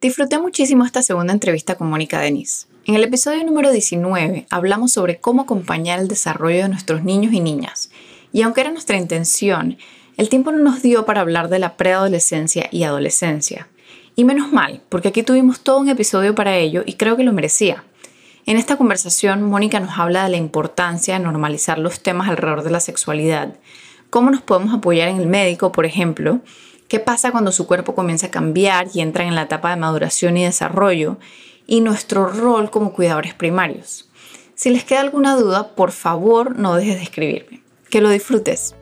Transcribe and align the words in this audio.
Disfruté 0.00 0.38
muchísimo 0.38 0.84
esta 0.84 1.02
segunda 1.02 1.32
entrevista 1.32 1.74
con 1.74 1.90
Mónica 1.90 2.20
Denis. 2.20 2.68
En 2.86 2.94
el 2.94 3.02
episodio 3.02 3.42
número 3.42 3.72
19 3.72 4.46
hablamos 4.48 4.92
sobre 4.92 5.18
cómo 5.18 5.42
acompañar 5.42 5.98
el 5.98 6.06
desarrollo 6.06 6.62
de 6.62 6.68
nuestros 6.68 7.02
niños 7.02 7.32
y 7.32 7.40
niñas. 7.40 7.90
Y 8.32 8.42
aunque 8.42 8.60
era 8.60 8.70
nuestra 8.70 8.96
intención, 8.96 9.76
el 10.16 10.28
tiempo 10.28 10.52
no 10.52 10.58
nos 10.58 10.82
dio 10.82 11.04
para 11.04 11.20
hablar 11.20 11.48
de 11.48 11.58
la 11.58 11.76
preadolescencia 11.76 12.68
y 12.70 12.84
adolescencia. 12.84 13.66
Y 14.14 14.22
menos 14.22 14.52
mal, 14.52 14.82
porque 14.88 15.08
aquí 15.08 15.24
tuvimos 15.24 15.62
todo 15.62 15.80
un 15.80 15.88
episodio 15.88 16.32
para 16.32 16.56
ello 16.56 16.84
y 16.86 16.92
creo 16.92 17.16
que 17.16 17.24
lo 17.24 17.32
merecía. 17.32 17.82
En 18.46 18.56
esta 18.56 18.76
conversación, 18.76 19.42
Mónica 19.42 19.80
nos 19.80 19.98
habla 19.98 20.22
de 20.22 20.30
la 20.30 20.36
importancia 20.36 21.14
de 21.14 21.24
normalizar 21.24 21.80
los 21.80 21.98
temas 22.04 22.28
alrededor 22.28 22.62
de 22.62 22.70
la 22.70 22.78
sexualidad, 22.78 23.56
cómo 24.10 24.30
nos 24.30 24.42
podemos 24.42 24.72
apoyar 24.72 25.08
en 25.08 25.16
el 25.16 25.26
médico, 25.26 25.72
por 25.72 25.86
ejemplo, 25.86 26.38
qué 26.88 26.98
pasa 27.00 27.30
cuando 27.30 27.52
su 27.52 27.66
cuerpo 27.66 27.94
comienza 27.94 28.28
a 28.28 28.30
cambiar 28.30 28.88
y 28.92 29.00
entra 29.00 29.24
en 29.24 29.34
la 29.34 29.42
etapa 29.42 29.70
de 29.70 29.76
maduración 29.76 30.36
y 30.36 30.44
desarrollo, 30.44 31.18
y 31.66 31.82
nuestro 31.82 32.28
rol 32.28 32.70
como 32.70 32.92
cuidadores 32.92 33.34
primarios. 33.34 34.08
Si 34.54 34.70
les 34.70 34.84
queda 34.84 35.00
alguna 35.00 35.36
duda, 35.36 35.74
por 35.74 35.92
favor 35.92 36.58
no 36.58 36.74
dejes 36.74 36.96
de 36.96 37.02
escribirme. 37.02 37.62
Que 37.90 38.00
lo 38.00 38.10
disfrutes. 38.10 38.74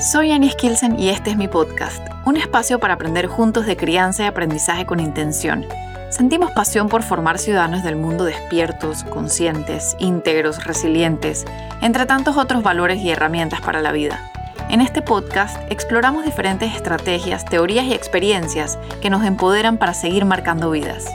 Soy 0.00 0.32
Annie 0.32 0.50
Skilsen 0.50 0.98
y 0.98 1.10
este 1.10 1.30
es 1.30 1.36
mi 1.36 1.46
podcast, 1.46 2.04
un 2.26 2.36
espacio 2.36 2.80
para 2.80 2.94
aprender 2.94 3.28
juntos 3.28 3.66
de 3.66 3.76
crianza 3.76 4.24
y 4.24 4.26
aprendizaje 4.26 4.84
con 4.84 4.98
intención. 4.98 5.64
Sentimos 6.12 6.50
pasión 6.50 6.90
por 6.90 7.02
formar 7.02 7.38
ciudadanos 7.38 7.82
del 7.82 7.96
mundo 7.96 8.24
despiertos, 8.24 9.02
conscientes, 9.04 9.96
íntegros, 9.98 10.62
resilientes, 10.66 11.46
entre 11.80 12.04
tantos 12.04 12.36
otros 12.36 12.62
valores 12.62 12.98
y 13.00 13.08
herramientas 13.08 13.62
para 13.62 13.80
la 13.80 13.92
vida. 13.92 14.30
En 14.68 14.82
este 14.82 15.00
podcast 15.00 15.56
exploramos 15.72 16.26
diferentes 16.26 16.74
estrategias, 16.74 17.46
teorías 17.46 17.86
y 17.86 17.94
experiencias 17.94 18.78
que 19.00 19.08
nos 19.08 19.24
empoderan 19.24 19.78
para 19.78 19.94
seguir 19.94 20.26
marcando 20.26 20.70
vidas. 20.70 21.10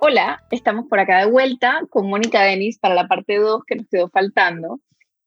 Hola, 0.00 0.44
estamos 0.50 0.84
por 0.86 1.00
acá 1.00 1.20
de 1.20 1.30
vuelta 1.30 1.80
con 1.88 2.10
Mónica 2.10 2.42
Denis 2.42 2.78
para 2.78 2.94
la 2.94 3.08
parte 3.08 3.38
2 3.38 3.64
que 3.66 3.76
nos 3.76 3.88
quedó 3.88 4.10
faltando. 4.10 4.80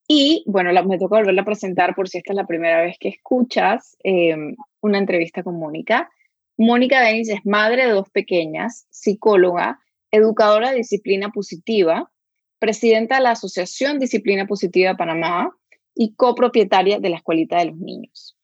Y 0.08 0.44
bueno, 0.46 0.72
me 0.84 1.00
toca 1.00 1.18
volverla 1.18 1.42
a 1.42 1.46
presentar 1.46 1.96
por 1.96 2.08
si 2.08 2.20
esta 2.20 2.34
es 2.34 2.38
la 2.38 2.46
primera 2.46 2.82
vez 2.82 2.98
que 3.00 3.10
escuchas 3.10 3.98
em, 4.04 4.56
una 4.86 5.00
entrevista 5.00 5.44
con 5.44 5.60
Mónica. 5.60 6.10
Mónica 6.58 7.02
Denis 7.02 7.30
es 7.30 7.46
madre 7.46 7.86
de 7.86 7.92
dos 7.92 8.10
pequeñas, 8.10 8.88
psicóloga, 8.90 9.80
educadora 10.12 10.72
de 10.72 10.78
disciplina 10.78 11.32
positiva, 11.32 12.12
presidenta 12.60 13.16
de 13.16 13.24
la 13.24 13.32
Asociación 13.32 14.00
Disciplina 14.00 14.46
Positiva 14.46 14.96
Panamá 14.96 15.56
y 15.94 16.14
copropietaria 16.14 17.00
de 17.00 17.10
la 17.10 17.18
Escuelita 17.18 17.58
de 17.58 17.66
los 17.66 17.78
Niños. 17.78 18.38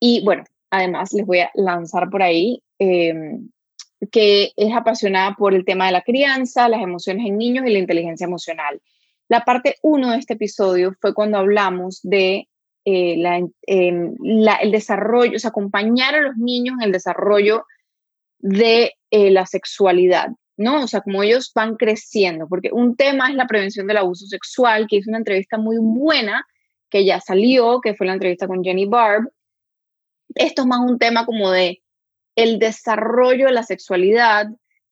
Y 0.00 0.24
bueno, 0.24 0.44
además 0.70 1.12
les 1.12 1.26
voy 1.26 1.40
a 1.40 1.50
lanzar 1.54 2.08
por 2.10 2.22
ahí 2.22 2.62
em, 2.78 3.50
que 4.10 4.52
es 4.56 4.74
apasionada 4.74 5.34
por 5.36 5.54
el 5.54 5.64
tema 5.64 5.86
de 5.86 5.92
la 5.92 6.02
crianza, 6.02 6.68
las 6.68 6.82
emociones 6.82 7.26
en 7.26 7.38
niños 7.38 7.66
y 7.66 7.72
la 7.72 7.78
inteligencia 7.78 8.24
emocional. 8.24 8.80
La 9.28 9.44
parte 9.44 9.76
uno 9.82 10.10
de 10.10 10.18
este 10.18 10.34
episodio 10.34 10.94
fue 11.00 11.14
cuando 11.14 11.38
hablamos 11.38 12.00
de 12.02 12.48
eh, 12.84 13.16
el 13.66 14.72
desarrollo, 14.72 15.36
o 15.36 15.38
sea, 15.38 15.50
acompañar 15.50 16.14
a 16.14 16.20
los 16.22 16.36
niños 16.36 16.76
en 16.78 16.86
el 16.86 16.92
desarrollo 16.92 17.64
de 18.38 18.94
eh, 19.10 19.30
la 19.30 19.46
sexualidad. 19.46 20.28
¿no? 20.56 20.84
O 20.84 20.86
sea, 20.86 21.00
como 21.00 21.22
ellos 21.22 21.50
van 21.54 21.76
creciendo, 21.76 22.46
porque 22.48 22.70
un 22.72 22.96
tema 22.96 23.28
es 23.28 23.34
la 23.34 23.46
prevención 23.46 23.86
del 23.86 23.96
abuso 23.96 24.26
sexual, 24.26 24.86
que 24.88 24.98
es 24.98 25.08
una 25.08 25.18
entrevista 25.18 25.58
muy 25.58 25.76
buena 25.80 26.46
que 26.90 27.04
ya 27.04 27.20
salió, 27.20 27.80
que 27.80 27.94
fue 27.94 28.06
la 28.06 28.12
entrevista 28.12 28.46
con 28.46 28.62
Jenny 28.62 28.86
Barb. 28.86 29.30
Esto 30.34 30.62
es 30.62 30.68
más 30.68 30.80
un 30.80 30.98
tema 30.98 31.24
como 31.24 31.50
de 31.50 31.82
el 32.36 32.58
desarrollo 32.58 33.46
de 33.46 33.52
la 33.52 33.62
sexualidad, 33.62 34.48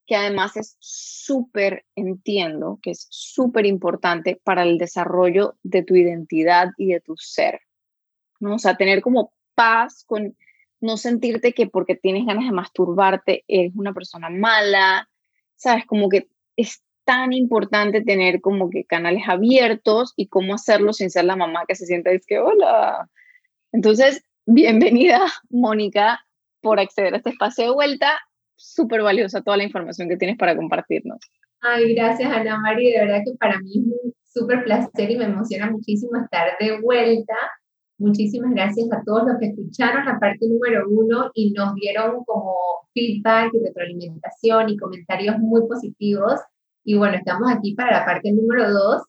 que 0.06 0.16
además 0.16 0.56
es 0.56 0.76
súper, 0.80 1.84
entiendo, 1.94 2.78
que 2.82 2.90
es 2.90 3.06
súper 3.10 3.66
importante 3.66 4.40
para 4.42 4.62
el 4.62 4.78
desarrollo 4.78 5.56
de 5.62 5.82
tu 5.82 5.94
identidad 5.94 6.70
y 6.76 6.92
de 6.92 7.00
tu 7.00 7.16
ser, 7.16 7.60
¿no? 8.40 8.54
O 8.54 8.58
sea, 8.58 8.76
tener 8.76 9.02
como 9.02 9.32
paz 9.54 10.04
con 10.06 10.36
no 10.80 10.96
sentirte 10.96 11.52
que 11.52 11.66
porque 11.66 11.94
tienes 11.94 12.26
ganas 12.26 12.46
de 12.46 12.52
masturbarte 12.52 13.44
eres 13.46 13.72
una 13.76 13.92
persona 13.92 14.30
mala, 14.30 15.08
¿sabes? 15.56 15.84
Como 15.86 16.08
que 16.08 16.28
es 16.56 16.82
tan 17.04 17.32
importante 17.32 18.02
tener 18.02 18.40
como 18.40 18.70
que 18.70 18.84
canales 18.84 19.24
abiertos 19.28 20.14
y 20.16 20.28
cómo 20.28 20.54
hacerlo 20.54 20.92
sin 20.92 21.10
ser 21.10 21.24
la 21.24 21.36
mamá 21.36 21.64
que 21.66 21.74
se 21.74 21.86
sienta 21.86 22.12
y 22.12 22.16
es 22.16 22.26
que 22.26 22.38
hola. 22.38 23.08
Entonces, 23.72 24.24
bienvenida, 24.46 25.20
Mónica, 25.50 26.20
por 26.60 26.80
acceder 26.80 27.14
a 27.14 27.18
este 27.18 27.30
espacio 27.30 27.64
de 27.64 27.72
vuelta. 27.72 28.18
Súper 28.56 29.02
valiosa 29.02 29.42
toda 29.42 29.56
la 29.56 29.64
información 29.64 30.08
que 30.08 30.16
tienes 30.16 30.36
para 30.36 30.56
compartirnos. 30.56 31.18
Ay, 31.60 31.94
gracias, 31.94 32.30
Ana 32.30 32.58
María. 32.58 33.00
De 33.00 33.06
verdad 33.06 33.22
que 33.24 33.36
para 33.38 33.58
mí 33.58 33.70
es 33.70 34.04
un 34.04 34.14
súper 34.24 34.64
placer 34.64 35.10
y 35.10 35.16
me 35.16 35.24
emociona 35.24 35.70
muchísimo 35.70 36.12
estar 36.22 36.56
de 36.58 36.80
vuelta. 36.80 37.34
Muchísimas 38.00 38.52
gracias 38.52 38.90
a 38.92 39.02
todos 39.04 39.24
los 39.26 39.38
que 39.38 39.48
escucharon 39.48 40.06
la 40.06 40.18
parte 40.18 40.48
número 40.48 40.88
uno 40.88 41.30
y 41.34 41.52
nos 41.52 41.74
dieron 41.74 42.24
como 42.24 42.56
feedback 42.94 43.52
y 43.52 43.62
retroalimentación 43.62 44.70
y 44.70 44.78
comentarios 44.78 45.38
muy 45.38 45.68
positivos. 45.68 46.40
Y 46.82 46.96
bueno, 46.96 47.18
estamos 47.18 47.52
aquí 47.52 47.74
para 47.74 47.98
la 47.98 48.06
parte 48.06 48.32
número 48.32 48.72
dos, 48.72 49.02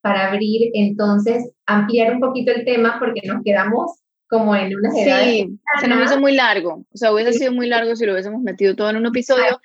para 0.00 0.28
abrir 0.28 0.70
entonces, 0.74 1.50
ampliar 1.66 2.14
un 2.14 2.20
poquito 2.20 2.52
el 2.52 2.64
tema 2.64 3.00
porque 3.00 3.26
nos 3.26 3.42
quedamos 3.42 3.98
como 4.28 4.54
en 4.54 4.76
una 4.76 4.92
Sí, 4.92 5.58
se 5.80 5.88
nos 5.88 6.04
hizo 6.04 6.20
muy 6.20 6.36
largo. 6.36 6.86
O 6.92 6.96
sea, 6.96 7.12
hubiese 7.12 7.32
sido 7.32 7.50
muy 7.50 7.66
largo 7.66 7.96
si 7.96 8.06
lo 8.06 8.12
hubiésemos 8.12 8.42
metido 8.42 8.76
todo 8.76 8.90
en 8.90 8.98
un 8.98 9.06
episodio. 9.06 9.60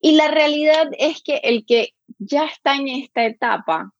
Y 0.00 0.14
la 0.14 0.28
realidad 0.28 0.88
es 0.96 1.24
que 1.24 1.40
el 1.42 1.66
que 1.66 1.94
ya 2.18 2.44
está 2.44 2.76
en 2.76 2.86
esta 2.86 3.24
etapa, 3.24 3.92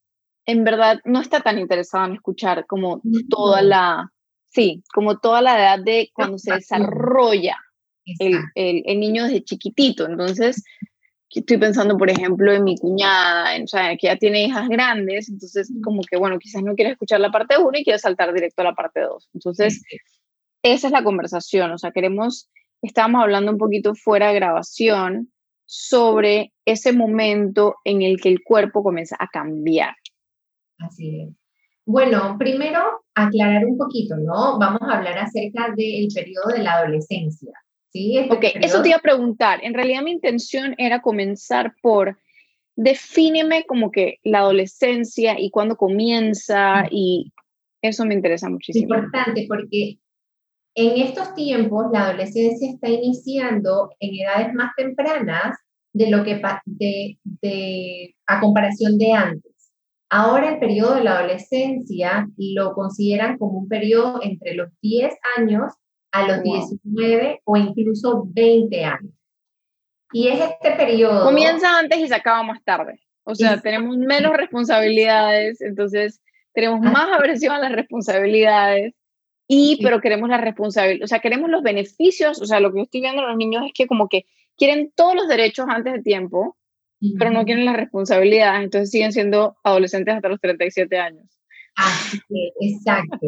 en 0.46 0.62
verdad 0.62 1.00
no 1.04 1.20
está 1.20 1.40
tan 1.40 1.58
interesado 1.58 2.06
en 2.06 2.12
escuchar 2.14 2.66
como 2.66 3.02
toda 3.28 3.62
la, 3.62 4.11
sí, 4.52 4.82
como 4.92 5.18
toda 5.18 5.42
la 5.42 5.58
edad 5.58 5.84
de 5.84 6.10
cuando 6.12 6.38
se 6.38 6.54
desarrolla 6.54 7.56
el, 8.18 8.38
el, 8.54 9.00
niño 9.00 9.24
desde 9.24 9.44
chiquitito. 9.44 10.06
Entonces, 10.06 10.62
estoy 11.30 11.56
pensando, 11.58 11.96
por 11.96 12.10
ejemplo, 12.10 12.52
en 12.52 12.64
mi 12.64 12.76
cuñada, 12.76 13.62
o 13.62 13.66
sea, 13.66 13.96
que 13.96 14.08
ya 14.08 14.16
tiene 14.16 14.44
hijas 14.44 14.68
grandes, 14.68 15.28
entonces 15.28 15.72
como 15.82 16.02
que, 16.02 16.16
bueno, 16.16 16.38
quizás 16.38 16.62
no 16.62 16.74
quiere 16.74 16.92
escuchar 16.92 17.20
la 17.20 17.30
parte 17.30 17.56
1 17.58 17.78
y 17.78 17.84
quiere 17.84 17.98
saltar 17.98 18.32
directo 18.32 18.62
a 18.62 18.66
la 18.66 18.74
parte 18.74 19.00
2. 19.00 19.30
Entonces, 19.34 19.82
esa 20.62 20.86
es 20.88 20.92
la 20.92 21.04
conversación, 21.04 21.70
o 21.72 21.78
sea, 21.78 21.90
queremos, 21.92 22.50
estábamos 22.82 23.22
hablando 23.22 23.52
un 23.52 23.58
poquito 23.58 23.94
fuera 23.94 24.28
de 24.28 24.34
grabación 24.34 25.32
sobre 25.64 26.52
ese 26.66 26.92
momento 26.92 27.76
en 27.84 28.02
el 28.02 28.20
que 28.20 28.28
el 28.28 28.42
cuerpo 28.44 28.82
comienza 28.82 29.16
a 29.19 29.28
cambiar. 29.28 29.94
Así 30.78 31.20
es. 31.20 31.41
Bueno, 31.84 32.37
primero 32.38 32.81
aclarar 33.15 33.65
un 33.65 33.76
poquito, 33.76 34.16
¿no? 34.16 34.59
Vamos 34.59 34.82
a 34.82 34.98
hablar 34.98 35.19
acerca 35.19 35.72
del 35.76 36.09
periodo 36.15 36.48
de 36.54 36.62
la 36.62 36.75
adolescencia. 36.75 37.53
¿sí? 37.93 38.19
Este 38.19 38.34
ok, 38.34 38.44
eso 38.62 38.82
te 38.82 38.88
iba 38.88 38.98
a 38.98 39.03
preguntar. 39.03 39.60
En 39.62 39.75
realidad 39.75 40.03
mi 40.03 40.12
intención 40.12 40.75
era 40.78 41.03
comenzar 41.03 41.75
por, 41.82 42.19
defíneme 42.76 43.65
como 43.65 43.91
que 43.91 44.19
la 44.22 44.38
adolescencia 44.38 45.38
y 45.38 45.50
cuándo 45.50 45.76
comienza 45.76 46.87
y 46.91 47.32
eso 47.82 48.04
me 48.04 48.14
interesa 48.14 48.49
muchísimo. 48.49 48.94
Importante 48.94 49.47
porque 49.49 49.99
en 50.75 51.03
estos 51.03 51.34
tiempos 51.34 51.87
la 51.93 52.09
adolescencia 52.09 52.70
está 52.70 52.88
iniciando 52.88 53.91
en 54.00 54.14
edades 54.14 54.54
más 54.54 54.70
tempranas 54.76 55.59
de 55.93 56.10
lo 56.10 56.25
que 56.25 56.41
de, 56.64 57.19
de 57.43 58.14
a 58.26 58.41
comparación 58.41 58.97
de 58.97 59.12
antes. 59.12 59.51
Ahora 60.14 60.50
el 60.50 60.58
periodo 60.58 60.96
de 60.96 61.04
la 61.04 61.20
adolescencia 61.20 62.28
lo 62.36 62.74
consideran 62.74 63.38
como 63.38 63.60
un 63.60 63.68
periodo 63.68 64.20
entre 64.22 64.52
los 64.52 64.69
10 64.82 65.14
años 65.38 65.72
a 66.12 66.28
los 66.28 66.42
19 66.42 67.40
o 67.44 67.56
incluso 67.56 68.25
20 68.26 68.84
años. 68.84 69.14
Y 70.12 70.28
es 70.28 70.38
este 70.38 70.72
periodo... 70.72 71.25
Comienza 71.25 71.78
antes 71.78 71.98
y 71.98 72.08
se 72.08 72.14
acaba 72.14 72.42
más 72.42 72.62
tarde. 72.62 73.00
O 73.25 73.34
sea, 73.34 73.62
tenemos 73.62 73.96
menos 73.96 74.37
responsabilidades, 74.37 75.62
entonces 75.62 76.20
tenemos 76.52 76.81
más 76.81 77.08
aversión 77.19 77.54
a 77.54 77.60
las 77.60 77.72
responsabilidades, 77.72 78.92
y 79.48 79.78
pero 79.82 80.02
queremos 80.02 80.28
la 80.28 80.37
responsabilidad, 80.37 81.04
o 81.04 81.08
sea, 81.08 81.20
queremos 81.20 81.48
los 81.48 81.62
beneficios, 81.62 82.38
o 82.42 82.44
sea, 82.44 82.60
lo 82.60 82.70
que 82.70 82.81
yo 82.81 82.84
estoy 82.84 83.00
viendo 83.00 83.22
en 83.22 83.28
los 83.28 83.37
niños 83.38 83.64
es 83.64 83.72
que 83.72 83.87
como 83.87 84.10
que 84.10 84.26
quieren 84.58 84.92
todos 84.94 85.14
los 85.14 85.26
derechos 85.26 85.64
antes 85.70 85.94
de 85.94 86.02
tiempo, 86.02 86.58
pero 87.19 87.31
no 87.31 87.44
quieren 87.44 87.64
las 87.64 87.76
responsabilidades, 87.76 88.64
entonces 88.64 88.90
siguen 88.90 89.12
siendo 89.12 89.56
adolescentes 89.64 90.14
hasta 90.14 90.28
los 90.28 90.40
37 90.40 90.99
años. 90.99 91.26
Así 91.76 92.20
exacto. 92.60 93.26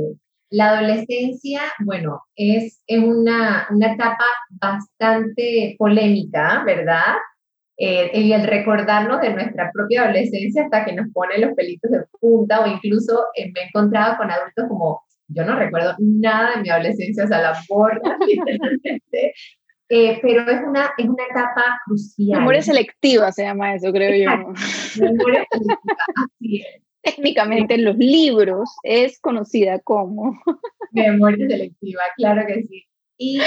La 0.50 0.78
adolescencia, 0.78 1.62
bueno, 1.84 2.20
es, 2.36 2.80
es 2.86 2.98
una, 3.02 3.66
una 3.70 3.94
etapa 3.94 4.24
bastante 4.50 5.74
polémica, 5.78 6.62
¿verdad? 6.64 7.14
Eh, 7.76 8.10
y 8.20 8.32
el 8.32 8.44
recordarnos 8.44 9.20
de 9.20 9.34
nuestra 9.34 9.72
propia 9.72 10.04
adolescencia 10.04 10.62
hasta 10.62 10.84
que 10.84 10.92
nos 10.92 11.10
pone 11.12 11.38
los 11.38 11.54
pelitos 11.54 11.90
de 11.90 12.04
punta 12.20 12.60
o 12.60 12.68
incluso 12.68 13.24
eh, 13.34 13.50
me 13.52 13.62
he 13.62 13.64
encontrado 13.64 14.16
con 14.16 14.30
adultos 14.30 14.66
como 14.68 15.02
yo 15.26 15.44
no 15.44 15.56
recuerdo 15.58 15.96
nada 15.98 16.54
de 16.54 16.62
mi 16.62 16.68
adolescencia, 16.68 17.24
o 17.24 17.26
sea, 17.26 17.40
la 17.40 17.58
borra 17.68 17.98
literalmente, 18.28 19.34
eh, 19.88 20.18
pero 20.22 20.50
es 20.50 20.60
una, 20.66 20.92
es 20.96 21.06
una 21.06 21.24
etapa 21.30 21.80
crucial. 21.84 22.40
Memoria 22.40 22.62
selectiva 22.62 23.32
se 23.32 23.44
llama 23.44 23.74
eso, 23.74 23.92
creo 23.92 24.10
yo. 24.10 24.52
Memoria 25.00 25.46
selectiva, 25.50 25.96
así 26.16 26.60
es. 26.60 26.82
Técnicamente 27.02 27.74
en 27.74 27.84
los 27.84 27.96
libros 27.96 28.70
es 28.82 29.20
conocida 29.20 29.78
como. 29.80 30.40
Memoria 30.92 31.48
selectiva, 31.48 32.02
claro 32.16 32.46
que 32.46 32.62
sí. 32.62 32.84
Y, 33.18 33.40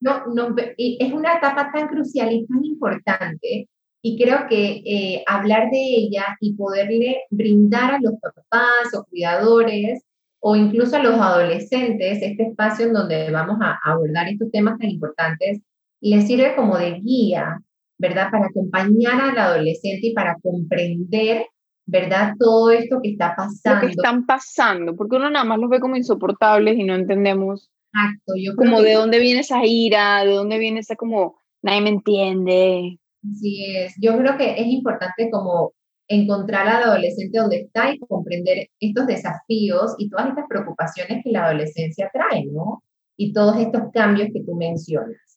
no, 0.00 0.26
no, 0.26 0.54
y 0.76 0.98
es 1.00 1.12
una 1.12 1.34
etapa 1.34 1.70
tan 1.72 1.88
crucial 1.88 2.32
y 2.32 2.46
tan 2.46 2.64
importante 2.64 3.68
y 4.02 4.20
creo 4.20 4.48
que 4.48 4.82
eh, 4.84 5.24
hablar 5.26 5.70
de 5.70 5.78
ella 5.78 6.36
y 6.40 6.54
poderle 6.54 7.22
brindar 7.30 7.94
a 7.94 8.00
los 8.00 8.14
papás 8.20 8.92
o 8.94 9.04
cuidadores 9.04 10.02
o 10.40 10.56
incluso 10.56 10.96
a 10.96 11.02
los 11.02 11.14
adolescentes 11.14 12.18
este 12.20 12.42
espacio 12.42 12.86
en 12.86 12.94
donde 12.94 13.30
vamos 13.30 13.58
a 13.62 13.78
abordar 13.84 14.28
estos 14.28 14.50
temas 14.50 14.76
tan 14.78 14.90
importantes, 14.90 15.60
les 16.10 16.26
sirve 16.26 16.54
como 16.56 16.76
de 16.76 17.00
guía, 17.00 17.58
¿verdad? 17.98 18.30
Para 18.30 18.46
acompañar 18.46 19.20
al 19.20 19.38
adolescente 19.38 20.08
y 20.08 20.14
para 20.14 20.36
comprender, 20.42 21.46
¿verdad? 21.86 22.34
Todo 22.38 22.70
esto 22.70 23.00
que 23.02 23.10
está 23.10 23.34
pasando. 23.36 23.80
Lo 23.80 23.86
que 23.86 23.92
están 23.92 24.26
pasando, 24.26 24.96
porque 24.96 25.16
uno 25.16 25.30
nada 25.30 25.44
más 25.44 25.58
los 25.58 25.70
ve 25.70 25.80
como 25.80 25.96
insoportables 25.96 26.76
y 26.76 26.84
no 26.84 26.94
entendemos 26.94 27.70
Exacto, 27.94 28.32
yo 28.36 28.56
como 28.56 28.80
de 28.80 28.94
dónde 28.94 29.18
viene 29.18 29.40
esa 29.40 29.64
ira, 29.64 30.24
de 30.24 30.32
dónde 30.32 30.58
viene 30.58 30.80
esa 30.80 30.96
como, 30.96 31.36
nadie 31.60 31.82
me 31.82 31.90
entiende. 31.90 32.98
Así 33.22 33.66
es, 33.76 33.94
yo 34.00 34.16
creo 34.16 34.36
que 34.38 34.52
es 34.52 34.66
importante 34.66 35.30
como 35.30 35.74
encontrar 36.08 36.66
al 36.68 36.82
adolescente 36.84 37.38
donde 37.38 37.60
está 37.60 37.92
y 37.92 37.98
comprender 37.98 38.68
estos 38.80 39.06
desafíos 39.06 39.94
y 39.98 40.08
todas 40.08 40.28
estas 40.28 40.46
preocupaciones 40.48 41.22
que 41.22 41.30
la 41.30 41.46
adolescencia 41.46 42.10
trae, 42.12 42.46
¿no? 42.46 42.82
Y 43.16 43.32
todos 43.32 43.58
estos 43.58 43.82
cambios 43.92 44.30
que 44.32 44.42
tú 44.42 44.54
mencionas. 44.54 45.31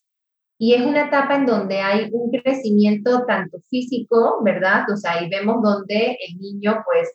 Y 0.57 0.74
es 0.74 0.86
una 0.86 1.07
etapa 1.07 1.36
en 1.36 1.46
donde 1.46 1.80
hay 1.80 2.10
un 2.12 2.31
crecimiento 2.31 3.25
tanto 3.28 3.60
físico, 3.69 4.42
¿verdad? 4.44 4.86
O 4.92 4.96
sea, 4.96 5.13
ahí 5.13 5.30
vemos 5.30 5.62
donde 5.62 6.18
el 6.28 6.38
niño 6.40 6.81
pues 6.86 7.10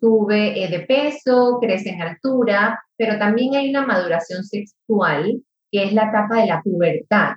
sube 0.00 0.64
eh, 0.64 0.68
de 0.68 0.80
peso, 0.80 1.58
crece 1.60 1.90
en 1.90 2.02
altura, 2.02 2.80
pero 2.96 3.18
también 3.18 3.54
hay 3.54 3.70
una 3.70 3.86
maduración 3.86 4.44
sexual, 4.44 5.42
que 5.70 5.84
es 5.84 5.92
la 5.92 6.04
etapa 6.08 6.40
de 6.40 6.46
la 6.46 6.62
pubertad, 6.62 7.32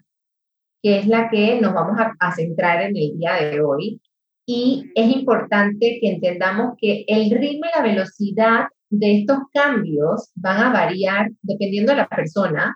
que 0.82 1.00
es 1.00 1.08
la 1.08 1.30
que 1.30 1.60
nos 1.60 1.74
vamos 1.74 2.00
a, 2.20 2.32
centrar 2.32 2.82
en 2.82 2.96
el 2.96 3.18
día 3.18 3.34
de 3.36 3.62
hoy. 3.62 4.02
Y 4.46 4.92
es 4.96 5.16
importante 5.16 6.00
que 6.02 6.10
entendamos 6.10 6.76
que 6.78 7.04
el 7.08 7.30
ritmo 7.32 7.68
y 7.68 7.78
la 7.78 7.84
velocidad 7.84 8.66
de 8.90 9.20
estos 9.20 9.38
cambios 9.54 10.32
van 10.36 10.58
a 10.64 10.74
variar 10.74 11.30
dependiendo 11.42 11.92
de 11.92 11.98
la 12.00 12.08
persona 12.08 12.76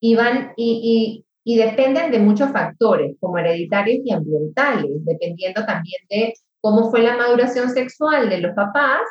y, 0.00 0.14
van, 0.14 0.52
y, 0.56 1.24
y 1.44 1.58
dependen 1.58 2.10
de 2.10 2.18
muchos 2.18 2.50
factores, 2.50 3.16
como 3.20 3.38
hereditarios 3.38 4.00
y 4.04 4.12
ambientales, 4.12 4.90
dependiendo 5.04 5.64
también 5.66 6.00
de 6.08 6.32
cómo 6.60 6.90
fue 6.90 7.02
la 7.02 7.16
maduración 7.16 7.68
sexual 7.70 8.30
de 8.30 8.40
los 8.40 8.54
papás 8.54 9.02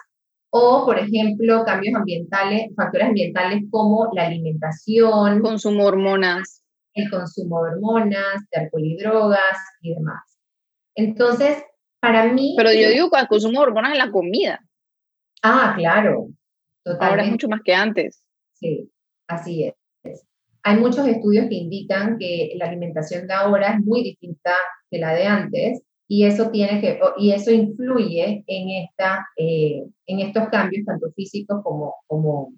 o, 0.50 0.84
por 0.86 0.98
ejemplo, 0.98 1.64
cambios 1.64 1.96
ambientales, 1.96 2.72
factores 2.76 3.08
ambientales 3.08 3.64
como 3.70 4.10
la 4.14 4.26
alimentación, 4.26 5.42
consumo 5.42 5.84
de 5.84 5.88
hormonas, 5.88 6.64
el 6.96 7.10
consumo 7.10 7.64
de 7.64 7.72
hormonas, 7.72 8.48
de 8.52 8.62
alcohol 8.62 8.84
y 8.84 8.98
drogas 8.98 9.58
y 9.82 9.94
demás. 9.94 10.40
Entonces, 10.96 11.64
para 12.00 12.32
mí... 12.32 12.56
Pero 12.58 12.72
yo 12.74 12.90
digo 12.90 13.10
el 13.16 13.28
consumo 13.28 13.60
de 13.60 13.68
hormonas 13.68 13.94
en 13.94 14.00
la 14.00 14.12
comida. 14.12 14.60
Ah, 15.42 15.74
claro. 15.78 16.28
Totalmente. 16.84 17.12
Ahora 17.12 17.24
es 17.24 17.32
mucho 17.32 17.48
más 17.48 17.62
que 17.64 17.74
antes. 17.74 18.24
Sí, 18.54 18.92
así 19.28 19.66
es. 19.66 19.74
Hay 20.64 20.80
muchos 20.80 21.08
estudios 21.08 21.48
que 21.50 21.56
indican 21.56 22.18
que 22.18 22.54
la 22.56 22.68
alimentación 22.68 23.28
de 23.28 23.34
ahora 23.34 23.74
es 23.74 23.86
muy 23.86 24.04
distinta 24.04 24.54
que 24.90 25.00
la 25.00 25.14
de 25.14 25.26
antes 25.26 25.82
y 26.08 26.26
eso 26.26 26.50
tiene 26.52 26.80
que 26.80 27.00
y 27.18 27.32
eso 27.32 27.52
influye 27.52 28.44
en 28.48 28.70
esta 28.70 29.26
eh, 29.38 29.84
en 30.06 30.20
estos 30.20 30.48
cambios 30.50 30.86
tanto 30.86 31.12
físicos 31.16 31.62
como 31.64 31.96
como 32.08 32.54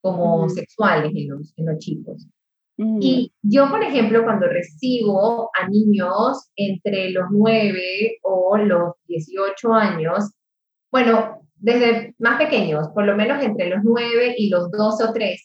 como 0.00 0.48
sexuales 0.48 1.12
en 1.14 1.28
los, 1.28 1.52
en 1.56 1.66
los 1.66 1.78
chicos. 1.78 2.26
Y 3.00 3.32
yo, 3.42 3.68
por 3.70 3.82
ejemplo, 3.82 4.22
cuando 4.22 4.46
recibo 4.46 5.50
a 5.60 5.68
niños 5.68 6.48
entre 6.54 7.10
los 7.10 7.24
9 7.32 8.18
o 8.22 8.56
los 8.56 8.92
18 9.08 9.72
años, 9.74 10.30
bueno, 10.92 11.40
desde 11.56 12.14
más 12.18 12.38
pequeños, 12.38 12.86
por 12.94 13.04
lo 13.04 13.16
menos 13.16 13.42
entre 13.42 13.68
los 13.68 13.80
9 13.82 14.36
y 14.38 14.48
los 14.48 14.70
12 14.70 15.04
o 15.04 15.12
13, 15.12 15.42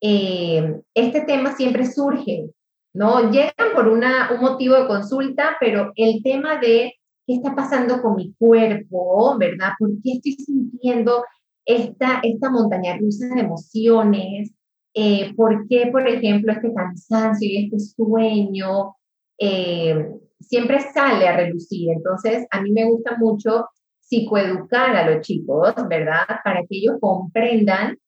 eh, 0.00 0.80
este 0.94 1.22
tema 1.22 1.54
siempre 1.56 1.86
surge, 1.86 2.50
¿no? 2.94 3.30
Llegan 3.30 3.72
por 3.74 3.88
una, 3.88 4.30
un 4.32 4.40
motivo 4.40 4.76
de 4.76 4.86
consulta, 4.86 5.56
pero 5.60 5.92
el 5.96 6.22
tema 6.22 6.58
de 6.58 6.94
qué 7.26 7.34
está 7.34 7.54
pasando 7.54 8.00
con 8.00 8.16
mi 8.16 8.32
cuerpo, 8.38 9.36
¿verdad? 9.38 9.72
¿Por 9.78 9.90
qué 10.02 10.12
estoy 10.12 10.32
sintiendo 10.32 11.24
esta, 11.64 12.20
esta 12.22 12.50
montaña 12.50 12.96
rusa 12.96 13.34
de 13.34 13.40
emociones? 13.40 14.52
Eh, 14.94 15.32
por 15.36 15.68
qué, 15.68 15.88
por 15.92 16.08
ejemplo, 16.08 16.52
este 16.52 16.72
cansancio 16.72 17.48
y 17.48 17.64
este 17.66 17.78
sueño 17.78 18.96
eh, 19.38 20.08
siempre 20.40 20.80
sale 20.80 21.28
a 21.28 21.36
relucir. 21.36 21.90
Entonces, 21.90 22.46
a 22.50 22.62
mí 22.62 22.72
me 22.72 22.84
gusta 22.84 23.16
mucho 23.18 23.66
psicoeducar 24.00 24.96
a 24.96 25.10
los 25.10 25.20
chicos, 25.20 25.74
¿verdad? 25.88 26.24
Para 26.42 26.60
que 26.60 26.78
ellos 26.78 26.96
comprendan, 27.00 27.98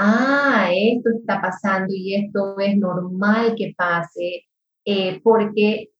ah, 0.00 0.70
esto 0.74 1.10
está 1.18 1.40
pasando 1.40 1.88
y 1.90 2.14
esto 2.14 2.58
es 2.58 2.76
normal 2.76 3.54
que 3.56 3.74
pase, 3.76 4.46
eh, 4.84 5.20
porque 5.22 5.90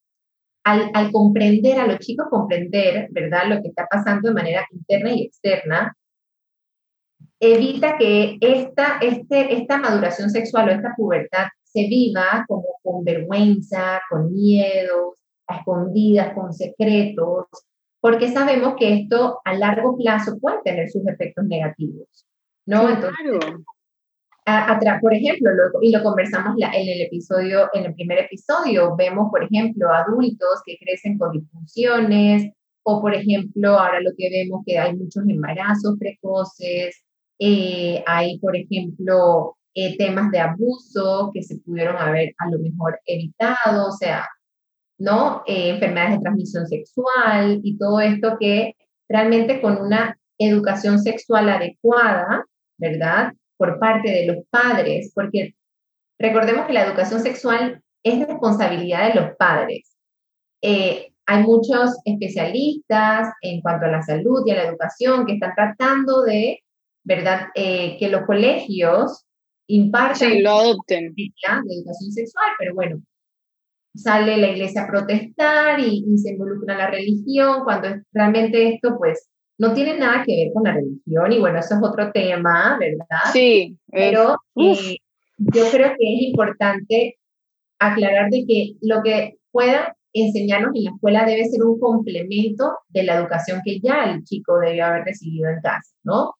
al, 0.64 0.90
al, 0.94 1.12
comprender 1.12 1.78
a 1.78 1.86
los 1.86 1.98
chicos, 1.98 2.26
comprender, 2.30 3.08
¿verdad? 3.10 3.48
Lo 3.48 3.62
que 3.62 3.68
está 3.68 3.86
pasando 3.90 4.28
de 4.28 4.34
manera 4.34 4.66
interna 4.72 5.12
y 5.12 5.24
externa, 5.24 5.96
evita 7.40 7.96
que 7.98 8.38
esta, 8.40 8.98
este, 9.00 9.54
esta 9.54 9.78
maduración 9.78 10.30
sexual 10.30 10.68
o 10.68 10.72
esta 10.72 10.94
pubertad 10.96 11.46
se 11.62 11.86
viva 11.86 12.44
como 12.48 12.66
con 12.82 13.04
vergüenza, 13.04 14.00
con 14.10 14.32
miedos, 14.32 15.14
a 15.46 15.58
escondidas, 15.58 16.34
con 16.34 16.52
secretos, 16.52 17.46
porque 18.00 18.30
sabemos 18.30 18.74
que 18.78 18.94
esto 18.94 19.40
a 19.44 19.54
largo 19.54 19.96
plazo 19.96 20.38
puede 20.38 20.58
tener 20.64 20.90
sus 20.90 21.06
efectos 21.06 21.44
negativos, 21.44 22.26
¿no? 22.66 22.88
Entonces, 22.88 23.16
por 25.00 25.14
ejemplo, 25.14 25.50
y 25.82 25.90
lo 25.90 26.02
conversamos 26.02 26.56
en 26.58 26.88
el 26.88 27.00
episodio, 27.02 27.68
en 27.72 27.86
el 27.86 27.94
primer 27.94 28.18
episodio, 28.20 28.96
vemos, 28.96 29.30
por 29.30 29.44
ejemplo, 29.44 29.90
adultos 29.90 30.62
que 30.64 30.78
crecen 30.78 31.18
con 31.18 31.32
disfunciones, 31.32 32.52
o 32.82 33.00
por 33.00 33.14
ejemplo, 33.14 33.78
ahora 33.78 34.00
lo 34.00 34.10
que 34.16 34.30
vemos 34.30 34.62
que 34.66 34.78
hay 34.78 34.96
muchos 34.96 35.24
embarazos 35.28 35.96
precoces, 35.98 37.02
eh, 37.38 38.02
hay, 38.06 38.38
por 38.38 38.56
ejemplo, 38.56 39.56
eh, 39.74 39.96
temas 39.96 40.30
de 40.30 40.40
abuso 40.40 41.30
que 41.32 41.42
se 41.42 41.58
pudieron 41.58 41.96
haber 41.96 42.34
a 42.38 42.50
lo 42.50 42.58
mejor 42.58 43.00
evitado, 43.06 43.88
o 43.88 43.92
sea, 43.92 44.26
¿no? 44.98 45.42
Eh, 45.46 45.70
enfermedades 45.70 46.16
de 46.16 46.22
transmisión 46.22 46.66
sexual 46.66 47.60
y 47.62 47.78
todo 47.78 48.00
esto 48.00 48.36
que 48.38 48.74
realmente 49.08 49.60
con 49.60 49.78
una 49.78 50.18
educación 50.38 50.98
sexual 50.98 51.48
adecuada, 51.48 52.44
¿verdad? 52.78 53.32
Por 53.60 53.78
parte 53.78 54.10
de 54.10 54.26
los 54.26 54.38
padres, 54.48 55.12
porque 55.14 55.54
recordemos 56.18 56.66
que 56.66 56.72
la 56.72 56.86
educación 56.86 57.20
sexual 57.20 57.82
es 58.02 58.26
responsabilidad 58.26 59.08
de 59.08 59.20
los 59.20 59.36
padres. 59.36 59.96
hay 60.62 61.42
muchos 61.44 61.98
especialistas 62.04 63.28
en 63.42 63.60
cuanto 63.60 63.86
a 63.86 63.90
la 63.90 64.02
salud 64.02 64.42
y 64.46 64.50
a 64.50 64.56
la 64.56 64.64
educación 64.64 65.26
que 65.26 65.34
están 65.34 65.54
tratando 65.54 66.22
de 66.22 66.60
¿verdad? 67.04 67.48
Eh, 67.54 67.96
que 67.98 68.08
los 68.08 68.22
colegios 68.22 69.24
imparten 69.66 70.32
sí, 70.32 70.42
lo 70.42 70.50
adopten. 70.50 71.14
de 71.14 71.74
educación 71.74 72.12
sexual, 72.12 72.50
pero 72.58 72.74
bueno, 72.74 73.02
sale 73.94 74.36
la 74.36 74.48
iglesia 74.48 74.82
a 74.82 74.88
protestar 74.88 75.80
y, 75.80 76.04
se 76.18 76.30
involucra 76.30 76.76
la 76.76 76.90
religión, 76.90 77.64
cuando 77.64 77.88
realmente 78.12 78.74
esto 78.74 78.96
pues 78.98 79.29
no 79.60 79.74
tiene 79.74 79.98
nada 79.98 80.24
que 80.24 80.36
ver 80.36 80.52
con 80.52 80.64
la 80.64 80.74
religión 80.74 81.32
y 81.32 81.38
bueno, 81.38 81.58
eso 81.58 81.74
es 81.74 81.80
otro 81.82 82.10
tema, 82.12 82.78
¿verdad? 82.78 83.32
Sí. 83.32 83.76
Pero 83.90 84.36
eh, 84.56 84.96
yo 85.36 85.70
creo 85.70 85.88
que 85.98 86.14
es 86.14 86.22
importante 86.22 87.18
aclarar 87.78 88.30
de 88.30 88.44
que 88.46 88.72
lo 88.80 89.02
que 89.02 89.36
pueda 89.50 89.96
enseñarnos 90.12 90.74
en 90.74 90.84
la 90.84 90.90
escuela 90.90 91.24
debe 91.24 91.44
ser 91.44 91.62
un 91.62 91.78
complemento 91.78 92.78
de 92.88 93.04
la 93.04 93.16
educación 93.16 93.60
que 93.64 93.80
ya 93.80 94.04
el 94.04 94.24
chico 94.24 94.58
debió 94.58 94.86
haber 94.86 95.04
recibido 95.04 95.50
en 95.50 95.60
casa, 95.60 95.92
¿no? 96.02 96.34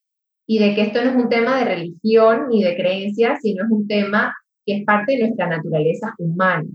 y 0.51 0.59
de 0.59 0.75
que 0.75 0.83
esto 0.83 1.01
no 1.05 1.11
es 1.11 1.17
un 1.17 1.29
tema 1.29 1.61
de 1.61 1.65
religión 1.65 2.49
ni 2.49 2.65
de 2.65 2.75
creencias, 2.75 3.39
sino 3.41 3.65
es 3.65 3.71
un 3.71 3.87
tema 3.87 4.35
que 4.67 4.79
es 4.79 4.85
parte 4.85 5.13
de 5.13 5.21
nuestra 5.21 5.47
naturaleza 5.47 6.13
humana. 6.19 6.67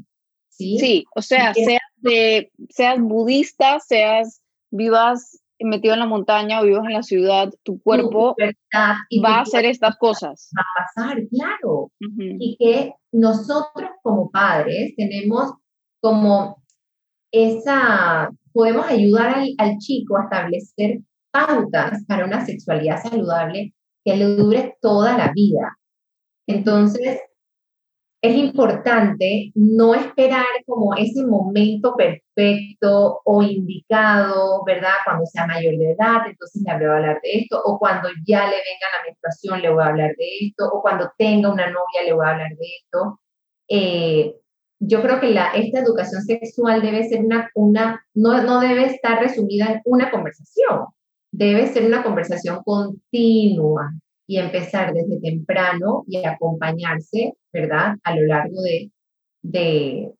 Sí, 0.47 0.77
sí 0.79 1.05
o 1.13 1.21
sea, 1.21 1.53
seas, 1.53 1.81
de, 1.97 2.53
seas 2.69 3.01
budista, 3.01 3.81
seas 3.81 4.41
vivas 4.71 5.41
metido 5.59 5.93
en 5.93 5.99
la 5.99 6.05
montaña 6.05 6.59
o 6.59 6.63
vivas 6.63 6.85
en 6.85 6.93
la 6.93 7.03
ciudad, 7.03 7.51
tu 7.63 7.81
cuerpo 7.81 8.35
va 9.23 9.35
a 9.35 9.41
hacer 9.41 9.65
estas 9.65 9.95
cosas. 9.97 10.49
Va 10.57 10.61
a 10.61 10.85
pasar, 10.85 11.23
claro. 11.29 11.91
y 11.99 12.57
que 12.57 12.93
nosotros 13.11 13.89
como 14.01 14.29
padres 14.29 14.93
tenemos 14.95 15.53
como 16.01 16.61
esa, 17.31 18.29
podemos 18.53 18.85
ayudar 18.87 19.35
al, 19.35 19.53
al 19.57 19.77
chico 19.77 20.17
a 20.17 20.23
establecer 20.23 20.99
pautas 21.31 22.03
para 22.07 22.25
una 22.25 22.45
sexualidad 22.45 23.01
saludable 23.01 23.73
que 24.03 24.15
le 24.15 24.25
dure 24.25 24.77
toda 24.81 25.17
la 25.17 25.31
vida. 25.33 25.77
Entonces, 26.47 27.19
es 28.25 28.35
importante 28.37 29.51
no 29.53 29.93
esperar 29.93 30.45
como 30.65 30.95
ese 30.95 31.25
momento 31.25 31.95
perfecto 31.95 33.21
o 33.23 33.43
indicado, 33.43 34.63
¿verdad? 34.65 34.93
Cuando 35.05 35.25
sea 35.27 35.45
mayor 35.45 35.77
de 35.77 35.91
edad, 35.91 36.21
entonces 36.27 36.63
le 36.63 36.73
voy 36.73 36.87
a 36.87 36.95
hablar 36.95 37.19
de 37.21 37.39
esto, 37.39 37.61
o 37.63 37.77
cuando 37.77 38.09
ya 38.25 38.45
le 38.45 38.55
venga 38.55 38.87
la 38.97 39.03
menstruación 39.05 39.61
le 39.61 39.69
voy 39.69 39.83
a 39.83 39.87
hablar 39.87 40.15
de 40.17 40.25
esto, 40.47 40.67
o 40.67 40.81
cuando 40.81 41.11
tenga 41.17 41.53
una 41.53 41.67
novia 41.67 42.03
le 42.03 42.13
voy 42.13 42.25
a 42.25 42.29
hablar 42.31 42.49
de 42.49 42.65
esto. 42.81 43.19
Eh, 43.69 44.35
yo 44.79 45.01
creo 45.01 45.19
que 45.19 45.29
la, 45.29 45.51
esta 45.51 45.79
educación 45.79 46.21
sexual 46.23 46.81
debe 46.81 47.07
ser 47.07 47.23
una, 47.23 47.49
una 47.53 48.05
no, 48.15 48.41
no 48.41 48.59
debe 48.59 48.85
estar 48.85 49.19
resumida 49.19 49.67
en 49.67 49.81
una 49.85 50.09
conversación, 50.09 50.85
debe 51.31 51.67
ser 51.67 51.85
una 51.85 52.03
conversación 52.03 52.63
continua, 52.63 53.93
y 54.27 54.37
empezar 54.37 54.93
desde 54.93 55.19
temprano 55.19 56.03
y 56.07 56.23
acompañarse, 56.25 57.33
¿verdad? 57.53 57.95
A 58.03 58.15
lo 58.15 58.25
largo 58.25 58.61
de, 58.61 58.91
de, 59.41 60.11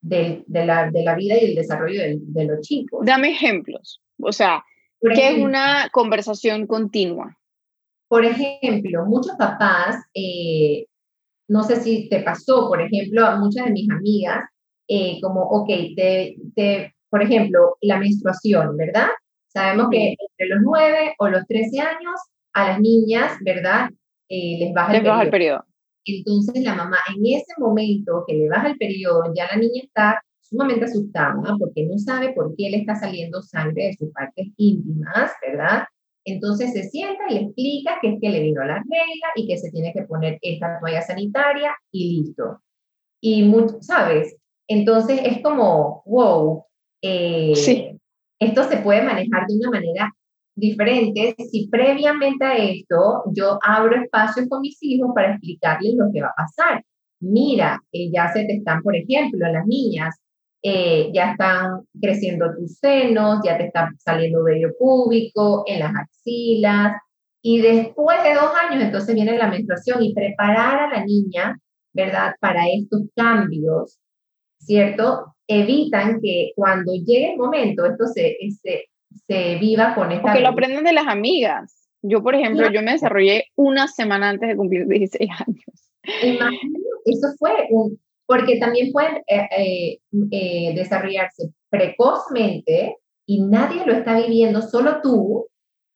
de, 0.00 0.44
la, 0.64 0.90
de 0.90 1.02
la, 1.02 1.14
vida 1.14 1.36
y 1.36 1.50
el 1.50 1.54
desarrollo 1.54 2.00
de, 2.18 2.44
los 2.44 2.60
chicos. 2.60 3.04
Dame 3.04 3.30
ejemplos. 3.32 4.00
O 4.20 4.32
sea, 4.32 4.64
¿qué 5.00 5.28
es 5.30 5.38
una 5.38 5.88
conversación 5.92 6.66
continua? 6.66 7.36
Por 8.08 8.24
ejemplo, 8.24 9.04
muchos 9.06 9.36
papás, 9.36 9.96
eh, 10.14 10.86
no 11.48 11.62
sé 11.62 11.76
si 11.76 12.08
te 12.08 12.20
pasó, 12.22 12.68
por 12.68 12.80
ejemplo, 12.80 13.24
a 13.26 13.36
muchas 13.36 13.66
de 13.66 13.72
mis 13.72 13.90
amigas, 13.90 14.44
eh, 14.88 15.20
como, 15.20 15.42
ok, 15.42 15.68
te, 15.94 16.36
te, 16.56 16.94
por 17.08 17.22
ejemplo, 17.22 17.76
la 17.82 17.98
menstruación, 17.98 18.76
¿verdad? 18.76 19.08
Sabemos 19.48 19.88
que 19.90 20.16
entre 20.18 20.48
los 20.48 20.60
9 20.62 21.14
o 21.18 21.28
los 21.28 21.46
13 21.46 21.80
años 21.80 22.20
a 22.52 22.68
las 22.68 22.80
niñas, 22.80 23.36
¿verdad? 23.44 23.90
Eh, 24.28 24.56
les 24.58 24.72
baja, 24.72 24.96
el, 24.96 25.30
periodo. 25.30 25.64
Entonces 26.04 26.62
la 26.62 26.74
mamá 26.74 26.98
en 27.14 27.26
ese 27.26 27.52
momento 27.58 28.24
que 28.26 28.34
le 28.34 28.48
baja 28.48 28.68
el 28.68 28.78
periodo, 28.78 29.32
ya 29.34 29.46
la 29.50 29.56
niña 29.56 29.82
está 29.82 30.20
sumamente 30.40 30.84
asustada 30.84 31.56
porque 31.58 31.84
no 31.84 31.98
sabe 31.98 32.32
por 32.32 32.54
qué 32.56 32.70
le 32.70 32.78
está 32.78 32.96
saliendo 32.96 33.42
sangre 33.42 33.86
de 33.86 33.94
sus 33.94 34.10
partes 34.12 34.48
íntimas, 34.56 35.32
¿verdad? 35.46 35.84
Entonces 36.24 36.72
se 36.72 36.84
sienta 36.84 37.24
y 37.28 37.34
le 37.34 37.40
explica 37.42 37.98
que 38.00 38.14
es 38.14 38.20
que 38.20 38.28
le 38.28 38.40
vino 38.40 38.62
la 38.64 38.76
regla 38.76 39.28
y 39.36 39.46
que 39.46 39.56
se 39.56 39.70
tiene 39.70 39.92
que 39.92 40.02
poner 40.02 40.38
esta 40.42 40.78
toalla 40.78 41.02
sanitaria 41.02 41.74
y 41.92 42.20
listo. 42.20 42.60
Y, 43.22 43.42
mucho, 43.44 43.78
¿sabes? 43.80 44.36
Entonces 44.68 45.20
es 45.24 45.42
como, 45.42 46.02
wow, 46.06 46.64
eh, 47.02 47.52
sí. 47.54 47.98
esto 48.38 48.64
se 48.64 48.78
puede 48.78 49.02
manejar 49.02 49.46
de 49.46 49.56
una 49.56 49.70
manera 49.70 50.14
diferentes 50.54 51.34
si 51.50 51.68
previamente 51.68 52.44
a 52.44 52.56
esto 52.56 53.24
yo 53.34 53.58
abro 53.62 54.02
espacios 54.02 54.48
con 54.48 54.60
mis 54.60 54.78
hijos 54.82 55.10
para 55.14 55.32
explicarles 55.32 55.94
lo 55.96 56.10
que 56.12 56.22
va 56.22 56.28
a 56.28 56.34
pasar. 56.36 56.84
Mira, 57.20 57.80
eh, 57.92 58.10
ya 58.12 58.32
se 58.32 58.44
te 58.44 58.54
están, 58.54 58.82
por 58.82 58.96
ejemplo, 58.96 59.46
las 59.50 59.66
niñas, 59.66 60.16
eh, 60.62 61.10
ya 61.14 61.32
están 61.32 61.82
creciendo 62.00 62.46
tus 62.56 62.78
senos, 62.78 63.40
ya 63.44 63.58
te 63.58 63.66
está 63.66 63.90
saliendo 63.98 64.44
vello 64.44 64.70
púbico 64.78 65.64
en 65.66 65.80
las 65.80 65.92
axilas, 65.94 66.94
y 67.42 67.60
después 67.60 68.22
de 68.22 68.34
dos 68.34 68.50
años 68.68 68.84
entonces 68.84 69.14
viene 69.14 69.38
la 69.38 69.48
menstruación 69.48 70.02
y 70.02 70.14
preparar 70.14 70.80
a 70.80 70.98
la 70.98 71.04
niña, 71.04 71.58
¿verdad? 71.92 72.34
Para 72.40 72.68
estos 72.68 73.02
cambios, 73.16 73.98
¿cierto? 74.58 75.34
Evitan 75.46 76.20
que 76.20 76.52
cuando 76.54 76.92
llegue 76.92 77.32
el 77.32 77.38
momento 77.38 77.86
esto 77.86 78.06
se, 78.06 78.36
se, 78.62 78.89
se 79.26 79.56
viva 79.56 79.94
con 79.94 80.12
esta... 80.12 80.22
Porque 80.22 80.40
lo 80.40 80.48
aprenden 80.48 80.84
de 80.84 80.92
las 80.92 81.06
amigas. 81.06 81.88
Yo, 82.02 82.22
por 82.22 82.34
ejemplo, 82.34 82.70
yo 82.70 82.82
me 82.82 82.92
desarrollé 82.92 83.46
una 83.56 83.86
semana 83.88 84.30
antes 84.30 84.48
de 84.48 84.56
cumplir 84.56 84.86
16 84.86 85.30
años. 85.46 85.90
eso 87.04 87.28
fue 87.38 87.52
un... 87.70 87.98
Porque 88.26 88.58
también 88.58 88.92
pueden 88.92 89.16
eh, 89.26 89.48
eh, 89.56 89.98
eh, 90.30 90.74
desarrollarse 90.74 91.50
precozmente 91.68 92.96
y 93.26 93.42
nadie 93.42 93.84
lo 93.84 93.92
está 93.92 94.16
viviendo, 94.16 94.62
solo 94.62 95.00
tú, 95.02 95.49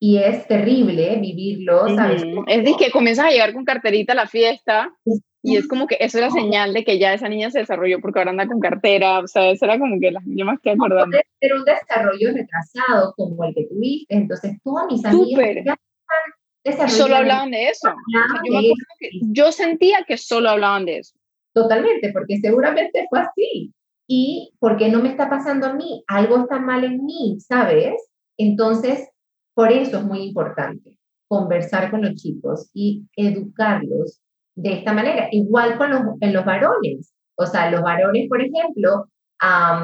y 0.06 0.18
es 0.18 0.46
terrible 0.46 1.16
vivirlo, 1.16 1.88
¿sabes? 1.96 2.22
Es 2.46 2.62
de 2.62 2.74
que 2.78 2.90
comienzas 2.90 3.24
a 3.24 3.30
llegar 3.30 3.54
con 3.54 3.64
carterita 3.64 4.12
a 4.12 4.16
la 4.16 4.26
fiesta 4.26 4.92
y 5.42 5.56
es 5.56 5.66
como 5.66 5.86
que 5.86 5.96
eso 5.98 6.18
era 6.18 6.30
señal 6.30 6.74
de 6.74 6.84
que 6.84 6.98
ya 6.98 7.14
esa 7.14 7.30
niña 7.30 7.50
se 7.50 7.60
desarrolló 7.60 8.02
porque 8.02 8.18
ahora 8.18 8.32
anda 8.32 8.46
con 8.46 8.60
cartera, 8.60 9.20
o 9.20 9.26
sea, 9.26 9.48
eso 9.48 9.64
era 9.64 9.78
como 9.78 9.98
que 9.98 10.12
niñas 10.26 10.46
más 10.46 10.60
que 10.60 10.72
acordando. 10.72 11.06
Puede 11.06 11.24
ser 11.40 11.54
un 11.54 11.64
desarrollo 11.64 12.32
retrasado 12.34 13.14
como 13.16 13.44
el 13.44 13.54
que 13.54 13.64
tuviste, 13.64 14.14
entonces 14.14 14.58
todas 14.62 14.92
mis 14.92 15.02
amigas 15.06 15.64
ya 15.64 15.76
están 16.64 16.90
Solo 16.90 17.16
hablaban 17.16 17.52
de 17.52 17.70
eso. 17.70 17.88
yo, 18.44 18.60
yo 19.22 19.52
sentía 19.52 20.04
que 20.06 20.18
solo 20.18 20.50
hablaban 20.50 20.84
de 20.84 20.98
eso. 20.98 21.16
Totalmente, 21.54 22.12
porque 22.12 22.36
seguramente 22.42 23.06
fue 23.08 23.20
así. 23.20 23.72
¿Y 24.06 24.52
por 24.58 24.76
qué 24.76 24.90
no 24.90 25.00
me 25.00 25.08
está 25.08 25.30
pasando 25.30 25.66
a 25.66 25.72
mí? 25.72 26.04
Algo 26.08 26.40
está 26.40 26.58
mal 26.58 26.84
en 26.84 27.06
mí, 27.06 27.38
¿sabes? 27.40 27.94
Entonces, 28.36 29.08
por 29.54 29.72
eso 29.72 29.98
es 29.98 30.04
muy 30.04 30.22
importante 30.22 30.98
conversar 31.28 31.90
con 31.90 32.02
los 32.02 32.14
chicos 32.14 32.70
y 32.74 33.06
educarlos 33.16 34.20
de 34.54 34.74
esta 34.74 34.92
manera. 34.92 35.28
Igual 35.32 35.78
con 35.78 35.90
los, 35.90 36.02
en 36.20 36.32
los 36.32 36.44
varones. 36.44 37.12
O 37.36 37.46
sea, 37.46 37.70
los 37.70 37.82
varones, 37.82 38.28
por 38.28 38.40
ejemplo, 38.40 39.08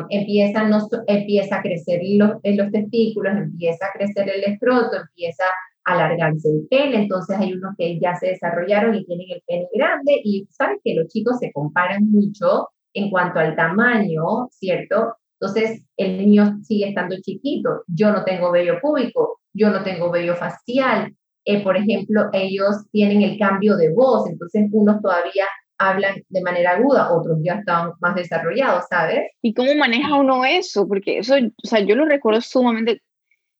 empiezan, 0.08 0.70
no, 0.70 0.78
empieza 1.06 1.56
a 1.56 1.62
crecer 1.62 2.00
los, 2.16 2.32
en 2.42 2.56
los 2.56 2.70
testículos, 2.70 3.36
empieza 3.36 3.86
a 3.86 3.98
crecer 3.98 4.28
el 4.28 4.44
escroto, 4.52 4.96
empieza 4.96 5.44
a 5.84 5.92
alargarse 5.92 6.48
el 6.48 6.66
pene, 6.68 7.02
entonces 7.02 7.36
hay 7.38 7.54
unos 7.54 7.74
que 7.76 7.98
ya 7.98 8.14
se 8.14 8.28
desarrollaron 8.28 8.94
y 8.94 9.04
tienen 9.04 9.26
el 9.30 9.42
pene 9.46 9.68
grande 9.74 10.20
y 10.24 10.46
sabes 10.50 10.78
que 10.84 10.94
los 10.94 11.08
chicos 11.08 11.38
se 11.38 11.52
comparan 11.52 12.10
mucho 12.10 12.68
en 12.94 13.10
cuanto 13.10 13.40
al 13.40 13.56
tamaño, 13.56 14.48
¿cierto? 14.50 15.14
Entonces 15.40 15.82
el 15.96 16.18
niño 16.18 16.58
sigue 16.62 16.88
estando 16.88 17.16
chiquito, 17.22 17.84
yo 17.86 18.12
no 18.12 18.24
tengo 18.24 18.50
vello 18.50 18.78
púbico, 18.80 19.40
yo 19.54 19.70
no 19.70 19.82
tengo 19.82 20.10
vello 20.10 20.36
facial, 20.36 21.14
eh, 21.46 21.62
por 21.62 21.76
ejemplo, 21.76 22.28
ellos 22.32 22.76
tienen 22.92 23.22
el 23.22 23.38
cambio 23.38 23.76
de 23.76 23.92
voz, 23.94 24.28
entonces 24.28 24.68
unos 24.72 25.00
todavía 25.00 25.46
hablan 25.78 26.22
de 26.28 26.42
manera 26.42 26.72
aguda, 26.72 27.10
otros 27.10 27.38
ya 27.42 27.54
están 27.54 27.92
más 28.00 28.14
desarrollados, 28.14 28.84
¿sabes? 28.90 29.30
¿Y 29.40 29.54
cómo 29.54 29.74
maneja 29.74 30.14
uno 30.14 30.44
eso? 30.44 30.86
Porque 30.86 31.18
eso, 31.18 31.34
o 31.36 31.66
sea, 31.66 31.80
yo 31.80 31.96
lo 31.96 32.04
recuerdo 32.04 32.42
sumamente, 32.42 33.00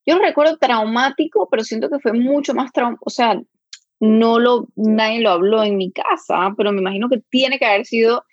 yo 0.06 0.16
lo 0.16 0.22
recuerdo 0.22 0.58
traumático, 0.58 1.48
pero 1.50 1.64
siento 1.64 1.88
que 1.88 1.98
fue 1.98 2.12
mucho 2.12 2.52
más 2.52 2.72
traumático, 2.72 3.04
o 3.06 3.10
sea, 3.10 3.40
no 4.00 4.38
lo, 4.38 4.68
nadie 4.76 5.20
lo 5.20 5.30
habló 5.30 5.62
en 5.62 5.78
mi 5.78 5.92
casa, 5.92 6.52
pero 6.56 6.72
me 6.72 6.80
imagino 6.80 7.08
que 7.08 7.22
tiene 7.30 7.58
que 7.58 7.66
haber 7.66 7.86
sido, 7.86 8.24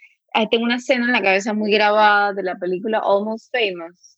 tengo 0.45 0.65
una 0.65 0.75
escena 0.75 1.05
en 1.05 1.11
la 1.11 1.21
cabeza 1.21 1.53
muy 1.53 1.71
grabada 1.71 2.33
de 2.33 2.43
la 2.43 2.55
película 2.55 3.01
Almost 3.03 3.51
Famous, 3.51 4.17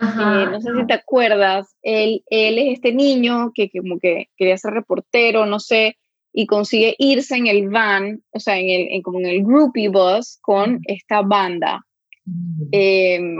eh, 0.00 0.46
no 0.50 0.60
sé 0.60 0.70
si 0.76 0.86
te 0.86 0.94
acuerdas, 0.94 1.74
él, 1.82 2.22
él 2.30 2.58
es 2.58 2.74
este 2.74 2.92
niño 2.92 3.50
que, 3.52 3.68
como 3.68 3.98
que 3.98 4.28
quería 4.36 4.56
ser 4.56 4.72
reportero, 4.72 5.44
no 5.44 5.58
sé, 5.58 5.96
y 6.32 6.46
consigue 6.46 6.94
irse 6.98 7.36
en 7.36 7.48
el 7.48 7.68
van, 7.68 8.22
o 8.30 8.38
sea, 8.38 8.58
en 8.60 8.68
el, 8.68 8.88
en, 8.92 9.02
como 9.02 9.18
en 9.18 9.26
el 9.26 9.42
groupie 9.42 9.88
bus 9.88 10.38
con 10.40 10.80
esta 10.84 11.22
banda, 11.22 11.84
em, 12.70 13.38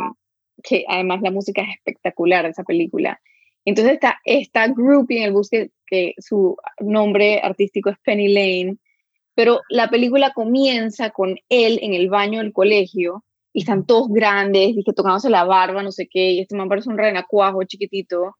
que 0.65 0.85
además 0.89 1.21
la 1.23 1.31
música 1.31 1.63
es 1.63 1.77
espectacular 1.77 2.45
esa 2.47 2.65
película. 2.65 3.21
Entonces 3.65 3.95
está 3.95 4.19
esta 4.25 4.67
groupie 4.67 5.19
en 5.19 5.25
el 5.25 5.33
bus 5.33 5.51
que, 5.51 5.71
que 5.87 6.15
su 6.19 6.57
nombre 6.81 7.41
artístico 7.41 7.91
es 7.91 7.99
Penny 8.01 8.29
Lane, 8.33 8.79
pero 9.39 9.61
la 9.69 9.89
película 9.89 10.33
comienza 10.33 11.11
con 11.11 11.37
él 11.49 11.79
en 11.81 11.95
el 11.95 12.11
baño 12.11 12.41
del 12.41 12.53
colegio 12.53 13.23
y 13.53 13.61
están 13.61 13.87
todos 13.87 14.09
grandes, 14.09 14.71
y 14.77 14.83
que 14.83 14.93
tocándose 14.93 15.31
la 15.31 15.45
barba, 15.45 15.81
no 15.85 15.93
sé 15.93 16.09
qué, 16.11 16.33
y 16.33 16.41
este 16.41 16.57
man 16.57 16.69
parece 16.69 16.89
un 16.89 16.99
renacuajo 16.99 17.63
chiquitito. 17.63 18.35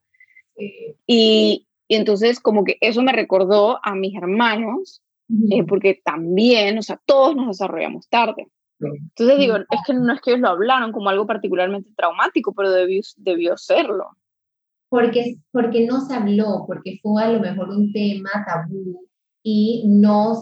Y, 0.57 1.65
y, 1.87 1.95
entonces 1.95 2.41
como 2.41 2.65
que 2.65 2.75
eso 2.81 3.01
me 3.01 3.13
recordó 3.13 3.79
a 3.81 3.95
mis 3.95 4.13
hermanos, 4.13 5.01
eh, 5.51 5.63
porque 5.63 6.01
también, 6.03 6.77
o 6.77 6.81
sea, 6.81 6.99
todos 7.05 7.33
nos 7.33 7.47
desarrollamos 7.47 8.09
tarde. 8.09 8.49
Entonces 8.81 9.39
digo, 9.39 9.55
es 9.55 9.79
que 9.87 9.93
no 9.93 10.11
es 10.11 10.19
que 10.19 10.31
ellos 10.31 10.41
lo 10.41 10.49
hablaron 10.49 10.91
como 10.91 11.07
algo 11.07 11.25
particularmente 11.25 11.91
traumático, 11.95 12.53
pero 12.53 12.71
debió, 12.71 13.01
debió 13.15 13.55
serlo. 13.55 14.17
Porque, 14.89 15.37
porque 15.51 15.85
no 15.85 16.01
se 16.01 16.13
habló, 16.13 16.65
porque 16.67 16.99
fue 17.01 17.23
a 17.23 17.31
lo 17.31 17.39
mejor 17.39 17.69
un 17.69 17.93
tema 17.93 18.31
tabú 18.45 19.07
y 19.41 19.85
no, 19.87 20.35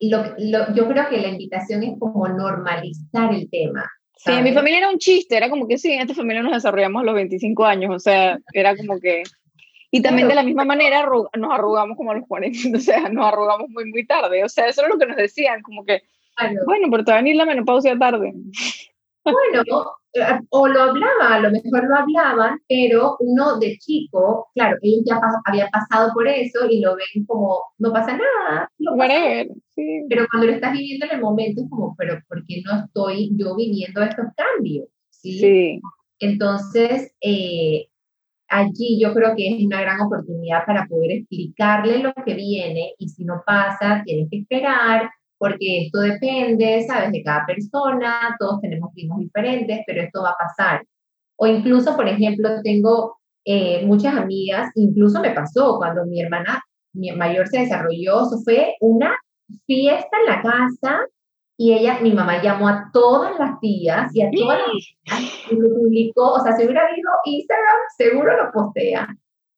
lo, 0.00 0.34
lo, 0.38 0.74
yo 0.74 0.88
creo 0.88 1.08
que 1.08 1.18
la 1.18 1.28
invitación 1.28 1.82
es 1.82 1.98
como 1.98 2.28
normalizar 2.28 3.34
el 3.34 3.50
tema. 3.50 3.90
Sí, 4.16 4.32
en 4.32 4.44
mi 4.44 4.52
familia 4.52 4.78
era 4.78 4.90
un 4.90 4.98
chiste, 4.98 5.36
era 5.36 5.48
como 5.48 5.68
que 5.68 5.78
sí, 5.78 5.92
en 5.92 6.00
esta 6.00 6.14
familia 6.14 6.42
nos 6.42 6.52
desarrollamos 6.52 7.02
a 7.02 7.04
los 7.04 7.14
25 7.14 7.64
años, 7.64 7.94
o 7.94 7.98
sea, 7.98 8.38
era 8.52 8.76
como 8.76 8.98
que... 8.98 9.22
Y 9.90 10.02
también 10.02 10.28
de 10.28 10.34
la 10.34 10.42
misma 10.42 10.64
manera 10.64 11.06
nos 11.06 11.52
arrugamos 11.52 11.96
como 11.96 12.10
a 12.10 12.14
los 12.14 12.26
40, 12.26 12.58
o 12.76 12.80
sea, 12.80 13.08
nos 13.08 13.26
arrugamos 13.26 13.70
muy, 13.70 13.90
muy 13.90 14.06
tarde. 14.06 14.44
O 14.44 14.48
sea, 14.48 14.66
eso 14.66 14.82
es 14.82 14.88
lo 14.88 14.98
que 14.98 15.06
nos 15.06 15.16
decían, 15.16 15.62
como 15.62 15.84
que, 15.84 16.02
bueno, 16.66 16.88
pero 16.90 17.04
te 17.04 17.12
va 17.12 17.18
a 17.18 17.20
venir 17.22 17.36
la 17.36 17.46
menopausia 17.46 17.96
tarde. 17.96 18.34
Bueno, 19.24 19.62
o 20.50 20.68
lo 20.68 20.82
hablaba, 20.82 21.34
a 21.34 21.40
lo 21.40 21.50
mejor 21.50 21.88
lo 21.88 21.96
hablaban, 21.96 22.58
pero 22.68 23.16
uno 23.20 23.58
de 23.58 23.76
chico, 23.78 24.48
claro, 24.54 24.76
ellos 24.82 25.02
ya 25.06 25.20
había 25.44 25.68
pasado 25.68 26.12
por 26.14 26.26
eso 26.26 26.66
y 26.68 26.80
lo 26.80 26.96
ven 26.96 27.26
como, 27.26 27.60
no 27.78 27.92
pasa 27.92 28.16
nada. 28.16 28.70
No 28.78 28.92
sí. 29.74 30.06
Pero 30.08 30.26
cuando 30.30 30.46
lo 30.48 30.54
estás 30.54 30.72
viviendo 30.72 31.06
en 31.06 31.12
el 31.12 31.20
momento 31.20 31.62
es 31.62 31.70
como, 31.70 31.94
pero 31.96 32.20
¿por 32.28 32.44
qué 32.46 32.62
no 32.64 32.84
estoy 32.84 33.30
yo 33.36 33.54
viviendo 33.54 34.02
estos 34.02 34.26
cambios? 34.36 34.88
Sí. 35.10 35.38
sí. 35.38 35.80
Entonces, 36.20 37.14
eh, 37.20 37.88
allí 38.48 39.00
yo 39.00 39.12
creo 39.14 39.36
que 39.36 39.48
es 39.48 39.64
una 39.64 39.80
gran 39.80 40.00
oportunidad 40.00 40.64
para 40.66 40.86
poder 40.86 41.12
explicarle 41.12 41.98
lo 41.98 42.12
que 42.24 42.34
viene 42.34 42.94
y 42.98 43.08
si 43.08 43.24
no 43.24 43.42
pasa, 43.46 44.02
tienes 44.04 44.28
que 44.30 44.38
esperar 44.38 45.10
porque 45.38 45.86
esto 45.86 46.00
depende, 46.00 46.84
¿sabes?, 46.86 47.12
de 47.12 47.22
cada 47.22 47.46
persona, 47.46 48.36
todos 48.38 48.60
tenemos 48.60 48.92
ritmos 48.94 49.20
diferentes, 49.20 49.80
pero 49.86 50.02
esto 50.02 50.22
va 50.22 50.30
a 50.30 50.36
pasar. 50.36 50.84
O 51.36 51.46
incluso, 51.46 51.96
por 51.96 52.08
ejemplo, 52.08 52.60
tengo 52.62 53.18
eh, 53.44 53.84
muchas 53.86 54.16
amigas, 54.16 54.70
incluso 54.74 55.20
me 55.20 55.30
pasó 55.30 55.76
cuando 55.78 56.04
mi 56.06 56.20
hermana 56.20 56.62
mi 56.92 57.12
mayor 57.12 57.46
se 57.48 57.60
desarrolló, 57.60 58.26
eso 58.26 58.38
fue 58.44 58.74
una 58.80 59.16
fiesta 59.66 60.16
en 60.20 60.26
la 60.26 60.42
casa 60.42 61.06
y 61.56 61.72
ella, 61.72 61.98
mi 62.00 62.12
mamá 62.12 62.40
llamó 62.40 62.68
a 62.68 62.90
todas 62.92 63.38
las 63.38 63.58
tías 63.60 64.14
y 64.14 64.22
a 64.22 64.30
todas 64.30 64.58
las 64.58 65.20
tías 65.20 65.50
y 65.50 65.56
lo 65.56 65.74
publicó, 65.74 66.34
o 66.34 66.40
sea, 66.40 66.56
si 66.56 66.64
hubiera 66.64 66.86
habido 66.86 67.10
Instagram, 67.24 67.76
seguro 67.96 68.44
lo 68.44 68.52
postea. 68.52 69.08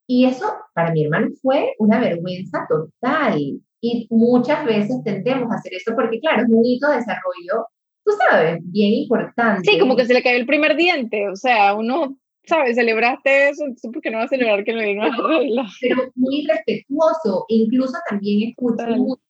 Y 0.06 0.24
eso 0.24 0.50
para 0.74 0.92
mi 0.92 1.04
hermano 1.04 1.28
fue 1.42 1.74
una 1.78 2.00
vergüenza 2.00 2.66
total. 2.68 3.60
Y 3.80 4.06
muchas 4.10 4.64
veces 4.64 4.96
tendemos 5.04 5.50
a 5.50 5.54
hacer 5.54 5.72
eso 5.74 5.92
porque, 5.94 6.20
claro, 6.20 6.42
es 6.42 6.48
un 6.48 6.64
hito 6.64 6.88
de 6.88 6.96
desarrollo, 6.96 7.66
tú 8.04 8.12
sabes, 8.28 8.58
bien 8.64 8.92
importante. 8.92 9.62
Sí, 9.64 9.78
como 9.78 9.96
que 9.96 10.04
se 10.04 10.14
le 10.14 10.22
cayó 10.22 10.36
el 10.36 10.46
primer 10.46 10.76
diente, 10.76 11.28
o 11.28 11.36
sea, 11.36 11.74
uno, 11.74 12.16
¿sabes? 12.44 12.76
Celebraste 12.76 13.48
eso, 13.48 13.64
porque 13.92 14.10
no 14.10 14.18
va 14.18 14.24
a 14.24 14.28
celebrar 14.28 14.64
que 14.64 14.72
le 14.72 14.86
vino 14.86 15.04
a 15.04 15.28
regla. 15.28 15.66
Pero 15.80 16.10
muy 16.14 16.46
respetuoso, 16.46 17.46
incluso 17.48 17.94
también 18.08 18.50
escucho 18.50 18.86
mucho 18.96 19.20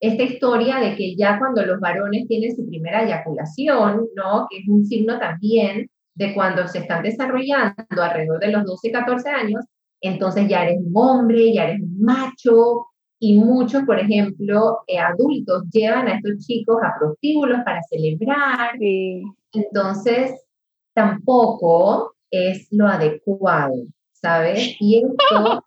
esta 0.00 0.22
historia 0.22 0.76
de 0.76 0.94
que 0.94 1.16
ya 1.16 1.38
cuando 1.38 1.64
los 1.64 1.80
varones 1.80 2.28
tienen 2.28 2.54
su 2.54 2.68
primera 2.68 3.04
eyaculación, 3.04 4.06
¿no? 4.14 4.46
Que 4.50 4.58
es 4.58 4.68
un 4.68 4.84
signo 4.84 5.18
también 5.18 5.88
de 6.14 6.34
cuando 6.34 6.68
se 6.68 6.80
están 6.80 7.02
desarrollando 7.02 8.02
alrededor 8.02 8.40
de 8.40 8.52
los 8.52 8.64
12, 8.64 8.92
14 8.92 9.30
años, 9.30 9.64
entonces 10.00 10.48
ya 10.48 10.64
eres 10.64 10.78
un 10.84 10.92
hombre, 10.94 11.52
ya 11.52 11.64
eres 11.64 11.80
un 11.80 12.00
macho, 12.00 12.87
y 13.20 13.34
muchos, 13.38 13.82
por 13.84 13.98
ejemplo, 13.98 14.80
eh, 14.86 14.98
adultos 14.98 15.64
llevan 15.72 16.08
a 16.08 16.16
estos 16.16 16.46
chicos 16.46 16.76
a 16.82 16.98
prostíbulos 16.98 17.60
para 17.64 17.82
celebrar. 17.82 18.72
Entonces, 19.52 20.44
tampoco 20.94 22.14
es 22.30 22.68
lo 22.70 22.86
adecuado, 22.86 23.74
¿sabes? 24.12 24.76
Y 24.80 25.02
esto... 25.04 25.64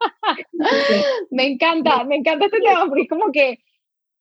me 1.31 1.47
encanta, 1.47 2.03
me 2.05 2.17
encanta 2.17 2.45
este 2.45 2.59
tema, 2.59 2.85
porque 2.87 3.01
es 3.03 3.09
como 3.09 3.31
que 3.31 3.59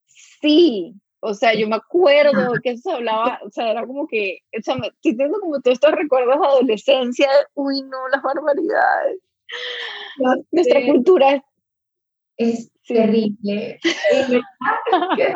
sí, 0.07 0.93
o 1.21 1.33
sea, 1.33 1.53
yo 1.53 1.67
me 1.67 1.75
acuerdo 1.75 2.53
que 2.63 2.71
eso 2.71 2.91
hablaba, 2.91 3.39
o 3.45 3.49
sea, 3.51 3.71
era 3.71 3.85
como 3.85 4.07
que, 4.07 4.39
o 4.57 4.61
sea, 4.61 4.75
me, 4.75 4.91
teniendo 5.01 5.39
como 5.39 5.61
todos 5.61 5.75
estos 5.75 5.91
recuerdos 5.91 6.39
de 6.39 6.47
adolescencia, 6.47 7.29
uy, 7.53 7.81
no, 7.83 8.07
las 8.09 8.21
barbaridades. 8.21 9.19
Nuestra 10.51 10.85
cultura 10.85 11.35
es 11.35 11.41
terrible. 12.87 13.79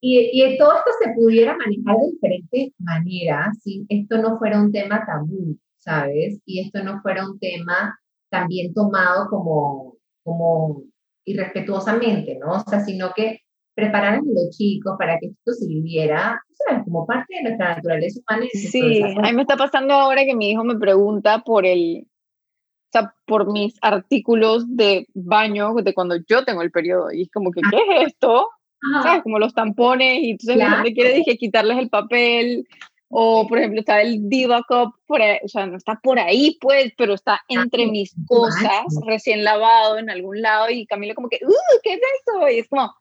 y, 0.00 0.30
y, 0.32 0.58
todo 0.58 0.72
esto 0.74 0.90
se 1.02 1.12
pudiera 1.14 1.56
manejar 1.56 1.96
de 1.96 2.12
diferentes 2.12 2.72
maneras 2.78 3.58
si 3.62 3.84
esto 3.88 4.18
no 4.18 4.38
fuera 4.38 4.60
un 4.60 4.72
tema 4.72 5.04
tabú, 5.06 5.56
¿sabes? 5.78 6.40
Y 6.44 6.60
esto 6.60 6.82
no 6.82 7.00
fuera 7.02 7.26
un 7.28 7.38
tema 7.38 7.98
también 8.30 8.74
tomado 8.74 9.28
como, 9.28 9.96
como 10.22 10.82
irrespetuosamente, 11.24 12.38
¿no? 12.38 12.52
O 12.52 12.60
sea, 12.60 12.80
sino 12.80 13.12
que 13.14 13.40
prepararan 13.74 14.20
a 14.20 14.32
los 14.32 14.56
chicos 14.56 14.94
para 14.98 15.18
que 15.18 15.26
esto 15.26 15.52
se 15.52 15.66
viviera, 15.66 16.40
¿sabes? 16.52 16.84
Como 16.84 17.06
parte 17.06 17.34
de 17.36 17.42
nuestra 17.42 17.74
naturaleza 17.74 18.20
humana. 18.28 18.46
Sí, 18.52 19.02
a 19.02 19.22
mí 19.22 19.32
me 19.32 19.42
está 19.42 19.56
pasando 19.56 19.94
ahora 19.94 20.24
que 20.24 20.34
mi 20.34 20.50
hijo 20.50 20.64
me 20.64 20.76
pregunta 20.76 21.42
por 21.44 21.66
el, 21.66 22.06
por 23.26 23.52
mis 23.52 23.76
artículos 23.82 24.64
de 24.76 25.06
baño 25.14 25.74
de 25.74 25.94
cuando 25.94 26.16
yo 26.28 26.44
tengo 26.44 26.62
el 26.62 26.70
periodo. 26.70 27.12
Y 27.12 27.22
es 27.22 27.30
como 27.30 27.50
que, 27.50 27.60
¿qué 27.70 27.76
es 27.76 28.08
esto? 28.08 28.48
¿Sabes? 29.02 29.22
Como 29.22 29.38
los 29.38 29.54
tampones 29.54 30.22
y 30.22 30.30
entonces 30.32 30.56
claro. 30.56 30.76
donde 30.76 30.92
quiere 30.92 31.14
dije 31.14 31.36
quitarles 31.36 31.78
el 31.78 31.88
papel. 31.88 32.66
O, 33.16 33.46
por 33.46 33.58
ejemplo, 33.58 33.78
está 33.78 34.02
el 34.02 34.28
Diva 34.28 34.64
Cup, 34.66 34.96
por 35.06 35.20
o 35.20 35.48
sea, 35.48 35.66
no 35.66 35.76
está 35.76 36.00
por 36.02 36.18
ahí, 36.18 36.58
pues, 36.60 36.92
pero 36.98 37.14
está 37.14 37.40
entre 37.46 37.86
mis 37.86 38.12
cosas, 38.26 38.86
recién 39.06 39.44
lavado 39.44 39.98
en 39.98 40.10
algún 40.10 40.42
lado, 40.42 40.68
y 40.68 40.84
Camilo 40.84 41.14
como 41.14 41.28
que, 41.28 41.38
¡uh! 41.46 41.80
¿Qué 41.84 41.92
es 41.92 42.00
esto? 42.18 42.48
Y 42.48 42.58
es 42.58 42.68
como, 42.68 42.92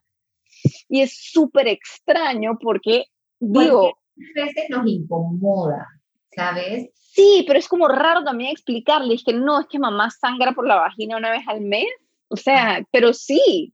y 0.88 1.02
es 1.02 1.18
súper 1.18 1.68
extraño 1.68 2.60
porque, 2.62 3.06
digo... 3.40 3.88
a 3.88 4.46
veces 4.46 4.70
nos 4.70 4.86
incomoda, 4.86 5.88
¿sabes? 6.36 6.90
Sí, 6.96 7.44
pero 7.46 7.60
es 7.60 7.68
como 7.68 7.88
raro 7.88 8.24
también 8.24 8.52
explicarles 8.52 9.24
que 9.24 9.34
no, 9.34 9.60
es 9.60 9.68
que 9.68 9.80
mamá 9.80 10.10
sangra 10.10 10.54
por 10.54 10.68
la 10.68 10.76
vagina 10.76 11.18
una 11.18 11.32
vez 11.32 11.44
al 11.48 11.62
mes. 11.62 11.88
O 12.28 12.36
sea, 12.36 12.84
pero 12.92 13.14
sí. 13.14 13.74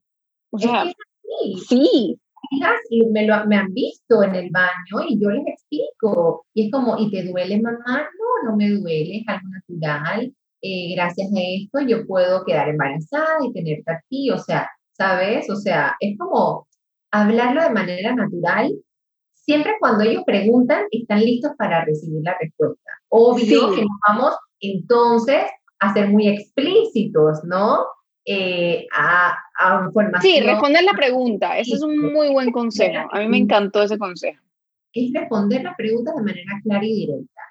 O 0.51 0.59
sea, 0.59 0.91
sí. 1.67 2.19
Y 2.89 3.05
me, 3.05 3.25
lo, 3.25 3.45
me 3.45 3.57
han 3.57 3.73
visto 3.73 4.23
en 4.23 4.35
el 4.35 4.49
baño 4.49 5.07
y 5.07 5.21
yo 5.21 5.29
les 5.29 5.47
explico. 5.47 6.45
Y 6.53 6.65
es 6.65 6.71
como, 6.71 6.97
¿y 6.97 7.09
te 7.11 7.23
duele 7.23 7.61
mamá? 7.61 8.09
No, 8.17 8.49
no 8.49 8.57
me 8.57 8.69
duele, 8.69 9.17
es 9.17 9.27
algo 9.27 9.47
natural. 9.49 10.33
Eh, 10.61 10.93
gracias 10.95 11.29
a 11.29 11.39
esto 11.39 11.79
yo 11.87 12.05
puedo 12.05 12.43
quedar 12.43 12.67
embarazada 12.67 13.37
y 13.47 13.53
tenerte 13.53 13.91
a 13.91 14.01
ti. 14.09 14.31
O 14.31 14.37
sea, 14.37 14.69
¿sabes? 14.91 15.49
O 15.49 15.55
sea, 15.55 15.95
es 15.99 16.17
como 16.17 16.67
hablarlo 17.11 17.63
de 17.63 17.69
manera 17.69 18.13
natural 18.13 18.71
siempre 19.49 19.73
cuando 19.79 20.03
ellos 20.03 20.21
preguntan, 20.27 20.83
están 20.91 21.21
listos 21.21 21.53
para 21.57 21.83
recibir 21.83 22.21
la 22.23 22.37
respuesta. 22.39 22.91
Obvio 23.07 23.71
que 23.73 23.81
nos 23.81 23.97
vamos 24.07 24.35
entonces 24.59 25.41
a 25.79 25.91
ser 25.91 26.09
muy 26.09 26.27
explícitos, 26.27 27.43
¿no? 27.45 27.79
Eh, 28.25 28.85
a, 28.95 29.35
a, 29.57 29.85
información. 29.87 30.21
Sí, 30.21 30.39
responder 30.41 30.83
la 30.83 30.93
pregunta. 30.93 31.57
Ese 31.57 31.73
es 31.73 31.81
un 31.81 32.13
muy 32.13 32.29
buen 32.29 32.51
consejo. 32.51 33.07
A 33.11 33.21
mí 33.21 33.27
me 33.27 33.37
encantó 33.37 33.81
ese 33.81 33.97
consejo. 33.97 34.39
Es 34.93 35.11
responder 35.13 35.63
las 35.63 35.75
preguntas 35.75 36.13
de 36.15 36.21
manera 36.21 36.61
clara 36.63 36.85
y 36.85 36.93
directa. 36.93 37.41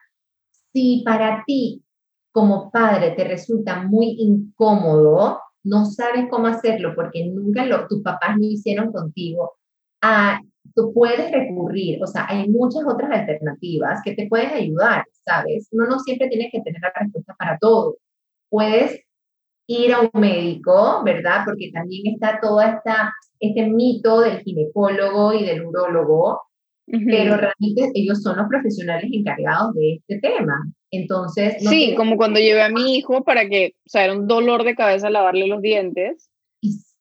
Si 0.72 1.02
para 1.04 1.42
ti, 1.48 1.82
como 2.30 2.70
padre, 2.70 3.10
te 3.16 3.24
resulta 3.24 3.82
muy 3.82 4.14
incómodo, 4.20 5.40
no 5.64 5.84
sabes 5.84 6.26
cómo 6.30 6.46
hacerlo 6.46 6.94
porque 6.94 7.26
nunca 7.26 7.64
lo, 7.64 7.88
tus 7.88 8.02
papás 8.02 8.36
lo 8.36 8.46
hicieron 8.46 8.92
contigo, 8.92 9.56
a 10.00 10.40
tú 10.78 10.92
puedes 10.92 11.32
recurrir, 11.32 12.00
o 12.00 12.06
sea, 12.06 12.26
hay 12.28 12.48
muchas 12.48 12.82
otras 12.86 13.10
alternativas 13.10 14.00
que 14.04 14.14
te 14.14 14.28
pueden 14.28 14.50
ayudar, 14.50 15.04
¿sabes? 15.24 15.66
Uno 15.72 15.86
no 15.86 15.98
siempre 15.98 16.28
tiene 16.28 16.50
que 16.52 16.60
tener 16.60 16.80
la 16.80 16.92
respuesta 16.94 17.34
para 17.36 17.58
todo. 17.58 17.96
Puedes 18.48 19.00
ir 19.66 19.92
a 19.92 20.00
un 20.02 20.10
médico, 20.14 21.02
¿verdad? 21.04 21.42
Porque 21.44 21.72
también 21.72 22.14
está 22.14 22.38
todo 22.40 22.60
esta, 22.60 23.12
este 23.40 23.66
mito 23.66 24.20
del 24.20 24.38
ginecólogo 24.38 25.32
y 25.32 25.44
del 25.44 25.66
urólogo, 25.66 26.42
pero 26.86 27.36
realmente 27.36 27.90
ellos 27.94 28.22
son 28.22 28.36
los 28.36 28.46
profesionales 28.48 29.10
encargados 29.12 29.74
de 29.74 30.00
este 30.06 30.20
tema. 30.20 30.64
Entonces... 30.92 31.56
sí, 31.58 31.96
como 31.96 32.16
cuando 32.16 32.38
llevé 32.38 32.62
a 32.62 32.70
mi 32.70 32.96
hijo 32.96 33.24
para 33.24 33.48
que, 33.48 33.74
o 33.84 33.88
sea, 33.88 34.04
era 34.04 34.12
un 34.12 34.28
dolor 34.28 34.62
de 34.62 34.76
cabeza 34.76 35.10
lavarle 35.10 35.48
los 35.48 35.60
dientes 35.60 36.30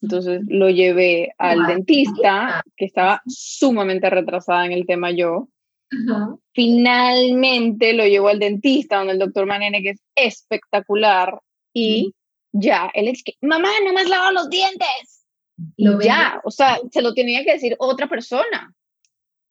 entonces 0.01 0.41
lo 0.47 0.69
llevé 0.69 1.33
al 1.37 1.65
dentista, 1.65 2.63
que 2.75 2.85
estaba 2.85 3.21
sumamente 3.25 4.09
retrasada 4.09 4.65
en 4.65 4.71
el 4.71 4.85
tema 4.85 5.11
yo. 5.11 5.49
Finalmente 6.53 7.93
lo 7.93 8.05
llevo 8.05 8.27
al 8.27 8.39
dentista, 8.39 8.97
donde 8.97 9.13
el 9.13 9.19
doctor 9.19 9.45
Manene, 9.45 9.81
que 9.81 9.91
es 9.91 10.03
espectacular, 10.15 11.39
y 11.73 12.13
ya, 12.51 12.89
él 12.93 13.07
es 13.07 13.23
que, 13.23 13.33
mamá, 13.41 13.69
no 13.85 13.93
me 13.93 14.01
has 14.01 14.09
lavado 14.09 14.33
los 14.33 14.49
dientes. 14.49 15.25
Lo 15.77 15.99
ya, 15.99 16.39
o 16.43 16.51
sea, 16.51 16.79
se 16.91 17.01
lo 17.01 17.13
tenía 17.13 17.43
que 17.43 17.53
decir 17.53 17.75
otra 17.79 18.07
persona. 18.07 18.73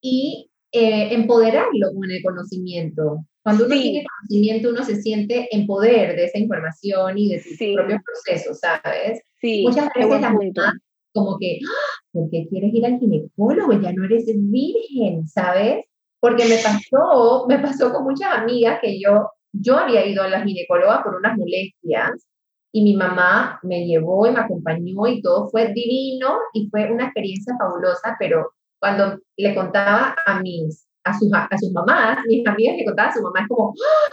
Y 0.00 0.50
eh, 0.72 1.14
empoderarlo 1.14 1.92
con 1.94 2.10
el 2.10 2.22
conocimiento. 2.22 3.26
Cuando 3.46 3.66
uno 3.66 3.76
tiene 3.76 4.04
conocimiento, 4.04 4.70
uno 4.70 4.82
se 4.82 5.00
siente 5.00 5.46
en 5.52 5.68
poder 5.68 6.16
de 6.16 6.24
esa 6.24 6.36
información 6.36 7.16
y 7.16 7.28
de 7.28 7.40
sus 7.40 7.56
propios 7.56 8.00
procesos, 8.04 8.58
¿sabes? 8.58 9.20
Muchas 9.62 9.88
veces 9.94 10.20
la 10.20 10.30
mamá 10.32 10.72
como 11.12 11.38
que, 11.38 11.60
¡Ah! 11.64 12.00
¿por 12.10 12.28
qué 12.28 12.48
quieres 12.50 12.74
ir 12.74 12.84
al 12.84 12.98
ginecólogo? 12.98 13.80
Ya 13.80 13.92
no 13.92 14.04
eres 14.04 14.24
virgen, 14.26 15.28
¿sabes? 15.28 15.84
Porque 16.18 16.44
me 16.46 16.56
pasó, 16.56 17.46
me 17.48 17.60
pasó 17.60 17.92
con 17.92 18.02
muchas 18.02 18.36
amigas 18.36 18.80
que 18.82 19.00
yo, 19.00 19.30
yo 19.52 19.78
había 19.78 20.04
ido 20.04 20.24
a 20.24 20.28
la 20.28 20.42
ginecóloga 20.42 21.04
por 21.04 21.14
unas 21.14 21.38
molestias 21.38 22.26
y 22.72 22.82
mi 22.82 22.96
mamá 22.96 23.60
me 23.62 23.86
llevó 23.86 24.26
y 24.26 24.32
me 24.32 24.40
acompañó 24.40 25.06
y 25.06 25.22
todo 25.22 25.48
fue 25.50 25.72
divino 25.72 26.36
y 26.52 26.68
fue 26.68 26.90
una 26.90 27.04
experiencia 27.04 27.54
fabulosa, 27.56 28.16
pero 28.18 28.54
cuando 28.80 29.20
le 29.36 29.54
contaba 29.54 30.16
a 30.26 30.40
mis, 30.42 30.85
a 31.06 31.18
sus, 31.18 31.32
a 31.32 31.58
sus 31.58 31.72
mamás, 31.72 32.18
mis 32.26 32.46
amigas 32.46 32.76
le 32.76 32.84
contaban 32.84 33.10
a 33.10 33.14
su 33.14 33.22
mamá, 33.22 33.40
es 33.40 33.48
como, 33.48 33.70
¡Ah! 33.70 34.10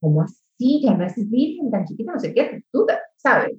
¿cómo 0.00 0.22
así? 0.22 0.82
Ya 0.82 0.94
no 0.94 1.04
es 1.04 1.14
virgen 1.30 1.70
tan 1.70 1.84
chiquita, 1.84 2.12
no 2.12 2.20
sé 2.20 2.34
qué, 2.34 2.62
tú 2.72 2.86
sabes. 3.16 3.56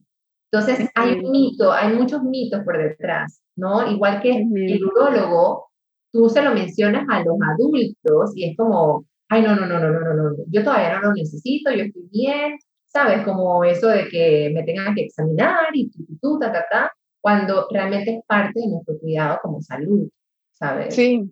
Entonces, 0.51 0.89
hay 0.95 1.19
un 1.19 1.31
mito, 1.31 1.71
hay 1.71 1.93
muchos 1.93 2.23
mitos 2.23 2.63
por 2.63 2.77
detrás, 2.77 3.41
¿no? 3.55 3.89
Igual 3.91 4.21
que 4.21 4.31
el 4.31 4.83
urólogo, 4.83 5.67
tú 6.11 6.29
se 6.29 6.41
lo 6.41 6.53
mencionas 6.53 7.05
a 7.09 7.23
los 7.23 7.35
adultos 7.53 8.31
y 8.35 8.49
es 8.49 8.57
como, 8.57 9.05
ay, 9.29 9.41
no, 9.41 9.55
no, 9.55 9.65
no, 9.65 9.79
no, 9.79 9.89
no, 9.91 9.99
no, 9.99 10.13
no, 10.13 10.35
yo 10.47 10.63
todavía 10.63 10.95
no 10.95 11.09
lo 11.09 11.13
necesito, 11.13 11.71
yo 11.71 11.83
estoy 11.83 12.07
bien, 12.11 12.57
¿sabes? 12.85 13.23
Como 13.25 13.63
eso 13.63 13.87
de 13.89 14.07
que 14.07 14.51
me 14.53 14.63
tengan 14.63 14.95
que 14.95 15.05
examinar 15.05 15.67
y 15.73 15.89
tú, 15.89 16.05
tú, 16.21 16.39
ta, 16.39 16.51
ta, 16.51 16.65
ta, 16.71 16.91
cuando 17.19 17.67
realmente 17.69 18.15
es 18.15 18.25
parte 18.25 18.59
de 18.59 18.67
nuestro 18.69 18.97
cuidado 18.99 19.39
como 19.41 19.61
salud, 19.61 20.09
¿sabes? 20.53 20.95
Sí, 20.95 21.29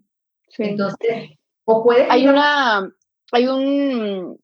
sí. 0.49 0.63
Entonces, 0.63 1.31
o 1.65 1.83
puedes... 1.83 2.09
Hay 2.09 2.27
una, 2.27 2.91
hay 3.31 3.47
un, 3.47 4.39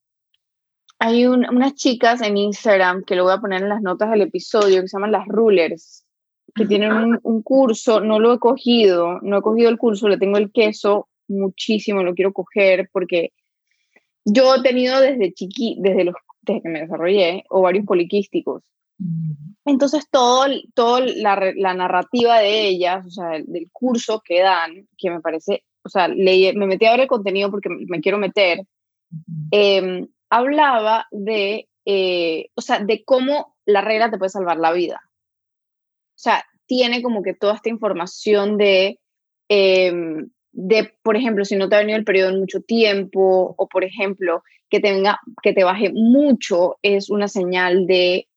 hay 0.99 1.25
unas 1.25 1.75
chicas 1.75 2.21
en 2.21 2.37
Instagram 2.37 3.03
que 3.03 3.15
lo 3.15 3.23
voy 3.23 3.33
a 3.33 3.41
poner 3.41 3.61
en 3.61 3.69
las 3.69 3.81
notas 3.81 4.11
del 4.11 4.21
episodio 4.21 4.81
que 4.81 4.87
se 4.87 4.97
llaman 4.97 5.11
las 5.11 5.27
rulers, 5.27 6.05
que 6.53 6.65
tienen 6.65 6.91
un, 6.91 7.19
un, 7.23 7.41
curso, 7.43 8.01
no 8.01 8.19
lo 8.19 8.33
he 8.33 8.39
cogido, 8.39 9.19
no 9.21 9.37
he 9.37 9.41
cogido 9.41 9.69
el 9.69 9.77
curso, 9.77 10.07
le 10.07 10.17
tengo 10.17 10.37
el 10.37 10.51
queso 10.51 11.07
muchísimo, 11.27 12.03
lo 12.03 12.13
quiero 12.13 12.33
coger 12.33 12.89
porque 12.91 13.31
yo 14.25 14.55
he 14.55 14.61
tenido 14.61 14.99
desde 14.99 15.33
chiqui, 15.33 15.77
desde 15.79 16.03
los 16.03 16.15
desde 16.41 16.61
que 16.61 16.69
me 16.69 16.81
desarrollé, 16.81 17.43
ovarios 17.49 17.85
poliquísticos. 17.85 18.63
Entonces, 19.65 20.07
todo, 20.11 20.45
todo 20.75 20.99
la, 20.99 21.53
la, 21.55 21.73
narrativa 21.73 22.39
de 22.39 22.67
ellas, 22.67 23.05
o 23.05 23.09
sea, 23.09 23.29
del, 23.29 23.69
curso 23.71 24.21
que 24.23 24.41
dan, 24.41 24.87
que 24.97 25.09
me 25.09 25.21
parece, 25.21 25.63
o 25.83 25.89
sea, 25.89 26.07
me 26.07 26.53
metí 26.67 26.85
a 26.85 26.91
ver 26.91 27.01
el 27.01 27.07
contenido 27.07 27.51
porque 27.51 27.69
me 27.69 28.01
quiero 28.01 28.17
meter, 28.17 28.61
eh, 29.51 30.07
hablaba 30.29 31.07
de, 31.11 31.67
eh, 31.85 32.47
o 32.55 32.61
sea, 32.61 32.79
de 32.79 33.03
cómo 33.03 33.55
la 33.65 33.81
regla 33.81 34.09
te 34.09 34.17
puede 34.17 34.29
salvar 34.29 34.57
la 34.57 34.71
vida. 34.71 35.01
O 35.05 36.19
sea, 36.23 36.45
tiene 36.65 37.01
como 37.01 37.23
que 37.23 37.33
toda 37.33 37.55
esta 37.55 37.69
información 37.69 38.57
de, 38.57 38.99
eh, 39.49 39.93
de, 40.51 40.93
por 41.03 41.17
ejemplo, 41.17 41.45
si 41.45 41.55
no 41.55 41.67
te 41.67 41.75
ha 41.75 41.79
venido 41.79 41.97
el 41.97 42.05
periodo 42.05 42.29
en 42.29 42.39
mucho 42.39 42.61
tiempo, 42.61 43.55
o 43.57 43.67
por 43.67 43.83
ejemplo, 43.83 44.43
que 44.69 44.79
te, 44.79 44.93
venga, 44.93 45.19
que 45.41 45.53
te 45.53 45.63
baje 45.63 45.91
mucho, 45.93 46.77
es 46.81 47.09
una 47.09 47.27
señal 47.27 47.87
de 47.87 48.27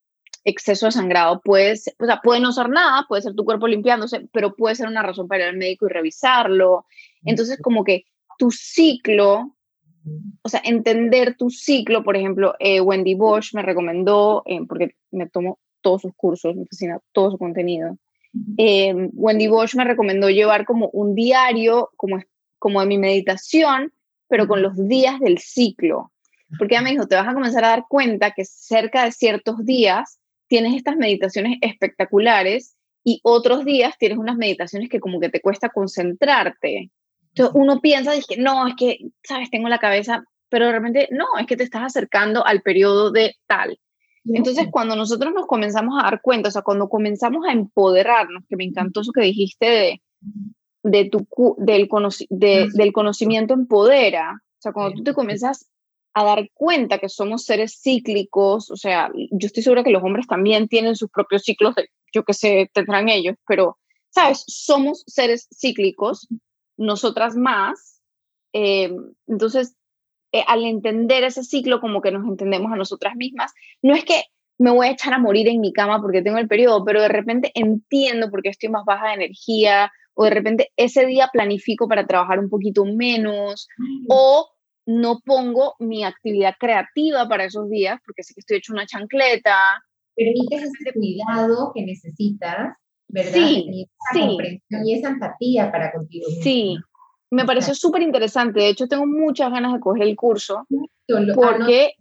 exceso 0.44 0.86
de 0.86 0.92
sangrado. 0.92 1.40
Puede, 1.40 1.72
o 1.72 2.06
sea, 2.06 2.20
puede 2.22 2.40
no 2.40 2.52
ser 2.52 2.68
nada, 2.68 3.06
puede 3.08 3.22
ser 3.22 3.34
tu 3.34 3.44
cuerpo 3.44 3.66
limpiándose, 3.66 4.28
pero 4.32 4.54
puede 4.54 4.74
ser 4.74 4.88
una 4.88 5.02
razón 5.02 5.28
para 5.28 5.44
ir 5.44 5.50
al 5.50 5.56
médico 5.56 5.86
y 5.86 5.92
revisarlo. 5.92 6.86
Entonces, 7.24 7.58
como 7.60 7.84
que 7.84 8.04
tu 8.38 8.50
ciclo, 8.50 9.56
o 10.42 10.48
sea, 10.48 10.60
entender 10.64 11.36
tu 11.36 11.50
ciclo, 11.50 12.04
por 12.04 12.16
ejemplo, 12.16 12.54
eh, 12.58 12.80
Wendy 12.80 13.14
Bosch 13.14 13.54
me 13.54 13.62
recomendó, 13.62 14.42
eh, 14.46 14.60
porque 14.68 14.94
me 15.10 15.28
tomo 15.28 15.58
todos 15.80 16.02
sus 16.02 16.14
cursos, 16.14 16.56
me 16.56 16.66
fascina 16.66 17.00
todo 17.12 17.30
su 17.30 17.38
contenido, 17.38 17.96
eh, 18.58 18.92
Wendy 19.12 19.46
Bosch 19.46 19.74
me 19.76 19.84
recomendó 19.84 20.28
llevar 20.28 20.64
como 20.64 20.88
un 20.90 21.14
diario, 21.14 21.90
como, 21.96 22.20
como 22.58 22.80
de 22.80 22.86
mi 22.86 22.98
meditación, 22.98 23.92
pero 24.28 24.48
con 24.48 24.62
los 24.62 24.88
días 24.88 25.20
del 25.20 25.38
ciclo. 25.38 26.10
Porque 26.58 26.74
ella 26.74 26.82
me 26.82 26.90
dijo, 26.90 27.06
te 27.06 27.14
vas 27.14 27.28
a 27.28 27.34
comenzar 27.34 27.64
a 27.64 27.68
dar 27.68 27.84
cuenta 27.88 28.32
que 28.32 28.44
cerca 28.44 29.04
de 29.04 29.12
ciertos 29.12 29.64
días 29.64 30.18
tienes 30.54 30.76
estas 30.76 30.96
meditaciones 30.96 31.58
espectaculares 31.62 32.76
y 33.02 33.18
otros 33.24 33.64
días 33.64 33.98
tienes 33.98 34.18
unas 34.18 34.36
meditaciones 34.36 34.88
que 34.88 35.00
como 35.00 35.18
que 35.18 35.28
te 35.28 35.40
cuesta 35.40 35.68
concentrarte. 35.68 36.92
Entonces 37.30 37.56
uno 37.56 37.80
piensa, 37.80 38.12
que 38.28 38.36
no, 38.36 38.68
es 38.68 38.74
que, 38.76 38.98
sabes, 39.24 39.50
tengo 39.50 39.68
la 39.68 39.80
cabeza, 39.80 40.22
pero 40.48 40.70
realmente 40.70 41.08
no, 41.10 41.24
es 41.40 41.48
que 41.48 41.56
te 41.56 41.64
estás 41.64 41.82
acercando 41.82 42.46
al 42.46 42.62
periodo 42.62 43.10
de 43.10 43.34
tal. 43.48 43.80
Entonces, 44.26 44.68
cuando 44.70 44.94
nosotros 44.94 45.34
nos 45.34 45.46
comenzamos 45.46 45.98
a 45.98 46.04
dar 46.04 46.20
cuenta, 46.22 46.50
o 46.50 46.52
sea, 46.52 46.62
cuando 46.62 46.88
comenzamos 46.88 47.44
a 47.48 47.52
empoderarnos, 47.52 48.44
que 48.48 48.54
me 48.54 48.62
encantó 48.62 49.00
eso 49.00 49.10
que 49.10 49.22
dijiste 49.22 49.66
de, 49.66 50.02
de 50.84 51.10
tu, 51.10 51.26
del, 51.58 51.88
del 52.30 52.92
conocimiento 52.92 53.54
empodera, 53.54 54.34
o 54.34 54.60
sea, 54.60 54.72
cuando 54.72 54.94
tú 54.94 55.02
te 55.02 55.14
comienzas 55.14 55.68
a 56.14 56.24
dar 56.24 56.48
cuenta 56.54 56.98
que 56.98 57.08
somos 57.08 57.44
seres 57.44 57.80
cíclicos, 57.82 58.70
o 58.70 58.76
sea, 58.76 59.10
yo 59.14 59.46
estoy 59.46 59.62
segura 59.62 59.82
que 59.82 59.90
los 59.90 60.02
hombres 60.02 60.26
también 60.26 60.68
tienen 60.68 60.96
sus 60.96 61.10
propios 61.10 61.42
ciclos, 61.42 61.74
de, 61.74 61.90
yo 62.12 62.22
que 62.24 62.34
sé, 62.34 62.70
tendrán 62.72 63.08
ellos, 63.08 63.36
pero, 63.46 63.78
¿sabes? 64.10 64.44
Somos 64.46 65.02
seres 65.06 65.48
cíclicos, 65.52 66.28
nosotras 66.76 67.34
más, 67.36 68.00
eh, 68.52 68.92
entonces 69.26 69.76
eh, 70.32 70.44
al 70.46 70.64
entender 70.64 71.24
ese 71.24 71.44
ciclo 71.44 71.80
como 71.80 72.00
que 72.00 72.10
nos 72.10 72.26
entendemos 72.26 72.72
a 72.72 72.76
nosotras 72.76 73.14
mismas, 73.16 73.52
no 73.82 73.94
es 73.94 74.04
que 74.04 74.22
me 74.58 74.70
voy 74.70 74.86
a 74.86 74.90
echar 74.90 75.12
a 75.14 75.18
morir 75.18 75.48
en 75.48 75.60
mi 75.60 75.72
cama 75.72 76.00
porque 76.00 76.22
tengo 76.22 76.38
el 76.38 76.48
periodo, 76.48 76.84
pero 76.84 77.02
de 77.02 77.08
repente 77.08 77.50
entiendo 77.54 78.30
porque 78.30 78.48
estoy 78.48 78.68
más 78.68 78.84
baja 78.84 79.08
de 79.08 79.14
energía 79.14 79.92
o 80.14 80.24
de 80.24 80.30
repente 80.30 80.72
ese 80.76 81.06
día 81.06 81.28
planifico 81.32 81.88
para 81.88 82.06
trabajar 82.06 82.38
un 82.38 82.48
poquito 82.48 82.84
menos 82.84 83.68
o 84.08 84.48
no 84.86 85.20
pongo 85.24 85.74
mi 85.78 86.04
actividad 86.04 86.54
creativa 86.58 87.28
para 87.28 87.44
esos 87.44 87.68
días 87.70 88.00
porque 88.04 88.22
sé 88.22 88.34
que 88.34 88.40
estoy 88.40 88.58
hecho 88.58 88.72
una 88.72 88.86
chancleta. 88.86 89.82
Permites 90.14 90.62
ese 90.62 90.92
cuidado 90.92 91.72
que 91.74 91.82
necesitas, 91.82 92.76
¿verdad? 93.08 93.32
Sí, 93.32 93.66
y 93.70 93.82
esa 93.82 94.26
comprensión 94.26 94.86
y 94.86 94.94
esa 94.94 95.08
empatía 95.08 95.72
para 95.72 95.92
contigo. 95.92 96.26
Sí, 96.42 96.76
me 97.30 97.44
pareció 97.44 97.74
súper 97.74 98.02
interesante. 98.02 98.60
De 98.60 98.68
hecho, 98.68 98.86
tengo 98.86 99.06
muchas 99.06 99.50
ganas 99.50 99.72
de 99.72 99.80
coger 99.80 100.02
el 100.02 100.16
curso 100.16 100.66
porque, 101.34 101.94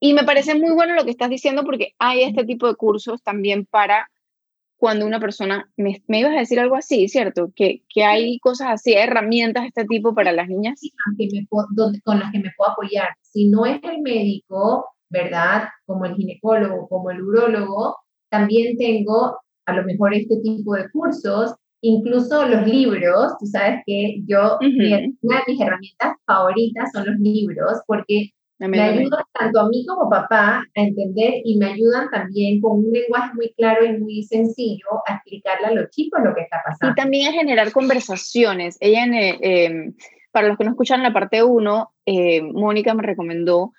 y 0.00 0.14
me 0.14 0.24
parece 0.24 0.54
muy 0.54 0.70
bueno 0.70 0.94
lo 0.94 1.04
que 1.04 1.10
estás 1.10 1.30
diciendo 1.30 1.64
porque 1.64 1.94
hay 1.98 2.22
este 2.22 2.44
tipo 2.44 2.66
de 2.66 2.76
cursos 2.76 3.22
también 3.22 3.66
para 3.66 4.08
cuando 4.80 5.06
una 5.06 5.20
persona, 5.20 5.70
me, 5.76 6.02
me 6.08 6.20
ibas 6.20 6.32
a 6.32 6.40
decir 6.40 6.58
algo 6.58 6.74
así, 6.74 7.06
¿cierto? 7.08 7.52
Que, 7.54 7.82
que 7.88 8.02
hay 8.02 8.38
cosas 8.40 8.68
así, 8.70 8.94
herramientas 8.94 9.62
de 9.62 9.68
este 9.68 9.84
tipo 9.84 10.14
para 10.14 10.32
las 10.32 10.48
niñas. 10.48 10.80
con 12.02 12.18
las 12.18 12.32
que 12.32 12.40
me 12.40 12.50
puedo 12.56 12.72
apoyar. 12.72 13.10
Si 13.20 13.48
no 13.48 13.66
es 13.66 13.78
el 13.84 14.00
médico, 14.00 14.86
¿verdad? 15.10 15.68
Como 15.86 16.06
el 16.06 16.14
ginecólogo, 16.14 16.88
como 16.88 17.10
el 17.10 17.22
urólogo, 17.22 17.96
también 18.30 18.76
tengo 18.76 19.38
a 19.66 19.72
lo 19.74 19.84
mejor 19.84 20.14
este 20.14 20.40
tipo 20.40 20.74
de 20.74 20.90
cursos 20.90 21.54
Incluso 21.82 22.46
los 22.46 22.66
libros, 22.66 23.32
tú 23.38 23.46
sabes 23.46 23.80
que 23.86 24.22
yo, 24.26 24.58
una 24.60 25.36
de 25.36 25.44
mis 25.46 25.60
herramientas 25.60 26.16
favoritas 26.26 26.90
son 26.92 27.06
los 27.06 27.18
libros, 27.18 27.80
porque 27.86 28.30
me 28.68 28.80
ayudan 28.80 29.24
tanto 29.32 29.60
a 29.60 29.68
mí 29.68 29.84
como 29.86 30.10
papá 30.10 30.62
a 30.76 30.80
entender 30.80 31.34
y 31.44 31.56
me 31.56 31.72
ayudan 31.72 32.10
también 32.10 32.60
con 32.60 32.78
un 32.78 32.92
lenguaje 32.92 33.34
muy 33.34 33.52
claro 33.54 33.84
y 33.84 33.98
muy 33.98 34.22
sencillo 34.22 34.86
a 35.06 35.14
explicarle 35.14 35.66
a 35.66 35.72
los 35.72 35.90
chicos 35.90 36.20
lo 36.22 36.34
que 36.34 36.42
está 36.42 36.60
pasando. 36.64 36.92
Y 36.92 36.94
también 36.94 37.28
a 37.28 37.32
generar 37.32 37.72
conversaciones. 37.72 38.76
Ella, 38.80 39.04
eh, 39.06 39.38
em, 39.40 39.94
para 40.30 40.48
los 40.48 40.58
que 40.58 40.64
no 40.64 40.70
escuchan 40.70 41.02
la 41.02 41.12
parte 41.12 41.42
1, 41.42 41.92
eh, 42.06 42.42
Mónica 42.42 42.94
me 42.94 43.02
recomendó 43.02 43.72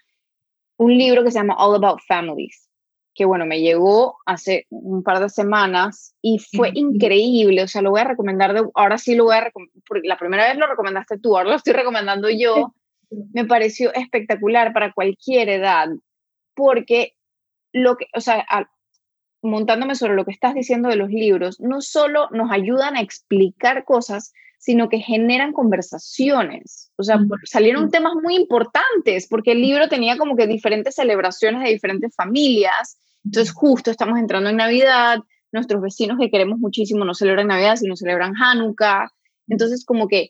un 0.77 0.97
libro 0.97 1.23
que 1.23 1.31
se 1.31 1.39
llama 1.39 1.55
All 1.57 1.75
About 1.75 1.99
Families 2.07 2.67
que 3.13 3.25
bueno, 3.25 3.45
me 3.45 3.59
llegó 3.59 4.17
hace 4.25 4.67
un 4.69 5.03
par 5.03 5.19
de 5.19 5.29
semanas 5.29 6.15
y 6.21 6.39
fue 6.39 6.71
increíble, 6.73 7.63
o 7.63 7.67
sea, 7.67 7.81
lo 7.81 7.91
voy 7.91 8.01
a 8.01 8.05
recomendar, 8.05 8.53
de, 8.53 8.63
ahora 8.73 8.97
sí 8.97 9.15
lo 9.15 9.25
voy 9.25 9.35
a 9.35 9.41
recomendar, 9.41 9.81
la 10.03 10.17
primera 10.17 10.47
vez 10.47 10.57
lo 10.57 10.67
recomendaste 10.67 11.19
tú, 11.19 11.37
ahora 11.37 11.49
lo 11.49 11.55
estoy 11.55 11.73
recomendando 11.73 12.29
yo, 12.29 12.73
me 13.33 13.45
pareció 13.45 13.93
espectacular 13.93 14.73
para 14.73 14.93
cualquier 14.93 15.49
edad, 15.49 15.89
porque 16.55 17.13
lo 17.73 17.97
que, 17.97 18.07
o 18.15 18.21
sea, 18.21 18.45
montándome 19.41 19.95
sobre 19.95 20.15
lo 20.15 20.25
que 20.25 20.31
estás 20.31 20.53
diciendo 20.53 20.89
de 20.89 20.95
los 20.95 21.09
libros, 21.09 21.59
no 21.59 21.81
solo 21.81 22.29
nos 22.31 22.51
ayudan 22.51 22.95
a 22.95 23.01
explicar 23.01 23.83
cosas, 23.85 24.33
sino 24.59 24.89
que 24.89 24.99
generan 24.99 25.53
conversaciones. 25.53 26.91
O 26.95 27.03
sea, 27.03 27.19
salieron 27.45 27.89
temas 27.89 28.13
muy 28.21 28.35
importantes, 28.35 29.27
porque 29.27 29.53
el 29.53 29.61
libro 29.61 29.89
tenía 29.89 30.17
como 30.17 30.35
que 30.35 30.45
diferentes 30.45 30.95
celebraciones 30.95 31.63
de 31.63 31.71
diferentes 31.71 32.15
familias. 32.15 32.99
Entonces, 33.25 33.53
justo 33.53 33.89
estamos 33.89 34.19
entrando 34.19 34.51
en 34.51 34.57
Navidad, 34.57 35.19
nuestros 35.51 35.81
vecinos 35.81 36.17
que 36.19 36.29
queremos 36.29 36.59
muchísimo 36.59 37.03
no 37.05 37.15
celebran 37.15 37.47
Navidad, 37.47 37.75
sino 37.75 37.95
celebran 37.95 38.33
Hanukkah. 38.39 39.11
Entonces, 39.47 39.83
como 39.83 40.07
que 40.07 40.29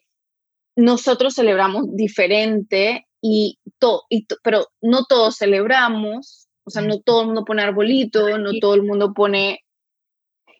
nosotros 0.81 1.35
celebramos 1.35 1.85
diferente, 1.95 3.05
y, 3.21 3.59
todo 3.79 4.03
y 4.09 4.25
pero 4.43 4.65
no 4.81 5.05
todos 5.05 5.37
celebramos, 5.37 6.49
o 6.63 6.69
sea, 6.69 6.81
no 6.81 6.99
todo 6.99 7.21
el 7.21 7.27
mundo 7.27 7.45
pone 7.45 7.61
arbolito, 7.61 8.37
no 8.37 8.51
todo 8.59 8.73
el 8.75 8.83
mundo 8.83 9.13
pone... 9.13 9.59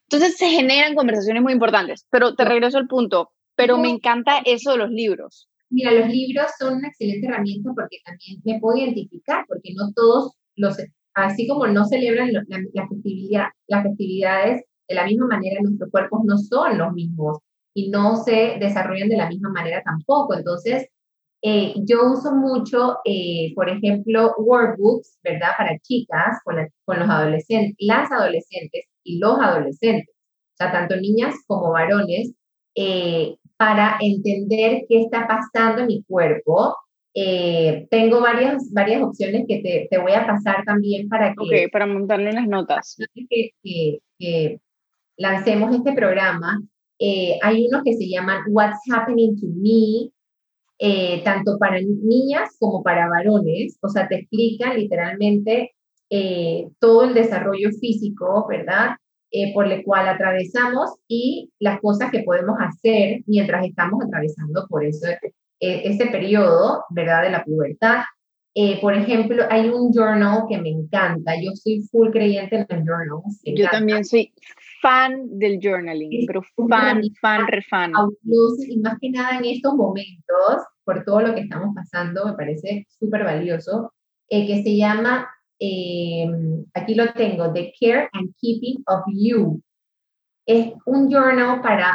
Entonces 0.10 0.38
se 0.38 0.50
generan 0.50 0.96
conversaciones 0.96 1.42
muy 1.42 1.54
importantes, 1.54 2.06
pero 2.10 2.36
te 2.36 2.46
regreso 2.46 2.78
al 2.78 2.88
punto, 2.88 3.32
pero 3.56 3.78
me 3.78 3.90
encanta 3.90 4.40
eso 4.46 4.72
de 4.72 4.78
los 4.78 4.90
libros. 4.92 5.48
Mira, 5.70 5.92
los 5.92 6.10
libros 6.10 6.48
son 6.60 6.76
una 6.76 6.90
excelente 6.90 7.28
herramienta 7.28 7.72
porque 7.74 7.98
también 8.04 8.42
me 8.44 8.60
puedo 8.60 8.78
identificar, 8.78 9.46
porque 9.48 9.74
no 9.74 9.94
todos 9.96 10.34
los, 10.58 10.78
así 11.14 11.48
como 11.48 11.66
no 11.68 11.86
celebran 11.86 12.34
la, 12.34 12.44
la, 12.74 12.88
festividad, 12.90 13.46
las 13.68 13.84
festividades 13.84 14.66
de 14.90 14.96
la 14.96 15.06
misma 15.06 15.28
manera, 15.28 15.62
nuestros 15.62 15.90
cuerpos 15.90 16.22
no 16.26 16.38
son 16.38 16.78
los 16.78 16.92
mismos 16.92 17.38
y 17.74 17.90
no 17.90 18.18
se 18.18 18.58
desarrollan 18.60 19.10
de 19.10 19.18
la 19.18 19.30
misma 19.30 19.50
manera 19.50 19.82
tampoco. 19.84 20.36
Entonces, 20.36 20.88
eh, 21.44 21.74
yo 21.78 22.12
uso 22.12 22.36
mucho, 22.36 23.00
eh, 23.04 23.52
por 23.56 23.68
ejemplo, 23.70 24.34
workbooks, 24.38 25.18
¿verdad? 25.24 25.50
Para 25.58 25.78
chicas, 25.80 26.40
con, 26.44 26.56
con, 26.86 27.00
los 27.00 27.10
adolescentes, 27.10 27.76
las 27.80 28.12
adolescentes 28.12 28.86
y 29.04 29.18
los 29.18 29.40
adolescentes, 29.40 30.14
o 30.54 30.58
sea, 30.58 30.72
tanto 30.72 30.96
niñas 30.98 31.36
como 31.48 31.72
varones, 31.72 32.34
eh, 32.76 33.36
para 33.58 33.98
entender 34.02 34.84
qué 34.88 35.02
está 35.02 35.28
pasando 35.28 35.82
en 35.82 35.88
mi 35.88 36.04
cuerpo. 36.04 36.76
tengo 37.90 38.22
varias, 38.22 38.72
varias 38.72 39.02
opciones 39.04 39.46
que 39.48 39.62
te, 39.62 39.88
te, 39.90 39.98
voy 39.98 40.14
a 40.14 40.26
pasar 40.26 40.64
también 40.66 41.10
para 41.10 41.34
que... 41.34 41.66
Ok, 41.66 41.72
para 41.72 41.86
montarlo 41.86 42.30
en 42.30 42.36
las 42.36 42.48
notas. 42.48 42.98
Que, 43.14 43.52
que, 43.62 44.00
que 44.18 44.60
lancemos 45.18 45.76
este 45.76 45.94
programa. 45.94 46.62
Hay 47.42 47.66
unos 47.68 47.84
que 47.84 47.94
se 47.94 48.08
llaman 48.08 48.44
What's 48.50 48.80
Happening 48.92 49.40
to 49.40 49.48
Me, 49.56 50.12
eh, 50.84 51.22
tanto 51.24 51.60
para 51.60 51.80
niñas 51.80 52.56
como 52.60 52.82
para 52.82 53.08
varones, 53.08 53.78
o 53.84 53.88
sea, 53.88 54.08
te 54.08 54.16
explica 54.16 54.74
literalmente 54.74 55.76
eh, 56.10 56.70
todo 56.80 57.04
el 57.04 57.14
desarrollo 57.14 57.70
físico, 57.80 58.48
¿verdad? 58.50 58.96
Eh, 59.30 59.54
por 59.54 59.72
el 59.72 59.84
cual 59.84 60.10
atravesamos 60.10 60.96
y 61.08 61.52
las 61.60 61.80
cosas 61.82 62.10
que 62.10 62.24
podemos 62.24 62.58
hacer 62.60 63.22
mientras 63.28 63.64
estamos 63.64 64.04
atravesando 64.04 64.66
por 64.68 64.84
eso, 64.84 65.06
ese 65.60 66.08
periodo, 66.08 66.84
¿verdad? 66.90 67.26
De 67.26 67.30
la 67.30 67.44
pubertad. 67.44 68.02
por 68.82 68.96
ejemplo, 68.96 69.44
hay 69.52 69.70
un 69.70 69.94
journal 69.94 70.46
que 70.50 70.58
me 70.58 70.70
encanta. 70.70 71.36
Yo 71.40 71.52
soy 71.54 71.84
full 71.92 72.10
creyente 72.10 72.56
en 72.56 72.80
los 72.80 72.88
journals. 72.88 73.40
Yo 73.46 73.70
también 73.70 74.04
soy 74.04 74.34
fan 74.82 75.38
del 75.40 75.60
journaling, 75.62 76.26
pero 76.26 76.42
fan, 76.70 77.02
fan, 77.22 77.48
refan. 77.48 77.94
Y 78.68 78.80
más 78.80 78.98
que 79.00 79.10
nada 79.12 79.38
en 79.38 79.46
estos 79.46 79.76
momentos, 79.76 80.66
por 80.84 81.04
todo 81.06 81.22
lo 81.22 81.36
que 81.36 81.42
estamos 81.42 81.74
pasando, 81.76 82.26
me 82.26 82.34
parece 82.34 82.88
súper 83.00 83.24
valioso, 83.24 83.94
eh, 84.30 84.48
que 84.48 84.64
se 84.64 84.76
llama, 84.76 85.30
eh, 85.60 86.26
aquí 86.74 86.96
lo 86.96 87.14
tengo, 87.14 87.54
The 87.54 87.74
Care 87.80 88.10
and 88.14 88.34
Keeping 88.40 88.84
of 88.88 89.04
You. 89.14 89.62
Es 90.46 90.74
un 90.86 91.10
journal 91.10 91.62
para, 91.62 91.94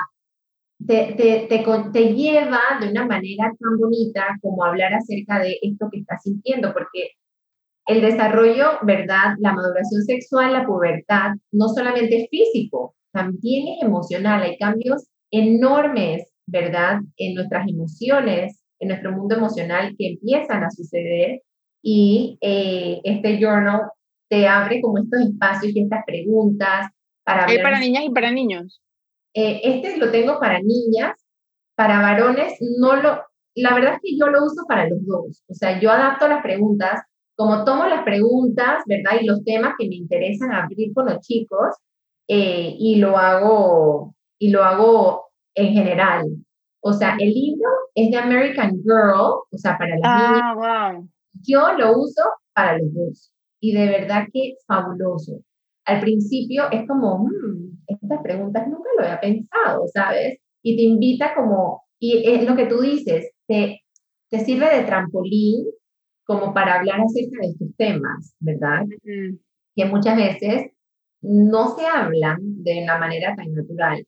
te, 0.87 1.15
te, 1.17 1.47
te, 1.49 1.65
te 1.93 2.15
lleva 2.15 2.61
de 2.81 2.91
una 2.91 3.07
manera 3.07 3.53
tan 3.59 3.79
bonita 3.79 4.39
como 4.41 4.65
hablar 4.65 4.95
acerca 4.95 5.41
de 5.41 5.59
esto 5.61 5.89
que 5.91 6.01
estás 6.01 6.23
sintiendo, 6.23 6.73
porque 6.73 7.11
el 7.87 8.01
desarrollo, 8.01 8.79
¿verdad? 8.83 9.35
La 9.39 9.53
maduración 9.53 10.03
sexual, 10.03 10.53
la 10.53 10.67
pubertad, 10.67 11.33
no 11.53 11.69
solamente 11.69 12.23
es 12.23 12.29
físico, 12.29 12.95
también 13.13 13.69
es 13.69 13.83
emocional. 13.83 14.43
Hay 14.43 14.59
cambios 14.59 15.09
enormes, 15.31 16.27
¿verdad? 16.47 17.01
En 17.17 17.35
nuestras 17.35 17.69
emociones, 17.69 18.63
en 18.81 18.89
nuestro 18.89 19.13
mundo 19.13 19.37
emocional 19.37 19.95
que 19.97 20.13
empiezan 20.13 20.65
a 20.65 20.71
suceder 20.71 21.43
y 21.83 22.37
eh, 22.41 23.01
este 23.05 23.39
journal 23.39 23.83
te 24.29 24.49
abre 24.49 24.81
como 24.81 24.99
estos 24.99 25.21
espacios 25.21 25.75
y 25.75 25.83
estas 25.83 26.05
preguntas 26.05 26.89
para... 27.25 27.47
¿Es 27.47 27.63
para 27.63 27.79
niñas 27.79 28.05
y 28.05 28.11
para 28.11 28.31
niños? 28.31 28.83
Eh, 29.35 29.61
este 29.63 29.97
lo 29.97 30.11
tengo 30.11 30.41
para 30.41 30.59
niñas, 30.61 31.15
para 31.75 32.01
varones 32.01 32.55
no 32.81 32.97
lo... 32.97 33.23
La 33.55 33.75
verdad 33.75 33.95
es 33.95 34.01
que 34.03 34.19
yo 34.19 34.27
lo 34.27 34.45
uso 34.45 34.67
para 34.69 34.89
los 34.89 35.07
dos. 35.07 35.43
O 35.49 35.55
sea, 35.55 35.81
yo 35.81 35.91
adapto 35.91 36.29
las 36.29 36.43
preguntas, 36.43 37.01
como 37.37 37.65
tomo 37.65 37.85
las 37.87 38.03
preguntas, 38.03 38.83
¿verdad? 38.87 39.21
Y 39.21 39.27
los 39.27 39.45
temas 39.45 39.75
que 39.79 39.89
me 39.89 39.97
interesan 39.97 40.53
abrir 40.53 40.93
con 40.95 41.07
los 41.07 41.21
chicos 41.21 41.77
eh, 42.29 42.75
y 42.79 42.97
lo 42.97 43.17
hago 43.17 44.15
y 44.39 44.51
lo 44.51 44.65
hago 44.65 45.27
en 45.55 45.73
general. 45.73 46.25
O 46.81 46.93
sea, 46.93 47.17
el 47.19 47.31
libro 47.31 47.69
es 47.95 48.11
de 48.11 48.17
American 48.17 48.71
Girl, 48.83 49.43
o 49.51 49.59
sea, 49.59 49.77
para 49.77 49.97
las 49.97 50.01
ah, 50.05 50.93
Wow. 50.95 51.09
Yo 51.43 51.73
lo 51.77 51.99
uso 51.99 52.23
para 52.55 52.79
los 52.79 52.93
dos. 52.95 53.33
Y 53.61 53.73
de 53.73 53.87
verdad 53.87 54.27
que 54.33 54.55
fabuloso. 54.67 55.43
Al 55.85 56.01
principio 56.01 56.71
es 56.71 56.87
como, 56.87 57.19
mmm, 57.19 57.83
estas 57.87 58.23
preguntas 58.23 58.67
nunca 58.67 58.89
lo 58.97 59.05
había 59.05 59.21
pensado, 59.21 59.87
¿sabes? 59.93 60.39
Y 60.63 60.77
te 60.77 60.83
invita 60.83 61.35
como, 61.35 61.85
y 61.99 62.29
es 62.29 62.49
lo 62.49 62.57
que 62.57 62.67
tú 62.67 62.81
dices, 62.81 63.31
te, 63.47 63.83
te 64.31 64.45
sirve 64.45 64.75
de 64.75 64.85
trampolín 64.85 65.67
como 66.27 66.53
para 66.53 66.75
hablar 66.75 67.01
acerca 67.01 67.39
de 67.41 67.53
estos 67.53 67.69
temas, 67.77 68.35
¿verdad? 68.41 68.85
Que 69.75 69.85
muchas 69.85 70.17
veces 70.17 70.73
no 71.23 71.77
se 71.77 71.87
hablan 71.87 72.39
de 72.41 72.83
una 72.83 72.99
manera 72.99 73.35
tan 73.37 73.55
natural. 73.55 74.05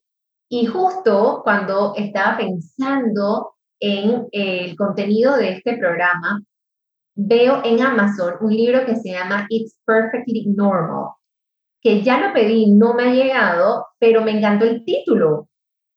Y 0.51 0.67
justo 0.67 1.43
cuando 1.45 1.95
estaba 1.97 2.37
pensando 2.39 3.55
en 3.81 4.27
el 4.33 4.77
contenido 4.77 5.37
de 5.37 5.51
este 5.51 5.77
programa, 5.77 6.43
veo 7.15 7.63
en 7.65 7.83
Amazon 7.83 8.35
un 8.41 8.55
libro 8.55 8.85
que 8.85 8.97
se 8.97 9.11
llama 9.11 9.47
It's 9.49 9.77
Perfectly 9.85 10.47
Normal, 10.47 11.11
que 11.81 12.03
ya 12.03 12.19
lo 12.19 12.33
pedí, 12.33 12.71
no 12.73 12.95
me 12.95 13.05
ha 13.05 13.13
llegado, 13.13 13.87
pero 13.99 14.23
me 14.23 14.33
encantó 14.33 14.65
el 14.65 14.85
título, 14.85 15.49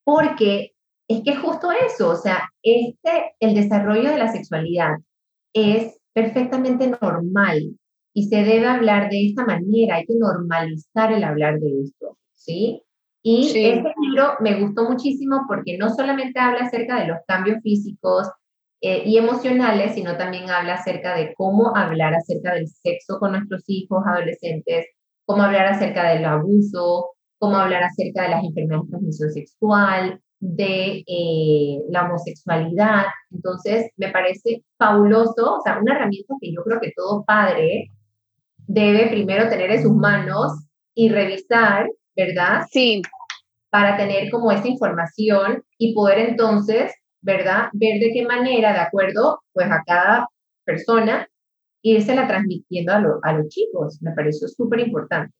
porque 0.04 0.74
es 1.08 1.24
que 1.24 1.36
justo 1.36 1.72
eso, 1.72 2.12
o 2.12 2.16
sea, 2.16 2.50
este, 2.62 3.36
el 3.40 3.56
desarrollo 3.56 4.10
de 4.10 4.18
la 4.18 4.32
sexualidad 4.32 4.98
es 5.54 6.01
perfectamente 6.14 6.88
normal 7.02 7.78
y 8.14 8.28
se 8.28 8.44
debe 8.44 8.68
hablar 8.68 9.10
de 9.10 9.28
esta 9.28 9.46
manera, 9.46 9.96
hay 9.96 10.06
que 10.06 10.16
normalizar 10.16 11.14
el 11.14 11.24
hablar 11.24 11.60
de 11.60 11.82
esto, 11.82 12.18
¿sí? 12.34 12.84
Y 13.24 13.48
este 13.48 13.94
libro 14.02 14.34
me 14.40 14.60
gustó 14.60 14.90
muchísimo 14.90 15.46
porque 15.48 15.78
no 15.78 15.94
solamente 15.94 16.40
habla 16.40 16.66
acerca 16.66 17.00
de 17.00 17.08
los 17.08 17.20
cambios 17.28 17.62
físicos 17.62 18.28
eh, 18.82 19.04
y 19.06 19.18
emocionales, 19.18 19.94
sino 19.94 20.18
también 20.18 20.50
habla 20.50 20.74
acerca 20.74 21.16
de 21.16 21.34
cómo 21.36 21.76
hablar 21.76 22.16
acerca 22.16 22.56
del 22.56 22.68
sexo 22.68 23.20
con 23.20 23.34
nuestros 23.34 23.64
hijos, 23.68 24.04
adolescentes, 24.08 24.88
cómo 25.26 25.44
hablar 25.44 25.68
acerca 25.68 26.10
del 26.10 26.26
abuso, 26.26 27.12
cómo 27.38 27.58
hablar 27.58 27.84
acerca 27.84 28.24
de 28.24 28.30
las 28.30 28.44
enfermedades 28.44 28.86
de 28.86 28.90
transmisión 28.90 29.32
sexual, 29.32 30.22
de 30.42 31.04
eh, 31.08 31.80
la 31.90 32.06
homosexualidad. 32.06 33.06
Entonces, 33.32 33.90
me 33.96 34.10
parece 34.10 34.64
fabuloso, 34.78 35.58
o 35.58 35.62
sea, 35.64 35.80
una 35.80 35.96
herramienta 35.96 36.34
que 36.42 36.52
yo 36.52 36.64
creo 36.64 36.82
que 36.82 36.92
todo 36.96 37.24
padre 37.24 37.90
debe 38.68 39.08
primero 39.08 39.48
tener 39.50 39.72
en 39.72 39.84
sus 39.84 39.94
manos 39.94 40.52
y 40.94 41.10
revisar 41.10 41.88
¿verdad? 42.16 42.66
Sí. 42.72 43.02
Para 43.70 43.98
tener 43.98 44.30
como 44.30 44.52
esa 44.52 44.68
información 44.68 45.64
y 45.78 45.94
poder 45.94 46.20
entonces, 46.20 46.94
¿verdad? 47.22 47.70
Ver 47.74 48.00
de 48.00 48.12
qué 48.14 48.26
manera, 48.26 48.74
de 48.74 48.80
acuerdo, 48.80 49.42
pues 49.54 49.68
a 49.68 49.82
cada 49.86 50.28
persona, 50.66 51.28
irse 51.82 52.16
la 52.16 52.28
transmitiendo 52.28 52.92
a, 52.92 53.20
a 53.24 53.34
los 53.34 53.48
chicos. 53.48 54.02
Me 54.02 54.12
pareció 54.12 54.48
súper 54.48 54.82
importante. 54.82 55.34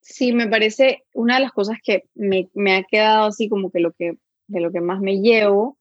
Sí, 0.00 0.32
me 0.32 0.46
parece 0.46 1.02
una 1.14 1.36
de 1.36 1.42
las 1.42 1.52
cosas 1.52 1.78
que 1.82 2.04
me, 2.14 2.48
me, 2.54 2.76
ha 2.76 2.84
quedado 2.84 3.24
así 3.26 3.48
como 3.48 3.72
que, 3.72 3.80
lo 3.80 3.90
que 3.92 4.16
de 4.48 4.60
lo 4.60 4.72
que 4.72 4.80
más 4.80 5.00
me 5.00 5.20
llevo, 5.20 5.76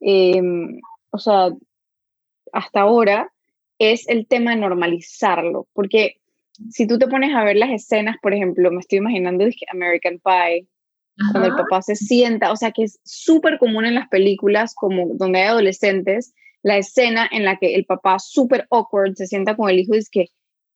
em, 0.00 0.80
o 1.10 1.18
sea, 1.18 1.50
hasta 2.52 2.80
ahora, 2.80 3.32
es 3.78 4.08
el 4.08 4.26
tema 4.26 4.52
de 4.52 4.60
normalizarlo, 4.60 5.66
porque 5.72 6.16
si 6.70 6.86
tú 6.86 6.98
te 6.98 7.08
pones 7.08 7.34
a 7.34 7.44
ver 7.44 7.56
las 7.56 7.70
escenas, 7.70 8.16
por 8.22 8.34
ejemplo, 8.34 8.70
me 8.70 8.80
estoy 8.80 8.98
imaginando 8.98 9.44
American 9.72 10.20
Pie, 10.22 10.66
cuando 11.30 11.48
el 11.48 11.54
papá 11.54 11.82
se 11.82 11.94
sienta, 11.94 12.52
o 12.52 12.56
sea 12.56 12.72
que 12.72 12.84
es 12.84 12.98
súper 13.04 13.58
común 13.58 13.84
en 13.84 13.94
las 13.94 14.08
películas, 14.08 14.74
como 14.74 15.08
donde 15.14 15.40
hay 15.40 15.48
adolescentes, 15.48 16.34
la 16.62 16.78
escena 16.78 17.28
en 17.30 17.44
la 17.44 17.58
que 17.58 17.74
el 17.74 17.84
papá 17.84 18.18
súper 18.18 18.66
awkward 18.70 19.14
se 19.14 19.26
sienta 19.26 19.56
con 19.56 19.68
el 19.68 19.78
hijo 19.78 19.94
y 19.94 19.98
dice 19.98 20.08
que, 20.10 20.26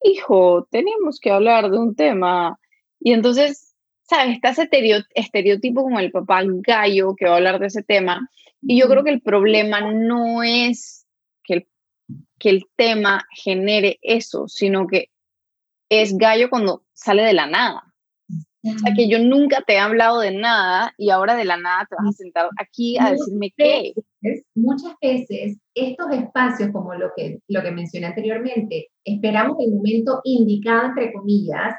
hijo, 0.03 0.66
tenemos 0.70 1.20
que 1.20 1.31
hablar 1.31 1.70
de 1.70 1.79
un 1.79 1.94
tema. 1.94 2.59
Y 3.01 3.12
entonces, 3.12 3.66
¿sabes? 4.09 4.37
Está 4.37 4.51
ese 4.51 4.69
estereotipo 5.14 5.83
como 5.83 5.99
el 5.99 6.11
papá 6.11 6.42
gallo 6.45 7.14
que 7.16 7.27
va 7.27 7.33
a 7.33 7.37
hablar 7.37 7.59
de 7.59 7.66
ese 7.66 7.83
tema. 7.83 8.29
Y 8.62 8.79
yo 8.81 8.88
creo 8.88 9.05
que 9.05 9.11
el 9.11 9.21
problema 9.21 9.92
no 9.92 10.42
es 10.42 11.07
que 11.45 11.55
el, 11.55 11.69
que 12.38 12.51
el 12.51 12.64
tema 12.77 13.27
genere 13.31 13.99
eso, 14.03 14.49
sino 14.49 14.87
que 14.87 15.11
es 15.88 16.16
gallo 16.16 16.51
cuando 16.51 16.85
sale 16.92 17.23
de 17.23 17.33
la 17.33 17.47
nada. 17.47 17.83
O 18.64 18.79
sea, 18.79 18.95
que 18.97 19.09
yo 19.09 19.21
nunca 19.21 19.62
te 19.64 19.75
he 19.75 19.79
hablado 19.79 20.19
de 20.19 20.33
nada 20.33 20.92
y 20.99 21.11
ahora 21.11 21.37
de 21.37 21.45
la 21.45 21.57
nada 21.57 21.87
te 21.88 21.95
vas 21.95 22.09
a 22.09 22.12
sentar 22.12 22.49
aquí 22.59 22.99
a 22.99 23.12
decirme 23.12 23.53
qué. 23.57 23.95
Muchas 24.57 24.95
veces 25.01 25.59
estos 25.73 26.11
espacios, 26.11 26.71
como 26.73 26.95
lo 26.95 27.12
que, 27.16 27.38
lo 27.47 27.62
que 27.62 27.71
mencioné 27.71 28.07
anteriormente, 28.07 28.88
esperamos 29.05 29.57
el 29.61 29.73
momento 29.73 30.21
indicado, 30.25 30.87
entre 30.87 31.12
comillas, 31.12 31.77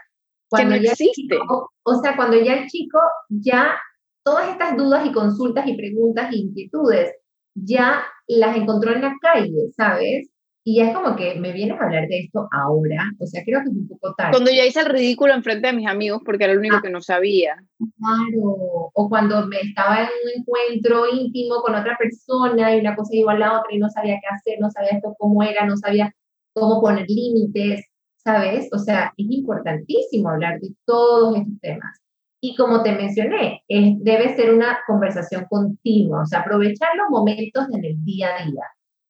cuando 0.49 0.75
ya 0.75 0.91
existe. 0.91 1.37
o 1.83 2.01
sea, 2.01 2.15
cuando 2.15 2.37
ya 2.39 2.55
el 2.55 2.67
chico 2.67 2.99
ya 3.29 3.79
todas 4.23 4.49
estas 4.49 4.75
dudas 4.77 5.05
y 5.05 5.11
consultas 5.11 5.67
y 5.67 5.75
preguntas 5.75 6.31
e 6.31 6.37
inquietudes 6.37 7.15
ya 7.55 8.03
las 8.27 8.55
encontró 8.55 8.93
en 8.93 9.01
la 9.01 9.15
calle, 9.21 9.71
¿sabes? 9.75 10.29
y 10.69 10.81
es 10.81 10.93
como 10.93 11.15
que 11.15 11.35
me 11.35 11.53
vienes 11.53 11.79
a 11.79 11.85
hablar 11.85 12.09
de 12.09 12.19
esto 12.25 12.45
ahora, 12.51 13.09
o 13.19 13.25
sea, 13.25 13.41
creo 13.45 13.61
que 13.61 13.69
es 13.69 13.73
un 13.73 13.87
poco 13.87 14.13
tarde. 14.15 14.31
Cuando 14.31 14.51
ya 14.51 14.65
hice 14.65 14.81
el 14.81 14.87
ridículo 14.87 15.33
enfrente 15.33 15.67
de 15.67 15.71
mis 15.71 15.87
amigos 15.87 16.21
porque 16.25 16.43
era 16.43 16.51
el 16.51 16.59
único 16.59 16.75
ah. 16.75 16.81
que 16.83 16.89
no 16.89 16.99
sabía. 16.99 17.55
Claro, 17.77 18.91
o 18.93 19.07
cuando 19.07 19.47
me 19.47 19.61
estaba 19.61 20.01
en 20.01 20.07
un 20.07 20.41
encuentro 20.41 21.05
íntimo 21.09 21.61
con 21.61 21.73
otra 21.73 21.97
persona 21.97 22.75
y 22.75 22.81
una 22.81 22.97
cosa 22.97 23.15
igual 23.15 23.37
a 23.37 23.39
la 23.39 23.59
otra 23.61 23.73
y 23.73 23.79
no 23.79 23.89
sabía 23.89 24.19
qué 24.19 24.27
hacer, 24.27 24.59
no 24.59 24.69
sabía 24.69 24.89
esto 24.89 25.15
cómo 25.17 25.41
era, 25.41 25.65
no 25.65 25.77
sabía 25.77 26.13
cómo 26.51 26.81
poner 26.81 27.05
límites, 27.07 27.85
¿sabes? 28.27 28.67
O 28.73 28.77
sea, 28.77 29.13
es 29.15 29.25
importantísimo 29.29 30.29
hablar 30.29 30.59
de 30.59 30.73
todos 30.85 31.37
estos 31.37 31.59
temas. 31.61 31.97
Y 32.41 32.57
como 32.57 32.83
te 32.83 32.91
mencioné, 32.91 33.63
debe 33.69 34.35
ser 34.35 34.53
una 34.53 34.79
conversación 34.85 35.45
continua, 35.49 36.23
o 36.23 36.25
sea, 36.25 36.41
aprovechar 36.41 36.89
los 36.97 37.09
momentos 37.09 37.67
en 37.73 37.85
el 37.85 38.03
día 38.03 38.35
a 38.35 38.45
día. 38.45 38.63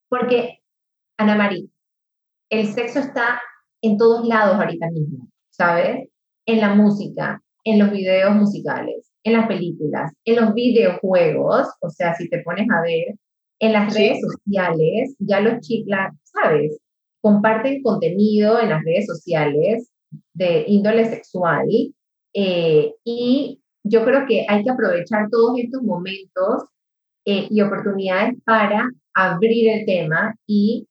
Porque 0.08 0.60
Ana 1.18 1.34
María, 1.34 1.66
el 2.48 2.68
sexo 2.68 3.00
está 3.00 3.42
en 3.82 3.96
todos 3.96 4.24
lados 4.26 4.56
ahorita 4.56 4.88
mismo, 4.90 5.28
¿sabes? 5.50 6.08
En 6.46 6.60
la 6.60 6.76
música, 6.76 7.42
en 7.64 7.80
los 7.80 7.90
videos 7.90 8.36
musicales, 8.36 9.10
en 9.24 9.32
las 9.32 9.48
películas, 9.48 10.12
en 10.24 10.36
los 10.36 10.54
videojuegos, 10.54 11.66
o 11.80 11.90
sea, 11.90 12.14
si 12.14 12.28
te 12.28 12.40
pones 12.44 12.68
a 12.70 12.82
ver, 12.82 13.16
en 13.58 13.72
las 13.72 13.92
redes 13.92 14.20
sociales, 14.20 15.16
ya 15.18 15.40
los 15.40 15.58
chicos, 15.60 15.96
¿sabes? 16.22 16.78
Comparten 17.20 17.82
contenido 17.82 18.60
en 18.60 18.70
las 18.70 18.84
redes 18.84 19.06
sociales 19.06 19.90
de 20.34 20.64
índole 20.66 21.04
sexual 21.06 21.66
eh, 22.34 22.94
y 23.04 23.60
yo 23.84 24.04
creo 24.04 24.26
que 24.26 24.46
hay 24.48 24.62
que 24.62 24.70
aprovechar 24.70 25.28
todos 25.30 25.58
estos 25.58 25.82
momentos 25.82 26.64
eh, 27.24 27.48
y 27.50 27.60
oportunidades 27.60 28.34
para 28.44 28.90
abrir 29.14 29.68
el 29.70 29.86
tema 29.86 30.34
y 30.46 30.86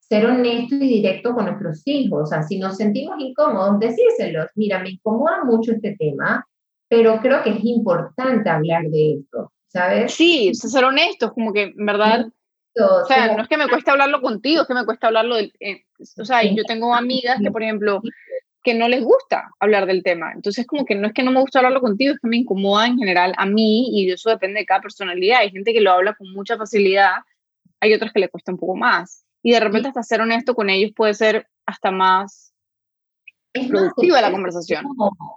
ser 0.00 0.26
honesto 0.26 0.74
y 0.74 0.88
directo 0.88 1.34
con 1.34 1.46
nuestros 1.46 1.82
hijos. 1.84 2.22
O 2.22 2.26
sea, 2.26 2.42
si 2.42 2.58
nos 2.58 2.76
sentimos 2.76 3.16
incómodos, 3.18 3.78
decírselos, 3.78 4.46
mira, 4.54 4.80
me 4.80 4.90
incomoda 4.90 5.44
mucho 5.44 5.72
este 5.72 5.96
tema, 5.98 6.44
pero 6.88 7.20
creo 7.20 7.42
que 7.42 7.50
es 7.50 7.64
importante 7.64 8.50
hablar 8.50 8.84
de 8.90 9.14
esto, 9.14 9.52
¿sabes? 9.68 10.12
Sí, 10.12 10.52
ser 10.54 10.84
honestos, 10.84 11.32
como 11.32 11.52
que, 11.52 11.74
en 11.76 11.86
verdad, 11.86 12.26
o 12.76 13.04
sea, 13.06 13.34
no 13.34 13.42
es 13.42 13.48
que 13.48 13.56
me 13.56 13.68
cueste 13.68 13.90
hablarlo 13.90 14.20
contigo, 14.20 14.62
es 14.62 14.68
que 14.68 14.74
me 14.74 14.84
cuesta 14.84 15.08
hablarlo, 15.08 15.36
del, 15.36 15.52
eh, 15.60 15.84
o 16.18 16.24
sea, 16.24 16.42
yo 16.42 16.64
tengo 16.64 16.94
amigas 16.94 17.38
que, 17.42 17.50
por 17.50 17.62
ejemplo, 17.62 18.00
que 18.62 18.74
no 18.74 18.88
les 18.88 19.02
gusta 19.02 19.50
hablar 19.58 19.86
del 19.86 20.02
tema. 20.02 20.32
Entonces, 20.32 20.66
como 20.66 20.84
que 20.84 20.94
no 20.94 21.06
es 21.08 21.12
que 21.12 21.22
no 21.22 21.30
me 21.30 21.40
gusta 21.40 21.58
hablarlo 21.58 21.80
contigo, 21.80 22.12
es 22.12 22.20
que 22.20 22.28
me 22.28 22.36
incomoda 22.36 22.86
en 22.86 22.98
general 22.98 23.32
a 23.36 23.46
mí 23.46 23.88
y 23.92 24.10
eso 24.10 24.30
depende 24.30 24.60
de 24.60 24.66
cada 24.66 24.82
personalidad. 24.82 25.40
Hay 25.40 25.50
gente 25.50 25.72
que 25.72 25.80
lo 25.80 25.92
habla 25.92 26.14
con 26.14 26.30
mucha 26.32 26.56
facilidad, 26.56 27.16
hay 27.80 27.94
otras 27.94 28.12
que 28.12 28.20
le 28.20 28.28
cuesta 28.28 28.52
un 28.52 28.58
poco 28.58 28.76
más. 28.76 29.24
Y 29.42 29.52
de 29.52 29.60
repente 29.60 29.88
hasta 29.88 30.02
ser 30.02 30.20
honesto 30.20 30.54
con 30.54 30.68
ellos 30.68 30.92
puede 30.94 31.14
ser 31.14 31.46
hasta 31.66 31.90
más 31.90 32.50
es 33.52 33.68
productiva 33.68 34.20
la 34.20 34.30
conversación. 34.30 34.84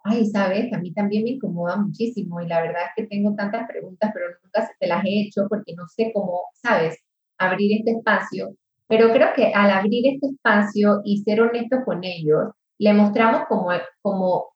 ay, 0.03 0.25
sabes, 0.25 0.71
a 0.71 0.77
mí 0.77 0.93
también 0.93 1.23
me 1.23 1.31
incomoda 1.31 1.77
muchísimo 1.77 2.41
y 2.41 2.47
la 2.47 2.61
verdad 2.61 2.83
es 2.87 2.91
que 2.95 3.07
tengo 3.07 3.33
tantas 3.35 3.67
preguntas, 3.67 4.11
pero 4.13 4.27
nunca 4.43 4.69
te 4.79 4.87
las 4.87 5.03
he 5.03 5.21
hecho 5.21 5.47
porque 5.49 5.73
no 5.73 5.87
sé 5.87 6.11
cómo, 6.13 6.43
sabes, 6.53 6.97
abrir 7.37 7.79
este 7.79 7.91
espacio. 7.91 8.55
Pero 8.87 9.11
creo 9.11 9.33
que 9.35 9.53
al 9.53 9.71
abrir 9.71 10.13
este 10.13 10.27
espacio 10.27 11.01
y 11.03 11.23
ser 11.23 11.41
honestos 11.41 11.79
con 11.85 12.03
ellos, 12.03 12.51
le 12.79 12.93
mostramos 12.93 13.43
como, 13.47 13.69
como, 14.01 14.53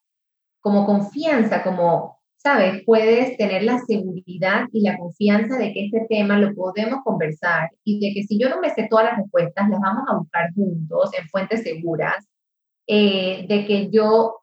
como 0.60 0.86
confianza, 0.86 1.62
como 1.62 2.18
¿sabes? 2.38 2.82
Puedes 2.86 3.36
tener 3.36 3.64
la 3.64 3.78
seguridad 3.80 4.66
y 4.72 4.82
la 4.82 4.96
confianza 4.96 5.58
de 5.58 5.72
que 5.72 5.86
este 5.86 6.06
tema 6.08 6.38
lo 6.38 6.54
podemos 6.54 7.00
conversar 7.04 7.70
y 7.84 8.00
de 8.00 8.14
que 8.14 8.26
si 8.26 8.38
yo 8.38 8.48
no 8.48 8.60
me 8.60 8.70
sé 8.70 8.86
todas 8.88 9.06
las 9.06 9.18
respuestas, 9.18 9.68
las 9.68 9.80
vamos 9.80 10.04
a 10.08 10.16
buscar 10.16 10.52
juntos 10.54 11.10
en 11.18 11.28
fuentes 11.28 11.62
seguras, 11.62 12.26
eh, 12.86 13.44
de 13.48 13.66
que 13.66 13.90
yo 13.90 14.36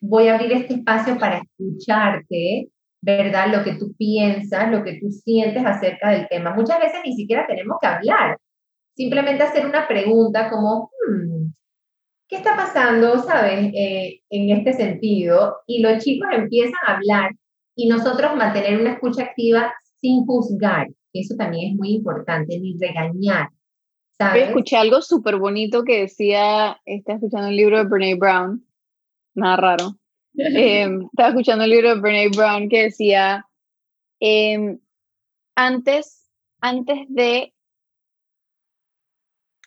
voy 0.00 0.28
a 0.28 0.34
abrir 0.34 0.52
este 0.52 0.74
espacio 0.74 1.18
para 1.18 1.38
escucharte, 1.38 2.68
¿verdad? 3.06 3.52
Lo 3.56 3.62
que 3.62 3.74
tú 3.74 3.94
piensas, 3.96 4.68
lo 4.70 4.82
que 4.82 4.94
tú 4.94 5.10
sientes 5.10 5.64
acerca 5.64 6.10
del 6.10 6.26
tema. 6.28 6.54
Muchas 6.54 6.80
veces 6.80 6.98
ni 7.04 7.14
siquiera 7.14 7.46
tenemos 7.46 7.78
que 7.80 7.86
hablar, 7.86 8.36
simplemente 8.96 9.44
hacer 9.44 9.64
una 9.64 9.86
pregunta 9.86 10.50
como, 10.50 10.90
hmm, 11.08 11.52
¿qué 12.28 12.36
está 12.36 12.56
pasando, 12.56 13.18
sabes, 13.20 13.70
eh, 13.74 14.22
en 14.28 14.50
este 14.50 14.72
sentido? 14.72 15.58
Y 15.68 15.82
los 15.82 16.02
chicos 16.02 16.28
empiezan 16.32 16.80
a 16.84 16.96
hablar 16.96 17.30
y 17.76 17.88
nosotros 17.88 18.34
mantener 18.34 18.80
una 18.80 18.94
escucha 18.94 19.22
activa 19.22 19.72
sin 20.00 20.26
juzgar, 20.26 20.88
eso 21.12 21.36
también 21.36 21.70
es 21.70 21.76
muy 21.76 21.90
importante, 21.90 22.58
ni 22.58 22.76
regañar. 22.76 23.50
¿sabes? 24.18 24.48
escuché 24.48 24.76
algo 24.76 25.00
súper 25.00 25.36
bonito 25.36 25.84
que 25.84 26.00
decía, 26.00 26.80
estaba 26.84 27.18
escuchando 27.18 27.48
el 27.48 27.56
libro 27.56 27.78
de 27.78 27.84
Brene 27.84 28.16
Brown, 28.16 28.66
nada 29.34 29.56
raro. 29.56 29.96
Em, 30.38 31.04
estaba 31.04 31.30
escuchando 31.30 31.64
el 31.64 31.70
libro 31.70 31.94
de 31.94 32.00
Brene 32.00 32.28
Brown 32.28 32.68
que 32.68 32.84
decía, 32.84 33.46
em, 34.20 34.78
antes, 35.54 36.30
antes 36.60 37.06
de 37.08 37.52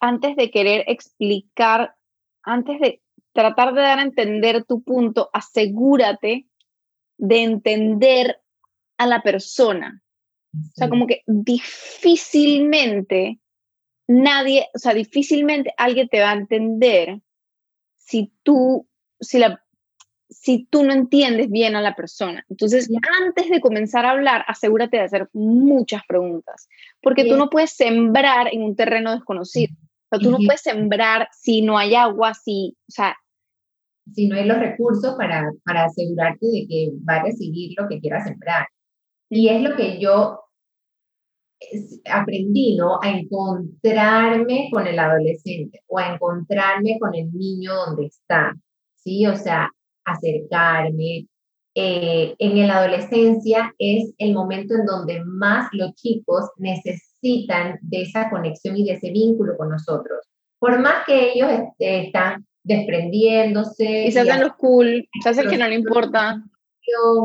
antes 0.01 0.37
de 0.37 0.49
querer 0.49 0.85
explicar 0.87 1.93
antes 2.43 2.79
de 2.79 3.01
tratar 3.33 3.73
de 3.73 3.81
dar 3.81 3.99
a 3.99 4.03
entender 4.03 4.63
tu 4.65 4.81
punto, 4.83 5.29
asegúrate 5.33 6.47
de 7.17 7.43
entender 7.43 8.41
a 8.97 9.05
la 9.05 9.21
persona. 9.21 10.01
O 10.53 10.71
sea, 10.73 10.87
como 10.89 11.05
que 11.05 11.21
difícilmente 11.27 13.39
nadie, 14.07 14.67
o 14.73 14.79
sea, 14.79 14.93
difícilmente 14.93 15.73
alguien 15.77 16.07
te 16.09 16.21
va 16.21 16.31
a 16.31 16.37
entender 16.37 17.21
si 17.97 18.33
tú, 18.41 18.87
si 19.19 19.37
la, 19.37 19.61
si 20.29 20.65
tú 20.69 20.83
no 20.83 20.93
entiendes 20.93 21.49
bien 21.49 21.75
a 21.75 21.81
la 21.81 21.95
persona. 21.95 22.45
Entonces, 22.49 22.89
antes 23.21 23.49
de 23.49 23.59
comenzar 23.59 24.05
a 24.05 24.11
hablar, 24.11 24.45
asegúrate 24.47 24.97
de 24.97 25.03
hacer 25.03 25.29
muchas 25.33 26.03
preguntas, 26.07 26.67
porque 27.01 27.25
tú 27.25 27.35
no 27.35 27.49
puedes 27.49 27.71
sembrar 27.71 28.47
en 28.51 28.63
un 28.63 28.75
terreno 28.75 29.11
desconocido. 29.11 29.73
O 30.11 30.17
sea, 30.17 30.19
tú 30.19 30.31
no 30.31 30.37
puedes 30.37 30.61
sembrar 30.61 31.29
si 31.31 31.61
no 31.61 31.77
hay 31.77 31.95
agua, 31.95 32.33
si, 32.33 32.75
o 32.87 32.91
sea... 32.91 33.15
Si 34.13 34.27
no 34.27 34.35
hay 34.35 34.45
los 34.45 34.57
recursos 34.57 35.15
para, 35.15 35.51
para 35.63 35.85
asegurarte 35.85 36.45
de 36.47 36.67
que 36.67 36.91
va 37.07 37.17
a 37.17 37.23
recibir 37.23 37.75
lo 37.77 37.87
que 37.87 37.99
quieras 37.99 38.23
sembrar. 38.23 38.67
Y 39.29 39.49
es 39.49 39.61
lo 39.61 39.75
que 39.75 39.99
yo 39.99 40.39
aprendí, 42.11 42.75
¿no? 42.75 42.99
A 43.01 43.11
encontrarme 43.11 44.69
con 44.71 44.87
el 44.87 44.97
adolescente 44.97 45.81
o 45.87 45.99
a 45.99 46.13
encontrarme 46.13 46.97
con 46.99 47.13
el 47.13 47.31
niño 47.31 47.73
donde 47.75 48.07
está, 48.07 48.55
¿sí? 48.95 49.27
O 49.27 49.35
sea, 49.35 49.69
acercarme. 50.05 51.27
Eh, 51.75 52.35
en 52.39 52.67
la 52.67 52.79
adolescencia 52.79 53.73
es 53.77 54.13
el 54.17 54.33
momento 54.33 54.73
en 54.73 54.85
donde 54.85 55.23
más 55.23 55.69
los 55.71 55.93
chicos 55.93 56.49
necesitan 56.57 57.77
de 57.81 58.01
esa 58.01 58.29
conexión 58.29 58.75
y 58.75 58.85
de 58.85 58.93
ese 58.93 59.11
vínculo 59.11 59.55
con 59.55 59.69
nosotros. 59.69 60.19
Por 60.59 60.79
más 60.79 61.05
que 61.05 61.33
ellos 61.33 61.49
este, 61.51 62.07
están 62.07 62.45
desprendiéndose. 62.63 64.07
Y 64.07 64.11
se 64.11 64.19
hacen 64.19 64.41
los 64.41 64.55
cool, 64.57 65.07
se 65.23 65.29
hacen 65.29 65.49
que 65.49 65.57
no 65.57 65.67
le 65.67 65.75
importa. 65.75 66.43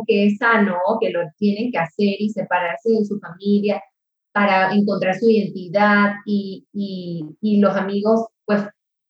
Que 0.07 0.27
es 0.27 0.37
sano, 0.37 0.77
que 1.01 1.11
lo 1.11 1.21
tienen 1.39 1.73
que 1.73 1.79
hacer 1.79 2.17
y 2.19 2.29
separarse 2.29 2.91
de 2.91 3.05
su 3.05 3.19
familia 3.19 3.83
para 4.33 4.75
encontrar 4.75 5.15
su 5.15 5.31
identidad 5.31 6.17
y, 6.27 6.67
y, 6.73 7.25
y 7.41 7.61
los 7.61 7.75
amigos 7.75 8.27
pues 8.45 8.63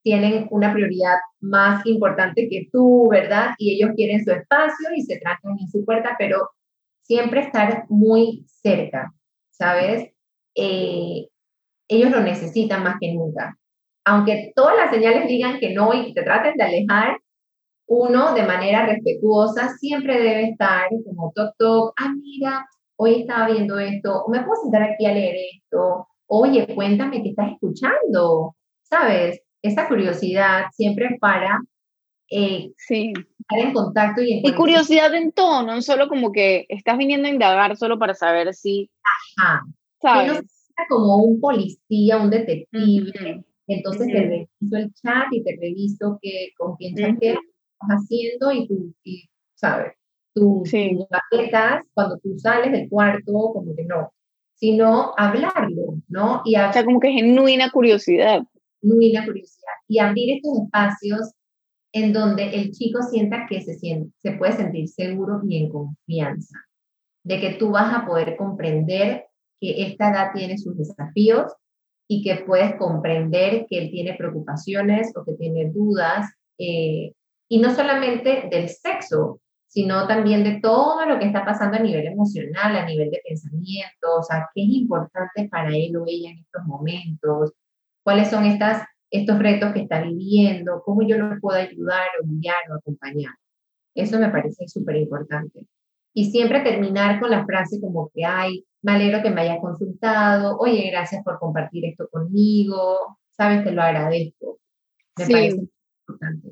tienen 0.04 0.46
una 0.50 0.72
prioridad 0.72 1.16
más 1.40 1.84
importante 1.86 2.46
que 2.48 2.68
tú, 2.70 3.08
¿verdad? 3.10 3.54
Y 3.58 3.74
ellos 3.74 3.94
quieren 3.96 4.22
su 4.22 4.30
espacio 4.30 4.90
y 4.94 5.02
se 5.02 5.18
tratan 5.18 5.58
en 5.58 5.68
su 5.70 5.84
puerta, 5.84 6.14
pero 6.18 6.50
siempre 7.02 7.40
estar 7.40 7.86
muy 7.88 8.44
cerca, 8.46 9.12
¿sabes? 9.50 10.10
Eh, 10.54 11.26
ellos 11.88 12.10
lo 12.10 12.20
necesitan 12.20 12.82
más 12.84 12.96
que 13.00 13.14
nunca. 13.14 13.56
Aunque 14.04 14.52
todas 14.54 14.76
las 14.76 14.90
señales 14.90 15.26
digan 15.26 15.58
que 15.58 15.72
no 15.72 15.94
y 15.94 16.12
te 16.12 16.22
traten 16.22 16.54
de 16.56 16.64
alejar, 16.64 17.18
uno 17.86 18.34
de 18.34 18.42
manera 18.44 18.86
respetuosa 18.86 19.70
siempre 19.78 20.20
debe 20.20 20.50
estar 20.50 20.88
como 21.06 21.32
toc 21.34 21.54
toc, 21.58 21.94
ah, 21.98 22.12
mira, 22.14 22.66
hoy 22.96 23.22
estaba 23.22 23.48
viendo 23.48 23.78
esto, 23.78 24.26
me 24.28 24.42
puedo 24.42 24.60
sentar 24.62 24.82
aquí 24.82 25.06
a 25.06 25.12
leer 25.12 25.36
esto, 25.54 26.06
oye, 26.26 26.66
cuéntame 26.74 27.22
qué 27.22 27.30
estás 27.30 27.52
escuchando, 27.52 28.54
¿sabes? 28.82 29.43
Esa 29.64 29.88
curiosidad 29.88 30.66
siempre 30.72 31.16
para 31.18 31.58
eh, 32.30 32.70
sí. 32.76 33.14
estar 33.38 33.58
en 33.58 33.72
contacto 33.72 34.20
y 34.20 34.42
Y 34.44 34.52
curiosidad 34.52 35.14
en 35.14 35.32
tono, 35.32 35.74
no 35.74 35.80
solo 35.80 36.08
como 36.08 36.32
que 36.32 36.66
estás 36.68 36.98
viniendo 36.98 37.28
a 37.28 37.30
indagar 37.30 37.74
solo 37.78 37.98
para 37.98 38.12
saber 38.14 38.52
si... 38.52 38.90
Ajá, 39.38 39.64
¿sabes? 40.02 40.42
como 40.88 41.16
un 41.16 41.40
policía, 41.40 42.18
un 42.18 42.28
detective. 42.28 43.42
Entonces 43.66 44.06
te 44.06 44.20
reviso 44.20 44.76
el 44.76 44.92
chat 44.92 45.28
y 45.30 45.42
te 45.42 45.56
reviso 45.58 46.18
que, 46.20 46.50
con 46.58 46.76
quién 46.76 46.98
estás 46.98 47.38
haciendo 47.80 48.52
y 48.52 48.68
tú, 48.68 48.94
¿sabes? 49.54 49.94
Tus, 50.34 50.68
sí. 50.68 50.98
cuando 51.94 52.18
tú 52.18 52.38
sales 52.38 52.70
del 52.72 52.90
cuarto, 52.90 53.32
como 53.32 53.74
que 53.74 53.84
no, 53.84 54.12
sino 54.56 55.14
hablarlo, 55.16 56.02
¿no? 56.08 56.42
Y 56.44 56.56
o 56.56 56.72
sea, 56.72 56.84
como 56.84 57.00
que 57.00 57.12
genuina 57.12 57.70
curiosidad. 57.70 58.42
Genuina 58.84 59.24
curiosidad 59.24 59.72
y 59.88 59.98
abrir 59.98 60.36
estos 60.36 60.58
espacios 60.64 61.32
en 61.92 62.12
donde 62.12 62.54
el 62.54 62.72
chico 62.72 63.02
sienta 63.02 63.46
que 63.48 63.62
se, 63.62 63.74
siente, 63.74 64.12
se 64.18 64.32
puede 64.32 64.52
sentir 64.52 64.88
seguro 64.88 65.40
y 65.48 65.58
en 65.58 65.70
confianza, 65.70 66.58
de 67.22 67.40
que 67.40 67.50
tú 67.54 67.70
vas 67.70 67.94
a 67.94 68.04
poder 68.04 68.36
comprender 68.36 69.26
que 69.60 69.86
esta 69.86 70.10
edad 70.10 70.32
tiene 70.34 70.58
sus 70.58 70.76
desafíos 70.76 71.52
y 72.08 72.22
que 72.22 72.44
puedes 72.44 72.74
comprender 72.76 73.66
que 73.70 73.78
él 73.78 73.90
tiene 73.90 74.14
preocupaciones 74.14 75.12
o 75.16 75.24
que 75.24 75.34
tiene 75.34 75.70
dudas, 75.70 76.26
eh, 76.58 77.12
y 77.48 77.58
no 77.58 77.74
solamente 77.74 78.48
del 78.50 78.68
sexo, 78.68 79.40
sino 79.68 80.06
también 80.06 80.44
de 80.44 80.60
todo 80.60 81.04
lo 81.06 81.18
que 81.18 81.26
está 81.26 81.44
pasando 81.44 81.76
a 81.76 81.80
nivel 81.80 82.06
emocional, 82.06 82.76
a 82.76 82.86
nivel 82.86 83.10
de 83.10 83.22
pensamiento, 83.26 84.18
o 84.18 84.22
sea, 84.22 84.48
qué 84.54 84.62
es 84.62 84.68
importante 84.68 85.48
para 85.48 85.68
él 85.68 85.96
o 85.96 86.04
ella 86.06 86.30
en 86.30 86.38
estos 86.38 86.64
momentos, 86.64 87.52
cuáles 88.04 88.30
son 88.30 88.44
estas, 88.44 88.86
estos 89.10 89.38
retos 89.40 89.72
que 89.72 89.80
está 89.80 90.02
viviendo, 90.02 90.82
cómo 90.84 91.02
yo 91.02 91.18
lo 91.18 91.40
puedo 91.40 91.58
ayudar 91.58 92.06
o 92.20 92.26
guiar 92.26 92.70
o 92.70 92.74
acompañar. 92.74 93.34
Eso 93.94 94.18
me 94.20 94.28
parece 94.28 94.68
súper 94.68 94.96
importante. 94.96 95.66
Y 96.12 96.30
siempre 96.30 96.60
terminar 96.60 97.18
con 97.18 97.30
la 97.30 97.44
frase 97.44 97.80
como 97.80 98.10
que, 98.14 98.24
ay, 98.24 98.64
me 98.82 98.92
alegro 98.92 99.22
que 99.22 99.30
me 99.30 99.40
hayas 99.40 99.60
consultado, 99.60 100.56
oye, 100.58 100.88
gracias 100.90 101.24
por 101.24 101.38
compartir 101.40 101.86
esto 101.86 102.08
conmigo, 102.08 103.18
sabes, 103.30 103.64
te 103.64 103.72
lo 103.72 103.82
agradezco. 103.82 104.58
Me 105.18 105.26
parece 105.26 105.68
importante. 106.06 106.48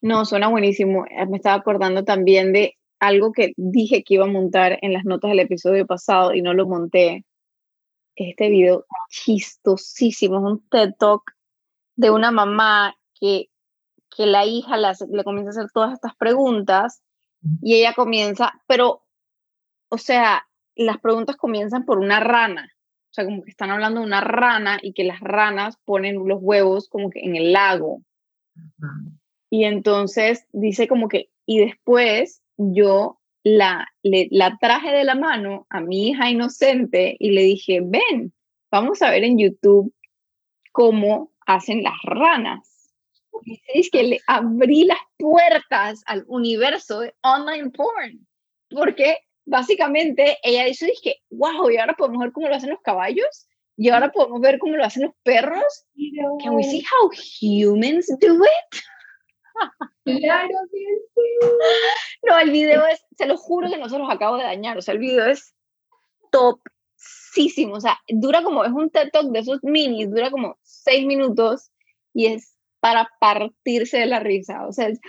No, 0.00 0.24
suena 0.26 0.48
buenísimo. 0.48 1.06
Eh, 1.06 1.26
me 1.26 1.38
estaba 1.38 1.56
acordando 1.56 2.04
también 2.04 2.52
de 2.52 2.76
algo 3.00 3.32
que 3.32 3.52
dije 3.56 4.02
que 4.04 4.14
iba 4.14 4.24
a 4.24 4.28
montar 4.28 4.78
en 4.82 4.92
las 4.92 5.04
notas 5.04 5.30
del 5.30 5.40
episodio 5.40 5.86
pasado 5.86 6.34
y 6.34 6.42
no 6.42 6.54
lo 6.54 6.66
monté. 6.66 7.24
Este 8.16 8.48
video 8.48 8.86
chistosísimo, 9.10 10.36
es 10.36 10.44
un 10.44 10.68
TED 10.68 10.94
Talk 10.98 11.22
de 11.96 12.10
una 12.10 12.30
mamá 12.30 12.96
que, 13.18 13.50
que 14.14 14.26
la 14.26 14.44
hija 14.44 14.76
le 14.76 15.24
comienza 15.24 15.50
a 15.50 15.54
hacer 15.62 15.72
todas 15.72 15.92
estas 15.92 16.14
preguntas 16.16 17.02
y 17.60 17.74
ella 17.74 17.94
comienza, 17.94 18.52
pero, 18.66 19.02
o 19.88 19.98
sea, 19.98 20.46
las 20.74 20.98
preguntas 20.98 21.36
comienzan 21.36 21.84
por 21.84 21.98
una 21.98 22.20
rana. 22.20 22.70
O 23.10 23.14
sea, 23.14 23.24
como 23.24 23.42
que 23.42 23.50
están 23.50 23.70
hablando 23.70 24.00
de 24.00 24.06
una 24.06 24.20
rana 24.20 24.78
y 24.82 24.92
que 24.92 25.04
las 25.04 25.20
ranas 25.20 25.76
ponen 25.84 26.26
los 26.26 26.38
huevos 26.40 26.88
como 26.88 27.10
que 27.10 27.20
en 27.20 27.36
el 27.36 27.52
lago. 27.52 28.02
Y 29.50 29.64
entonces 29.64 30.46
dice 30.52 30.88
como 30.88 31.08
que, 31.08 31.30
y 31.46 31.58
después 31.58 32.42
yo 32.56 33.20
la, 33.44 33.86
la 34.02 34.58
traje 34.58 34.90
de 34.90 35.04
la 35.04 35.14
mano 35.14 35.66
a 35.70 35.80
mi 35.80 36.08
hija 36.08 36.30
inocente 36.30 37.14
y 37.18 37.30
le 37.30 37.42
dije, 37.42 37.80
ven, 37.82 38.32
vamos 38.70 39.02
a 39.02 39.10
ver 39.10 39.22
en 39.22 39.38
YouTube 39.38 39.94
cómo 40.72 41.30
hacen 41.46 41.82
las 41.82 41.94
ranas. 42.04 42.70
Y 43.44 43.60
es 43.74 43.90
que 43.90 44.02
le 44.02 44.20
abrí 44.26 44.84
las 44.84 44.98
puertas 45.18 46.02
al 46.06 46.24
universo 46.26 47.00
de 47.00 47.14
online 47.22 47.70
porn, 47.70 48.26
porque 48.70 49.18
básicamente 49.44 50.38
ella 50.42 50.64
dice, 50.64 50.86
dije, 50.86 51.16
wow, 51.30 51.68
y 51.68 51.76
ahora 51.76 51.94
podemos 51.94 52.20
ver 52.20 52.32
cómo 52.32 52.48
lo 52.48 52.54
hacen 52.54 52.70
los 52.70 52.80
caballos, 52.80 53.46
y 53.76 53.90
ahora 53.90 54.10
podemos 54.10 54.40
ver 54.40 54.58
cómo 54.58 54.76
lo 54.76 54.84
hacen 54.84 55.02
los 55.02 55.14
perros. 55.22 55.84
Can 56.42 56.54
we 56.54 56.62
see 56.62 56.82
how 56.82 57.10
humans 57.10 58.06
do 58.20 58.36
it? 58.36 58.80
Claro 60.04 60.48
que 60.70 60.78
sí. 60.78 60.84
No, 62.22 62.38
el 62.38 62.50
video 62.50 62.86
es, 62.86 63.04
se 63.16 63.26
lo 63.26 63.36
juro 63.36 63.68
que 63.68 63.78
no 63.78 63.88
se 63.88 63.98
los 63.98 64.10
acabo 64.10 64.36
de 64.36 64.44
dañar, 64.44 64.78
o 64.78 64.82
sea, 64.82 64.94
el 64.94 65.00
video 65.00 65.26
es 65.26 65.54
topísimo, 66.30 67.74
o 67.74 67.80
sea, 67.80 67.98
dura 68.08 68.42
como, 68.42 68.64
es 68.64 68.72
un 68.72 68.90
TED 68.90 69.10
Talk 69.12 69.30
de 69.30 69.40
esos 69.40 69.58
minis, 69.62 70.10
dura 70.10 70.30
como 70.30 70.56
seis 70.62 71.06
minutos 71.06 71.70
y 72.14 72.26
es 72.26 72.56
para 72.80 73.08
partirse 73.20 73.98
de 73.98 74.06
la 74.06 74.20
risa, 74.20 74.66
o 74.66 74.72
sea, 74.72 74.88
es 74.88 75.00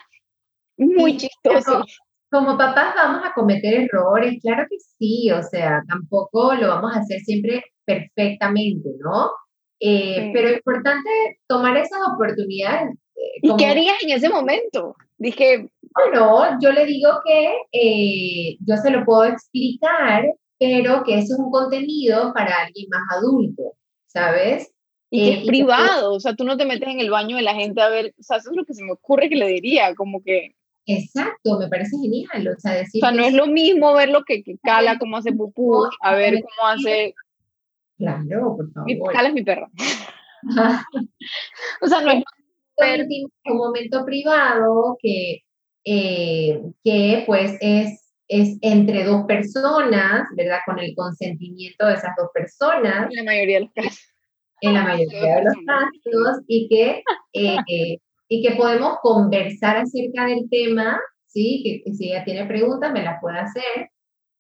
muy 0.78 1.18
chistoso. 1.18 1.86
Como 2.32 2.58
papás 2.58 2.96
vamos 2.96 3.22
a 3.26 3.34
cometer 3.34 3.74
errores, 3.74 4.40
claro 4.42 4.66
que 4.70 4.78
sí, 4.98 5.32
o 5.32 5.42
sea, 5.42 5.84
tampoco 5.88 6.54
lo 6.56 6.68
vamos 6.68 6.96
a 6.96 7.00
hacer 7.00 7.22
siempre 7.22 7.64
perfectamente, 7.86 8.90
¿no? 9.00 9.32
Eh, 9.80 10.32
pero 10.34 10.50
es 10.50 10.58
importante 10.58 11.10
tomar 11.48 11.78
esas 11.78 12.00
oportunidades 12.14 12.98
¿Y 13.42 13.56
qué 13.58 13.66
harías 13.66 14.02
en 14.04 14.12
ese 14.12 14.30
momento? 14.30 14.96
Dije... 15.18 15.70
Bueno, 15.94 16.60
yo 16.62 16.74
le 16.74 16.86
digo 16.86 17.10
que 17.26 17.54
eh, 17.72 18.58
yo 18.60 18.76
se 18.76 18.92
lo 18.92 19.06
puedo 19.06 19.24
explicar, 19.24 20.26
pero 20.60 21.04
que 21.04 21.20
eso 21.20 21.36
es 21.36 21.40
un 21.40 21.52
contenido 21.52 22.34
para 22.34 22.64
alguien 22.66 22.88
más 22.90 23.18
adulto, 23.18 23.78
¿sabes? 24.08 24.74
Y 25.10 25.24
que 25.24 25.34
es 25.34 25.44
eh, 25.44 25.48
privado, 25.48 26.14
o 26.14 26.20
sea, 26.20 26.36
tú 26.36 26.44
no 26.44 26.58
te 26.58 26.66
metes 26.66 26.90
en 26.90 27.00
el 27.00 27.10
baño 27.10 27.38
de 27.38 27.44
la 27.44 27.56
gente 27.56 27.82
a 27.82 27.88
ver, 27.88 28.14
o 28.20 28.24
sea, 28.24 28.38
eso 28.38 28.52
es 28.52 28.58
lo 28.58 28.66
que 28.66 28.74
se 28.74 28.84
me 28.84 28.92
ocurre 28.92 29.30
que 29.30 29.38
le 29.38 29.48
diría, 29.48 29.96
como 29.96 30.22
que... 30.22 30.56
Exacto, 30.86 31.58
me 31.58 31.70
parece 31.70 31.98
genial, 31.98 32.48
o 32.56 32.60
sea, 32.60 32.74
decir... 32.74 33.02
O 33.02 33.08
sea, 33.08 33.16
no 33.16 33.24
es 33.24 33.34
lo 33.34 33.48
mismo 33.48 33.94
ver 33.94 34.10
lo 34.10 34.24
que, 34.24 34.44
que 34.44 34.58
cala, 34.62 35.00
cómo 35.00 35.16
hace 35.16 35.32
pupú, 35.32 35.88
a 36.02 36.16
ver 36.16 36.42
cómo 36.42 36.70
hace... 36.70 37.14
Claro, 37.98 38.58
por 38.58 38.70
favor. 38.74 39.14
cala 39.14 39.30
es 39.30 39.34
mi 39.34 39.44
perro. 39.44 39.70
o 41.82 41.88
sea, 41.88 42.02
no 42.02 42.12
es 42.12 42.24
un 42.78 43.58
momento 43.58 44.06
privado 44.06 44.98
que, 45.02 45.40
eh, 45.86 46.62
que 46.84 47.24
pues 47.26 47.58
es, 47.62 48.14
es 48.28 48.58
entre 48.62 49.04
dos 49.04 49.26
personas, 49.26 50.28
¿verdad? 50.36 50.60
Con 50.66 50.80
el 50.80 50.94
consentimiento 50.96 51.86
de 51.86 51.94
esas 51.94 52.12
dos 52.18 52.30
personas. 52.34 53.08
En 53.10 53.18
la 53.18 53.24
mayoría 53.24 53.60
de 53.60 53.66
los 53.66 53.74
casos. 53.74 54.00
En 54.62 54.74
la 54.74 54.84
mayoría 54.84 55.36
de 55.36 55.44
los 55.44 55.56
casos, 55.66 56.44
y 56.48 56.68
que, 56.70 57.04
eh, 57.34 57.98
y 58.30 58.42
que 58.42 58.56
podemos 58.56 58.98
conversar 59.02 59.78
acerca 59.78 60.26
del 60.26 60.50
tema, 60.50 61.00
¿sí? 61.28 61.84
Que, 61.86 61.94
si 61.94 62.12
ella 62.12 62.24
tiene 62.24 62.46
preguntas 62.46 62.92
me 62.92 63.04
las 63.04 63.20
puede 63.22 63.40
hacer, 63.40 63.90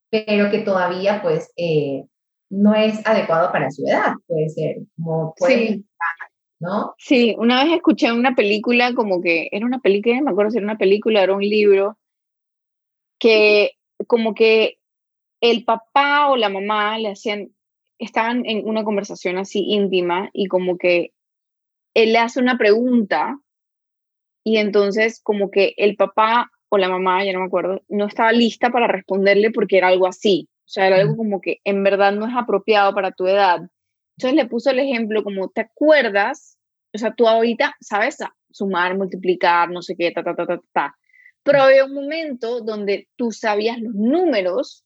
pero 0.09 0.49
que 0.49 0.59
todavía 0.59 1.21
pues 1.21 1.51
eh, 1.57 2.05
no 2.49 2.73
es 2.73 3.05
adecuado 3.05 3.51
para 3.51 3.69
su 3.69 3.85
edad, 3.85 4.13
puede 4.27 4.49
ser, 4.49 4.77
como 4.95 5.33
puede 5.37 5.83
¿no? 6.65 6.95
Sí, 6.97 7.35
una 7.37 7.63
vez 7.63 7.73
escuché 7.73 8.11
una 8.11 8.35
película 8.35 8.93
como 8.93 9.21
que, 9.21 9.47
era 9.51 9.65
una 9.65 9.79
película, 9.79 10.17
no 10.17 10.23
me 10.23 10.31
acuerdo 10.31 10.51
si 10.51 10.57
era 10.57 10.65
una 10.65 10.77
película, 10.77 11.23
era 11.23 11.33
un 11.33 11.41
libro, 11.41 11.97
que 13.19 13.71
como 14.07 14.33
que 14.33 14.79
el 15.41 15.63
papá 15.63 16.29
o 16.29 16.35
la 16.35 16.49
mamá 16.49 16.97
le 16.97 17.09
hacían, 17.09 17.51
estaban 17.97 18.45
en 18.45 18.67
una 18.67 18.83
conversación 18.83 19.37
así 19.37 19.63
íntima 19.67 20.29
y 20.33 20.47
como 20.47 20.77
que 20.77 21.13
él 21.93 22.13
le 22.13 22.19
hace 22.19 22.39
una 22.39 22.57
pregunta 22.57 23.39
y 24.43 24.57
entonces 24.57 25.21
como 25.23 25.49
que 25.49 25.73
el 25.77 25.95
papá 25.95 26.51
o 26.69 26.77
la 26.77 26.89
mamá, 26.89 27.23
ya 27.23 27.33
no 27.33 27.39
me 27.39 27.45
acuerdo, 27.45 27.81
no 27.87 28.05
estaba 28.05 28.31
lista 28.31 28.69
para 28.69 28.87
responderle 28.87 29.51
porque 29.51 29.77
era 29.77 29.87
algo 29.87 30.07
así. 30.07 30.49
O 30.65 30.67
sea, 30.67 30.87
era 30.87 30.97
algo 30.97 31.15
como 31.15 31.41
que 31.41 31.59
en 31.63 31.83
verdad 31.83 32.11
no 32.11 32.27
es 32.27 32.35
apropiado 32.35 32.93
para 32.93 33.11
tu 33.11 33.27
edad. 33.27 33.61
Entonces 34.17 34.35
le 34.35 34.47
puso 34.47 34.69
el 34.69 34.79
ejemplo 34.79 35.23
como, 35.23 35.49
¿te 35.49 35.61
acuerdas? 35.61 36.57
O 36.93 36.97
sea, 36.97 37.13
tú 37.13 37.27
ahorita 37.27 37.75
sabes 37.81 38.17
sumar, 38.49 38.97
multiplicar, 38.97 39.69
no 39.69 39.81
sé 39.81 39.95
qué, 39.97 40.11
ta, 40.11 40.23
ta, 40.23 40.35
ta, 40.35 40.45
ta, 40.45 40.61
ta. 40.71 40.95
Pero 41.43 41.61
había 41.61 41.85
un 41.85 41.93
momento 41.93 42.61
donde 42.61 43.09
tú 43.17 43.31
sabías 43.31 43.79
los 43.79 43.93
números, 43.93 44.85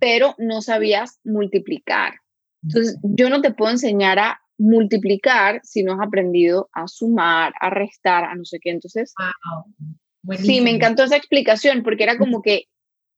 pero 0.00 0.34
no 0.38 0.62
sabías 0.62 1.18
multiplicar. 1.24 2.14
Entonces, 2.62 2.98
yo 3.02 3.28
no 3.28 3.42
te 3.42 3.52
puedo 3.52 3.72
enseñar 3.72 4.18
a 4.18 4.40
multiplicar 4.56 5.60
si 5.64 5.82
no 5.82 5.94
has 5.94 6.06
aprendido 6.06 6.70
a 6.72 6.86
sumar, 6.86 7.52
a 7.60 7.70
restar, 7.70 8.24
a 8.24 8.34
no 8.34 8.44
sé 8.44 8.58
qué. 8.60 8.70
Entonces, 8.70 9.12
sí, 10.38 10.60
me 10.60 10.70
encantó 10.70 11.04
esa 11.04 11.16
explicación 11.16 11.82
porque 11.82 12.04
era 12.04 12.16
como 12.16 12.40
que 12.40 12.68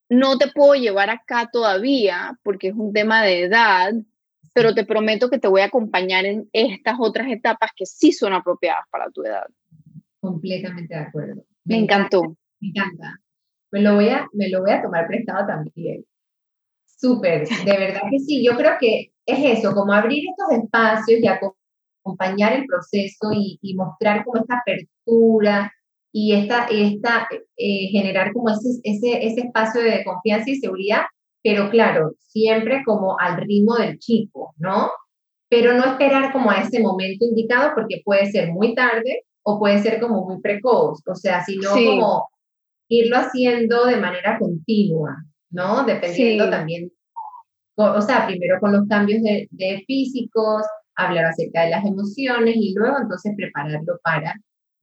no 0.08 0.38
te 0.38 0.48
puedo 0.48 0.74
llevar 0.74 1.10
acá 1.10 1.48
todavía 1.52 2.38
porque 2.42 2.68
es 2.68 2.74
un 2.74 2.92
tema 2.92 3.22
de 3.22 3.42
edad, 3.42 3.92
pero 4.56 4.74
te 4.74 4.86
prometo 4.86 5.28
que 5.28 5.38
te 5.38 5.48
voy 5.48 5.60
a 5.60 5.66
acompañar 5.66 6.24
en 6.24 6.48
estas 6.50 6.96
otras 6.98 7.28
etapas 7.28 7.72
que 7.76 7.84
sí 7.84 8.10
son 8.10 8.32
apropiadas 8.32 8.86
para 8.90 9.10
tu 9.10 9.22
edad. 9.22 9.44
Completamente 10.18 10.94
de 10.94 11.00
acuerdo. 11.00 11.44
Me, 11.66 11.76
encantó. 11.76 12.22
me 12.58 12.68
encanta. 12.68 13.20
Me 13.70 13.82
lo, 13.82 13.96
voy 13.96 14.08
a, 14.08 14.26
me 14.32 14.48
lo 14.48 14.62
voy 14.62 14.70
a 14.70 14.80
tomar 14.80 15.06
prestado 15.08 15.46
también. 15.46 16.06
Súper, 16.86 17.46
de 17.46 17.76
verdad 17.78 18.00
que 18.10 18.18
sí. 18.18 18.42
Yo 18.42 18.56
creo 18.56 18.76
que 18.80 19.12
es 19.26 19.58
eso, 19.58 19.74
como 19.74 19.92
abrir 19.92 20.24
estos 20.26 20.64
espacios 20.64 21.20
y 21.20 21.26
acompañar 21.26 22.54
el 22.54 22.64
proceso 22.64 23.32
y, 23.34 23.74
mostrar 23.74 24.24
como 24.24 24.40
esta 24.40 24.56
apertura 24.60 25.70
y 26.12 26.32
esta, 26.32 26.66
esta 26.70 27.28
eh, 27.58 27.88
generar 27.90 28.32
como 28.32 28.48
ese, 28.48 28.80
ese, 28.84 29.26
ese 29.26 29.40
espacio 29.42 29.82
de 29.82 30.02
confianza 30.02 30.48
y 30.48 30.56
seguridad 30.56 31.02
pero 31.46 31.70
claro, 31.70 32.16
siempre 32.18 32.82
como 32.84 33.20
al 33.20 33.36
ritmo 33.36 33.76
del 33.76 34.00
chico, 34.00 34.52
¿no? 34.58 34.90
Pero 35.48 35.74
no 35.74 35.84
esperar 35.84 36.32
como 36.32 36.50
a 36.50 36.56
ese 36.56 36.80
momento 36.80 37.24
indicado 37.24 37.70
porque 37.72 38.02
puede 38.04 38.26
ser 38.32 38.50
muy 38.50 38.74
tarde 38.74 39.22
o 39.44 39.60
puede 39.60 39.78
ser 39.78 40.00
como 40.00 40.26
muy 40.26 40.40
precoz, 40.40 41.00
o 41.06 41.14
sea, 41.14 41.44
sino 41.44 41.70
como 41.70 42.28
irlo 42.88 43.16
haciendo 43.16 43.86
de 43.86 43.98
manera 43.98 44.40
continua, 44.40 45.24
¿no? 45.50 45.84
Dependiendo 45.84 46.50
también, 46.50 46.90
o 47.76 48.02
sea, 48.02 48.26
primero 48.26 48.58
con 48.58 48.72
los 48.72 48.88
cambios 48.88 49.22
de, 49.22 49.46
de, 49.52 49.84
físicos, 49.86 50.62
hablar 50.96 51.26
acerca 51.26 51.62
de 51.62 51.70
las 51.70 51.84
emociones 51.84 52.56
y 52.56 52.74
luego 52.74 52.96
entonces 53.00 53.34
prepararlo 53.36 54.00
para, 54.02 54.34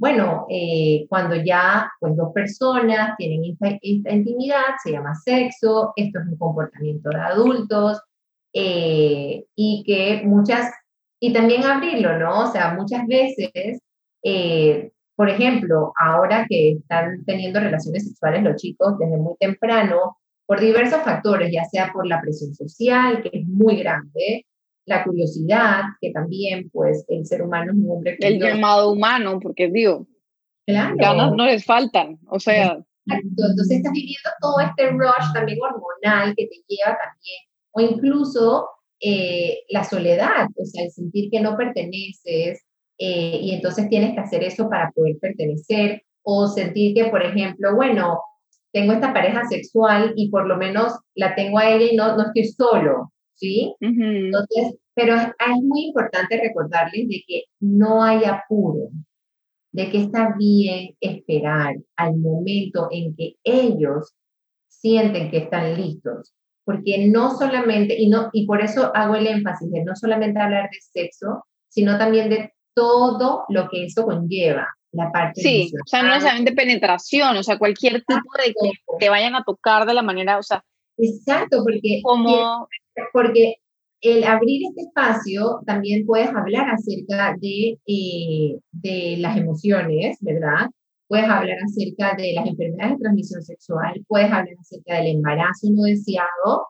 bueno, 0.04 0.48
eh, 0.50 1.06
cuando 1.08 1.34
ya 1.38 1.90
pues 2.02 2.18
dos 2.18 2.34
personas 2.34 3.16
tienen 3.18 3.42
esta, 3.46 3.80
intimidad, 3.82 4.76
se 4.84 4.92
llama 4.92 5.16
sexo, 5.16 5.94
esto 5.96 6.20
es 6.20 6.28
un 6.28 6.38
comportamiento 6.38 7.10
de 7.10 7.22
adultos 7.22 8.02
eh, 8.52 9.46
y 9.56 9.82
que 9.88 10.24
muchas, 10.26 10.70
y 11.22 11.32
también 11.32 11.64
abrirlo, 11.64 12.20
¿no? 12.20 12.50
O 12.50 12.52
sea, 12.52 12.74
muchas 12.74 13.08
veces, 13.08 13.80
eh, 14.24 14.92
por 15.16 15.30
ejemplo, 15.30 15.94
ahora 15.98 16.48
que 16.50 16.72
están 16.72 17.24
teniendo 17.24 17.62
relaciones 17.62 18.06
sexuales 18.06 18.44
los 18.44 18.58
chicos 18.62 18.98
desde 19.00 19.16
muy 19.16 19.36
temprano, 19.40 20.18
por 20.46 20.60
diversos 20.60 21.02
factores, 21.04 21.50
ya 21.50 21.64
sea 21.64 21.94
por 21.94 22.06
la 22.06 22.20
presión 22.20 22.54
social, 22.54 23.22
que 23.22 23.30
es 23.32 23.48
muy 23.48 23.78
grande, 23.78 24.46
la 24.86 25.04
curiosidad, 25.04 25.82
que 26.02 26.12
también, 26.12 26.70
pues, 26.72 27.06
el 27.08 27.26
ser 27.26 27.42
humano 27.42 27.72
es 27.72 27.78
un 27.78 27.92
hombre 27.92 28.18
El 28.20 28.40
llamado 28.40 28.92
humano, 28.92 29.40
porque 29.42 29.70
digo, 29.70 30.08
claro. 30.66 30.96
ganas 30.98 31.32
no 31.34 31.46
les 31.46 31.66
faltan, 31.66 32.20
o 32.28 32.40
sea... 32.40 32.78
Entonces 33.06 33.70
estás 33.70 33.92
viviendo 33.92 34.30
todo 34.40 34.60
este 34.62 34.90
rush 34.92 35.34
también 35.34 35.60
hormonal 35.62 36.34
que 36.38 36.48
te 36.48 36.56
lleva 36.68 36.98
también, 36.98 37.42
o 37.72 37.82
incluso 37.82 38.70
eh, 39.02 39.60
la 39.70 39.84
soledad, 39.84 40.48
o 40.56 40.66
sea, 40.66 40.86
el 40.86 40.92
sentir 40.92 41.30
que 41.30 41.42
no 41.42 41.58
perteneces, 41.58 42.64
eh, 42.98 43.40
y 43.42 43.54
entonces 43.54 43.90
tienes 43.90 44.14
que 44.14 44.22
hacer 44.22 44.44
eso 44.44 44.70
para 44.70 44.92
poder 44.92 45.18
pertenecer, 45.20 46.04
o 46.24 46.48
sentir 46.48 46.96
que, 46.96 47.06
por 47.06 47.24
ejemplo, 47.24 47.76
bueno, 47.76 48.22
tengo 48.72 48.94
esta 48.94 49.14
pareja 49.14 49.46
sexual 49.46 50.14
y 50.16 50.30
por 50.30 50.48
lo 50.48 50.58
menos 50.58 50.94
la 51.16 51.36
tengo 51.36 51.60
a 51.60 51.70
ella 51.70 51.92
y 51.92 51.96
no, 51.96 52.16
no 52.16 52.28
estoy 52.28 52.46
solo, 52.46 53.13
¿sí? 53.36 53.76
Entonces, 53.80 54.76
pero 54.96 55.16
es, 55.16 55.62
muy 55.62 55.88
importante 55.88 56.40
recordarles 56.42 57.08
de 57.08 57.24
que 57.28 57.44
no 57.60 58.04
hay 58.04 58.24
apuro, 58.26 58.90
de 59.72 59.90
que 59.90 60.02
está 60.02 60.36
bien 60.38 60.96
esperar 61.00 61.76
al 61.96 62.18
momento 62.18 62.90
en 62.92 63.16
que 63.16 63.36
ellos 63.44 64.14
sienten 64.68 65.32
que 65.32 65.38
están 65.38 65.76
listos, 65.76 66.34
porque 66.64 67.08
no 67.08 67.36
solamente, 67.38 68.00
y, 68.00 68.10
no, 68.10 68.30
y 68.34 68.46
por 68.46 68.62
eso 68.62 68.92
hago 68.96 69.16
el 69.16 69.28
énfasis 69.28 69.72
de 69.72 69.84
no 69.84 69.96
solamente 69.96 70.40
hablar 70.40 70.70
de 70.72 70.80
sexo, 70.80 71.46
sino 71.70 71.98
también 71.98 72.30
de 72.30 72.54
todo 72.76 73.46
lo 73.50 73.70
que 73.70 73.86
eso 73.86 74.06
conlleva, 74.06 74.68
la 74.92 75.12
parte 75.12 75.42
Sí, 75.42 75.72
o 75.74 75.88
sea, 75.88 76.04
no 76.04 76.10
necesariamente 76.10 76.54
penetración, 76.54 77.36
o 77.38 77.44
sea, 77.44 77.58
cualquier 77.58 78.04
tipo 78.04 78.32
de 78.38 78.54
que 78.54 78.72
te 79.00 79.10
vayan 79.10 79.36
a 79.36 79.44
tocar 79.44 79.86
de 79.86 79.94
la 79.94 80.04
manera, 80.04 80.38
o 80.38 80.44
sea. 80.44 80.64
Exacto, 80.98 81.64
porque, 81.64 82.02
como... 82.04 82.68
porque 83.12 83.56
el 84.02 84.24
abrir 84.26 84.62
este 84.68 84.82
espacio 84.82 85.62
también 85.66 86.06
puedes 86.06 86.30
hablar 86.30 86.70
acerca 86.70 87.36
de, 87.40 87.80
eh, 87.88 88.60
de 88.72 89.18
las 89.20 89.38
emociones, 89.38 90.18
¿verdad? 90.22 90.70
Puedes 91.08 91.26
hablar 91.26 91.58
acerca 91.64 92.16
de 92.16 92.34
las 92.34 92.48
enfermedades 92.48 92.98
de 92.98 93.04
transmisión 93.04 93.42
sexual, 93.44 94.04
puedes 94.08 94.28
hablar 94.28 94.56
acerca 94.60 94.96
del 94.96 95.08
embarazo 95.08 95.68
no 95.72 95.84
deseado. 95.84 96.68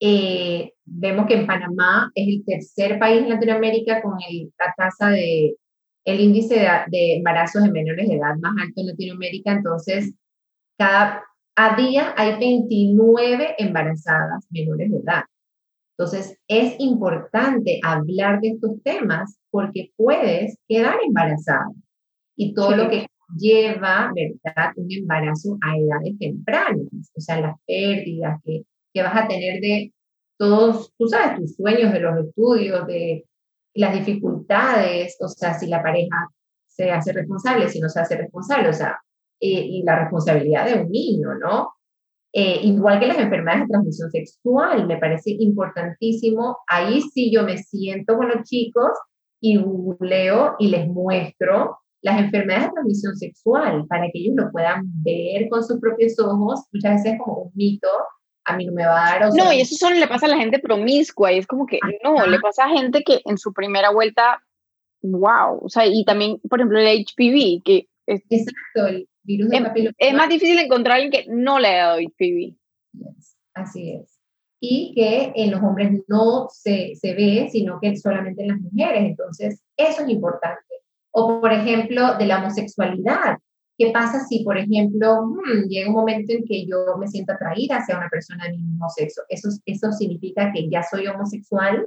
Eh, 0.00 0.72
vemos 0.84 1.26
que 1.26 1.34
en 1.34 1.46
Panamá 1.46 2.10
es 2.14 2.28
el 2.28 2.44
tercer 2.44 2.98
país 2.98 3.22
en 3.22 3.28
Latinoamérica 3.28 4.02
con 4.02 4.14
la 4.14 4.74
tasa 4.76 5.10
de 5.10 5.56
el 6.04 6.20
índice 6.20 6.54
de, 6.56 6.68
de, 6.88 7.16
embarazos 7.16 7.64
en 7.64 7.72
menores 7.72 8.08
de 8.08 8.16
edad 8.16 8.34
más 8.40 8.54
alto 8.60 8.80
en 8.80 8.88
Latinoamérica, 8.88 9.52
entonces 9.52 10.14
cada 10.76 11.22
a 11.54 11.76
día 11.76 12.14
hay 12.16 12.38
29 12.38 13.56
embarazadas 13.58 14.46
menores 14.50 14.90
de 14.90 14.96
edad. 14.98 15.22
Entonces 15.96 16.38
es 16.48 16.74
importante 16.78 17.80
hablar 17.84 18.40
de 18.40 18.48
estos 18.48 18.82
temas 18.82 19.38
porque 19.50 19.90
puedes 19.96 20.58
quedar 20.68 20.98
embarazada. 21.06 21.70
Y 22.36 22.54
todo 22.54 22.76
lo 22.76 22.88
que 22.88 23.06
lleva, 23.36 24.12
¿verdad? 24.14 24.72
Un 24.76 24.90
embarazo 24.90 25.58
a 25.62 25.76
edades 25.76 26.18
tempranas, 26.18 27.12
o 27.14 27.20
sea, 27.20 27.40
las 27.40 27.56
pérdidas 27.66 28.40
que, 28.44 28.62
que 28.92 29.02
vas 29.02 29.16
a 29.16 29.28
tener 29.28 29.60
de 29.60 29.92
todos, 30.38 30.92
tú 30.98 31.06
sabes, 31.06 31.38
tus 31.38 31.56
sueños 31.56 31.92
de 31.92 32.00
los 32.00 32.26
estudios, 32.26 32.86
de 32.86 33.24
las 33.74 33.94
dificultades, 33.94 35.16
o 35.20 35.28
sea, 35.28 35.54
si 35.54 35.66
la 35.66 35.82
pareja 35.82 36.28
se 36.66 36.90
hace 36.90 37.12
responsable, 37.12 37.68
si 37.68 37.80
no 37.80 37.88
se 37.88 38.00
hace 38.00 38.16
responsable, 38.16 38.68
o 38.68 38.72
sea, 38.72 38.98
eh, 39.40 39.66
y 39.66 39.82
la 39.82 40.00
responsabilidad 40.00 40.66
de 40.66 40.82
un 40.82 40.90
niño, 40.90 41.34
¿no? 41.34 41.72
Eh, 42.34 42.60
igual 42.62 42.98
que 42.98 43.08
las 43.08 43.18
enfermedades 43.18 43.64
de 43.64 43.68
transmisión 43.68 44.10
sexual, 44.10 44.86
me 44.86 44.96
parece 44.96 45.30
importantísimo. 45.38 46.58
Ahí 46.66 47.02
sí 47.02 47.30
yo 47.30 47.42
me 47.42 47.58
siento 47.58 48.16
con 48.16 48.28
los 48.28 48.42
chicos 48.48 48.90
y 49.40 49.60
leo 50.00 50.56
y 50.58 50.68
les 50.68 50.88
muestro 50.88 51.78
las 52.00 52.18
enfermedades 52.18 52.68
de 52.68 52.72
transmisión 52.72 53.16
sexual 53.16 53.86
para 53.86 54.04
que 54.04 54.18
ellos 54.18 54.34
lo 54.36 54.50
puedan 54.50 54.82
ver 55.02 55.48
con 55.48 55.62
sus 55.62 55.78
propios 55.78 56.18
ojos. 56.18 56.60
Muchas 56.72 57.02
veces 57.02 57.18
como 57.22 57.42
un 57.42 57.52
mito, 57.54 57.88
a 58.44 58.56
mí 58.56 58.66
no 58.66 58.72
me 58.72 58.86
va 58.86 59.06
a 59.06 59.18
dar. 59.18 59.34
no, 59.34 59.52
y 59.52 59.60
eso 59.60 59.76
solo 59.76 59.96
le 59.96 60.08
pasa 60.08 60.26
a 60.26 60.30
la 60.30 60.38
gente 60.38 60.58
promiscua 60.58 61.32
y 61.32 61.38
es 61.38 61.46
como 61.46 61.66
que 61.66 61.78
no, 62.02 62.26
le 62.26 62.40
pasa 62.40 62.64
a 62.64 62.70
gente 62.70 63.02
que 63.04 63.20
en 63.24 63.38
su 63.38 63.52
primera 63.52 63.90
vuelta, 63.90 64.42
wow, 65.02 65.60
o 65.62 65.68
sea, 65.68 65.86
y 65.86 66.04
también, 66.04 66.40
por 66.48 66.60
ejemplo, 66.60 66.78
el 66.78 67.04
HPV, 67.04 67.62
que 67.62 67.88
es, 68.06 68.22
Exacto, 68.30 68.86
el 68.88 69.08
virus 69.22 69.50
de 69.50 69.56
es, 69.56 69.94
es 69.98 70.14
más 70.14 70.28
difícil 70.28 70.58
encontrar 70.58 70.96
alguien 70.96 71.12
que 71.12 71.30
no 71.30 71.58
le 71.58 71.68
haya 71.68 71.86
dado 71.86 72.00
HPV. 72.00 72.56
así 73.54 73.92
es. 73.92 74.18
Y 74.60 74.92
que 74.94 75.32
en 75.34 75.50
los 75.50 75.62
hombres 75.62 76.02
no 76.06 76.48
se, 76.50 76.94
se 76.94 77.14
ve, 77.14 77.48
sino 77.50 77.80
que 77.80 77.96
solamente 77.96 78.42
en 78.42 78.48
las 78.48 78.60
mujeres. 78.60 79.04
Entonces, 79.04 79.60
eso 79.76 80.02
es 80.02 80.08
importante. 80.08 80.62
O, 81.10 81.40
por 81.40 81.52
ejemplo, 81.52 82.16
de 82.16 82.26
la 82.26 82.38
homosexualidad. 82.38 83.38
¿Qué 83.76 83.90
pasa 83.90 84.24
si, 84.24 84.44
por 84.44 84.58
ejemplo, 84.58 85.22
hmm, 85.26 85.68
llega 85.68 85.88
un 85.88 85.94
momento 85.94 86.32
en 86.32 86.44
que 86.44 86.66
yo 86.66 86.96
me 86.98 87.08
siento 87.08 87.32
atraída 87.32 87.78
hacia 87.78 87.96
una 87.96 88.08
persona 88.08 88.44
del 88.44 88.58
mismo 88.58 88.88
sexo? 88.90 89.22
Eso, 89.28 89.48
eso 89.66 89.92
significa 89.92 90.52
que 90.52 90.68
ya 90.70 90.82
soy 90.84 91.06
homosexual, 91.08 91.86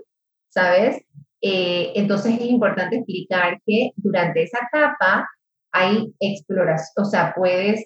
¿sabes? 0.49 1.01
Eh, 1.41 1.91
entonces 1.95 2.33
es 2.39 2.47
importante 2.47 2.97
explicar 2.97 3.61
que 3.65 3.91
durante 3.97 4.43
esa 4.43 4.59
etapa 4.67 5.29
hay 5.75 6.13
exploración, 6.19 7.05
o 7.05 7.05
sea, 7.05 7.33
puedes 7.35 7.85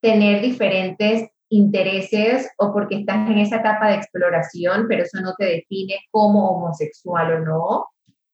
tener 0.00 0.40
diferentes 0.40 1.28
intereses 1.50 2.48
o 2.58 2.72
porque 2.72 2.96
estás 2.96 3.28
en 3.30 3.38
esa 3.38 3.56
etapa 3.56 3.88
de 3.88 3.96
exploración, 3.96 4.86
pero 4.88 5.02
eso 5.02 5.20
no 5.20 5.34
te 5.36 5.44
define 5.44 6.00
como 6.10 6.48
homosexual 6.50 7.34
o 7.34 7.38
no. 7.40 7.86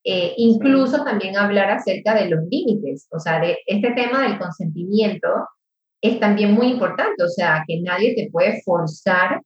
Eh, 0.05 0.33
incluso 0.37 1.03
también 1.03 1.37
hablar 1.37 1.69
acerca 1.71 2.15
de 2.15 2.29
los 2.29 2.39
límites, 2.49 3.07
o 3.11 3.19
sea, 3.19 3.41
de 3.41 3.57
este 3.67 3.91
tema 3.91 4.23
del 4.23 4.39
consentimiento 4.39 5.27
es 6.01 6.17
también 6.21 6.53
muy 6.53 6.67
importante, 6.67 7.21
o 7.21 7.27
sea, 7.27 7.65
que 7.67 7.81
nadie 7.81 8.15
te 8.15 8.29
puede 8.31 8.61
forzar, 8.63 9.41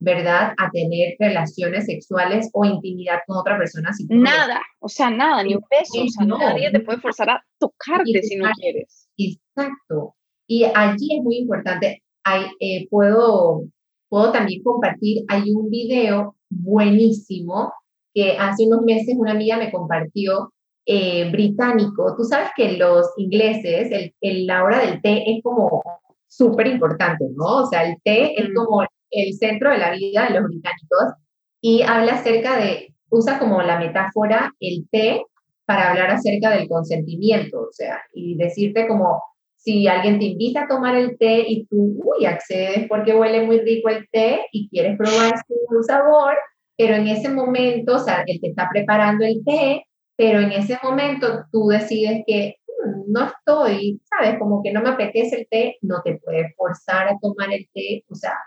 ¿verdad?, 0.00 0.54
a 0.56 0.70
tener 0.70 1.16
relaciones 1.18 1.86
sexuales 1.86 2.48
o 2.52 2.64
intimidad 2.64 3.18
con 3.26 3.38
otra 3.38 3.58
persona. 3.58 3.92
Si 3.92 4.06
nada, 4.08 4.60
o 4.78 4.88
sea, 4.88 5.10
nada, 5.10 5.42
ni 5.42 5.54
un 5.54 5.64
beso, 5.70 6.04
o 6.04 6.08
sea, 6.08 6.26
nadie 6.26 6.70
te 6.70 6.80
puede 6.80 7.00
forzar 7.00 7.30
a 7.30 7.44
tocarte 7.58 8.22
si 8.22 8.36
no 8.36 8.48
quieres. 8.60 9.08
Exacto. 9.16 10.14
Y 10.46 10.64
allí 10.64 11.16
es 11.16 11.22
muy 11.22 11.36
importante, 11.38 12.02
hay, 12.24 12.46
eh, 12.60 12.86
puedo, 12.90 13.64
puedo 14.08 14.32
también 14.32 14.62
compartir, 14.62 15.24
hay 15.28 15.50
un 15.50 15.68
video 15.68 16.36
buenísimo 16.48 17.72
que 18.14 18.36
hace 18.38 18.66
unos 18.66 18.82
meses 18.82 19.14
una 19.18 19.32
amiga 19.32 19.58
me 19.58 19.70
compartió 19.70 20.52
eh, 20.86 21.30
británico. 21.30 22.14
Tú 22.16 22.24
sabes 22.24 22.48
que 22.56 22.78
los 22.78 23.06
ingleses, 23.18 24.12
el, 24.20 24.46
la 24.46 24.64
hora 24.64 24.80
del 24.80 25.02
té 25.02 25.30
es 25.30 25.42
como 25.42 25.82
súper 26.26 26.66
importante, 26.66 27.26
¿no? 27.34 27.62
O 27.62 27.66
sea, 27.66 27.86
el 27.86 27.96
té 28.02 28.40
es 28.40 28.48
como 28.54 28.82
el 29.10 29.34
centro 29.34 29.70
de 29.70 29.78
la 29.78 29.92
vida 29.92 30.26
de 30.26 30.40
los 30.40 30.48
británicos 30.48 31.14
y 31.60 31.82
habla 31.82 32.14
acerca 32.14 32.58
de, 32.58 32.94
usa 33.10 33.38
como 33.38 33.62
la 33.62 33.78
metáfora 33.78 34.52
el 34.60 34.88
té 34.90 35.22
para 35.66 35.90
hablar 35.90 36.10
acerca 36.10 36.50
del 36.50 36.68
consentimiento, 36.68 37.60
o 37.60 37.72
sea, 37.72 38.00
y 38.14 38.36
decirte 38.36 38.86
como 38.88 39.22
si 39.56 39.86
alguien 39.86 40.18
te 40.18 40.26
invita 40.26 40.62
a 40.62 40.68
tomar 40.68 40.96
el 40.96 41.18
té 41.18 41.44
y 41.46 41.66
tú, 41.66 42.00
uy, 42.02 42.24
accedes 42.24 42.86
porque 42.88 43.14
huele 43.14 43.44
muy 43.44 43.60
rico 43.60 43.90
el 43.90 44.08
té 44.10 44.46
y 44.52 44.68
quieres 44.70 44.96
probar 44.96 45.34
su 45.46 45.82
sabor, 45.82 46.36
pero 46.76 46.94
en 46.94 47.08
ese 47.08 47.28
momento, 47.28 47.96
o 47.96 47.98
sea, 47.98 48.22
él 48.26 48.38
te 48.40 48.48
está 48.48 48.68
preparando 48.72 49.24
el 49.24 49.44
té, 49.44 49.84
pero 50.16 50.40
en 50.40 50.52
ese 50.52 50.78
momento 50.82 51.44
tú 51.52 51.68
decides 51.68 52.22
que 52.26 52.56
mm, 52.84 53.12
no 53.12 53.26
estoy, 53.26 54.00
¿sabes? 54.08 54.38
Como 54.38 54.62
que 54.62 54.72
no 54.72 54.80
me 54.80 54.90
apetece 54.90 55.40
el 55.40 55.48
té, 55.48 55.76
no 55.82 56.02
te 56.02 56.18
puedes 56.24 56.54
forzar 56.56 57.08
a 57.08 57.18
tomar 57.20 57.52
el 57.52 57.68
té, 57.74 58.04
o 58.08 58.14
sea, 58.14 58.38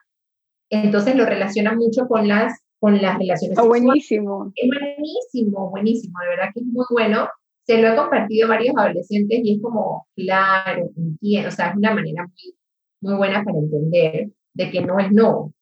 entonces 0.72 1.16
lo 1.16 1.26
relaciona 1.26 1.76
mucho 1.76 2.08
con 2.08 2.28
las, 2.28 2.60
con 2.80 3.02
las 3.02 3.18
relaciones 3.18 3.58
oh, 3.60 3.68
buenísimo. 3.68 4.52
Es 4.56 4.70
buenísimo, 4.70 5.70
buenísimo, 5.70 6.14
de 6.22 6.30
verdad 6.30 6.50
que 6.54 6.62
es 6.62 6.66
muy 6.66 6.86
bueno. 6.90 7.28
Se 7.66 7.80
lo 7.80 7.90
he 7.90 7.96
compartido 7.96 8.48
a 8.48 8.50
varios 8.50 8.76
adolescentes 8.76 9.40
y 9.44 9.56
es 9.56 9.62
como, 9.62 10.08
claro, 10.16 10.90
entiendo, 10.98 11.50
o 11.50 11.52
sea, 11.52 11.70
es 11.70 11.78
una 11.78 11.94
manera 11.94 12.24
muy, 12.24 12.56
muy 13.02 13.16
buena 13.16 13.44
para 13.44 13.58
entender 13.60 14.30
de 14.54 14.72
que 14.72 14.82
no 14.82 15.00
es 15.00 15.12
no, 15.12 15.54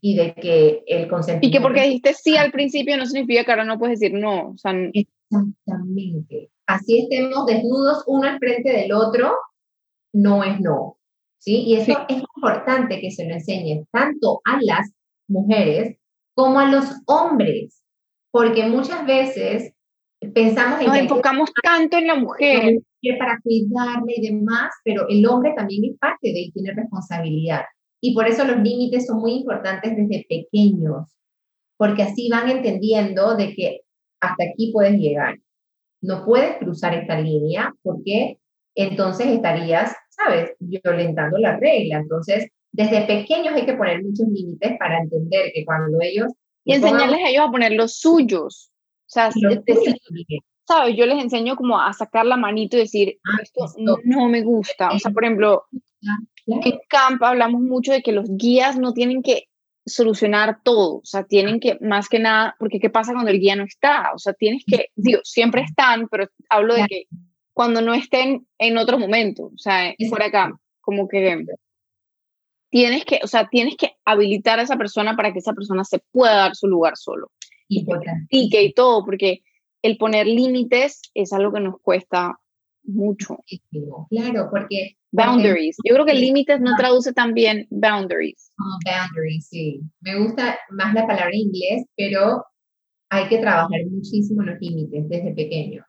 y 0.00 0.16
de 0.16 0.34
que 0.34 0.82
el 0.86 1.08
consentimiento... 1.08 1.46
Y 1.46 1.50
que 1.50 1.60
porque 1.60 1.82
dijiste 1.82 2.14
sí 2.14 2.36
al 2.36 2.52
principio 2.52 2.96
no 2.96 3.06
significa 3.06 3.44
que 3.44 3.50
ahora 3.50 3.64
no 3.64 3.78
puedes 3.78 4.00
decir 4.00 4.18
no. 4.18 4.50
O 4.50 4.58
sea, 4.58 4.72
Exactamente. 4.92 6.50
Así 6.66 7.00
estemos 7.00 7.46
desnudos 7.46 8.04
uno 8.06 8.28
al 8.28 8.38
frente 8.38 8.70
del 8.70 8.92
otro, 8.92 9.34
no 10.12 10.44
es 10.44 10.60
no. 10.60 10.98
¿Sí? 11.38 11.62
Y 11.66 11.76
eso 11.76 11.92
es 12.08 12.22
importante 12.36 13.00
que 13.00 13.10
se 13.10 13.26
lo 13.26 13.34
enseñe 13.34 13.84
tanto 13.90 14.40
a 14.44 14.58
las 14.62 14.90
mujeres 15.28 15.96
como 16.34 16.60
a 16.60 16.70
los 16.70 16.84
hombres, 17.06 17.82
porque 18.30 18.66
muchas 18.66 19.06
veces 19.06 19.72
pensamos 20.34 20.80
en... 20.80 20.86
Nos 20.86 20.98
enfocamos 20.98 21.50
tanto 21.62 21.96
en 21.96 22.06
la 22.06 22.16
mujer. 22.16 22.80
Para 23.20 23.38
cuidarla 23.40 24.02
y 24.08 24.32
demás, 24.32 24.72
pero 24.82 25.06
el 25.08 25.24
hombre 25.26 25.52
también 25.56 25.84
es 25.84 25.96
parte 25.96 26.32
de 26.32 26.40
y 26.40 26.50
tiene 26.50 26.72
responsabilidad. 26.72 27.62
Y 28.00 28.14
por 28.14 28.26
eso 28.26 28.44
los 28.44 28.56
límites 28.56 29.06
son 29.06 29.20
muy 29.20 29.34
importantes 29.34 29.96
desde 29.96 30.26
pequeños, 30.28 31.14
porque 31.76 32.02
así 32.02 32.28
van 32.28 32.50
entendiendo 32.50 33.36
de 33.36 33.54
que 33.54 33.82
hasta 34.20 34.44
aquí 34.44 34.72
puedes 34.72 34.98
llegar. 34.98 35.36
No 36.02 36.24
puedes 36.24 36.56
cruzar 36.58 36.94
esta 36.94 37.20
línea 37.20 37.72
porque 37.82 38.38
entonces 38.74 39.28
estarías, 39.28 39.94
¿sabes?, 40.16 40.54
violentando 40.58 41.38
la 41.38 41.56
regla. 41.58 41.98
Entonces, 41.98 42.48
desde 42.72 43.02
pequeños 43.02 43.54
hay 43.54 43.66
que 43.66 43.74
poner 43.74 44.02
muchos 44.02 44.26
límites 44.28 44.76
para 44.78 44.98
entender 45.00 45.52
que 45.54 45.64
cuando 45.64 45.98
ellos... 46.00 46.32
Y 46.64 46.74
enseñarles 46.74 47.20
a 47.24 47.28
ellos 47.28 47.44
a 47.46 47.50
poner 47.50 47.72
los 47.72 47.98
suyos. 47.98 48.70
O 48.72 49.08
sea, 49.08 49.30
¿sabes? 50.66 50.96
Yo 50.96 51.06
les 51.06 51.22
enseño 51.22 51.54
como 51.54 51.80
a 51.80 51.92
sacar 51.92 52.26
la 52.26 52.36
manito 52.36 52.76
y 52.76 52.80
decir, 52.80 53.18
ah, 53.24 53.38
esto 53.40 53.66
no 54.04 54.28
me 54.28 54.42
gusta. 54.42 54.90
O 54.90 54.98
sea, 54.98 55.12
por 55.12 55.24
ejemplo, 55.24 55.64
en 56.46 56.78
camp 56.88 57.22
hablamos 57.22 57.60
mucho 57.60 57.92
de 57.92 58.02
que 58.02 58.12
los 58.12 58.28
guías 58.36 58.76
no 58.78 58.92
tienen 58.92 59.22
que 59.22 59.44
solucionar 59.86 60.58
todo, 60.64 60.96
o 60.96 61.04
sea, 61.04 61.22
tienen 61.24 61.60
que, 61.60 61.78
más 61.80 62.08
que 62.08 62.18
nada, 62.18 62.56
porque 62.58 62.80
¿qué 62.80 62.90
pasa 62.90 63.12
cuando 63.12 63.30
el 63.30 63.38
guía 63.38 63.54
no 63.54 63.62
está? 63.62 64.10
O 64.14 64.18
sea, 64.18 64.32
tienes 64.32 64.64
que, 64.66 64.86
digo, 64.96 65.20
siempre 65.22 65.62
están, 65.62 66.08
pero 66.08 66.26
hablo 66.50 66.74
de 66.74 66.86
que 66.88 67.04
cuando 67.56 67.80
no 67.80 67.94
estén 67.94 68.46
en 68.58 68.76
otro 68.76 68.98
momento, 68.98 69.46
o 69.46 69.56
sea, 69.56 69.94
fuera 70.10 70.26
acá, 70.26 70.60
como 70.82 71.08
que 71.08 71.42
tienes 72.68 73.06
que, 73.06 73.20
o 73.24 73.26
sea, 73.26 73.48
tienes 73.48 73.76
que 73.78 73.92
habilitar 74.04 74.58
a 74.58 74.62
esa 74.62 74.76
persona 74.76 75.16
para 75.16 75.32
que 75.32 75.38
esa 75.38 75.54
persona 75.54 75.82
se 75.82 76.00
pueda 76.12 76.34
dar 76.36 76.54
su 76.54 76.66
lugar 76.66 76.98
solo. 76.98 77.30
Y, 77.66 77.86
que 78.50 78.62
y 78.62 78.74
todo, 78.74 79.06
porque 79.06 79.40
el 79.80 79.96
poner 79.96 80.26
límites 80.26 81.00
es 81.14 81.32
algo 81.32 81.50
que 81.50 81.60
nos 81.60 81.80
cuesta 81.80 82.38
mucho. 82.82 83.38
Claro, 84.10 84.48
porque... 84.50 84.98
Boundaries. 85.10 85.76
Yo 85.82 85.94
creo 85.94 86.04
que 86.04 86.12
límites 86.12 86.60
no 86.60 86.76
traduce 86.76 87.14
también 87.14 87.66
boundaries. 87.70 88.52
Oh, 88.60 88.78
boundaries, 88.84 89.48
sí. 89.48 89.80
Me 90.00 90.18
gusta 90.18 90.58
más 90.72 90.92
la 90.92 91.06
palabra 91.06 91.30
en 91.32 91.40
inglés, 91.40 91.86
pero 91.96 92.44
hay 93.08 93.28
que 93.28 93.38
trabajar 93.38 93.80
muchísimo 93.90 94.42
los 94.42 94.60
límites 94.60 95.08
desde 95.08 95.32
pequeños. 95.32 95.86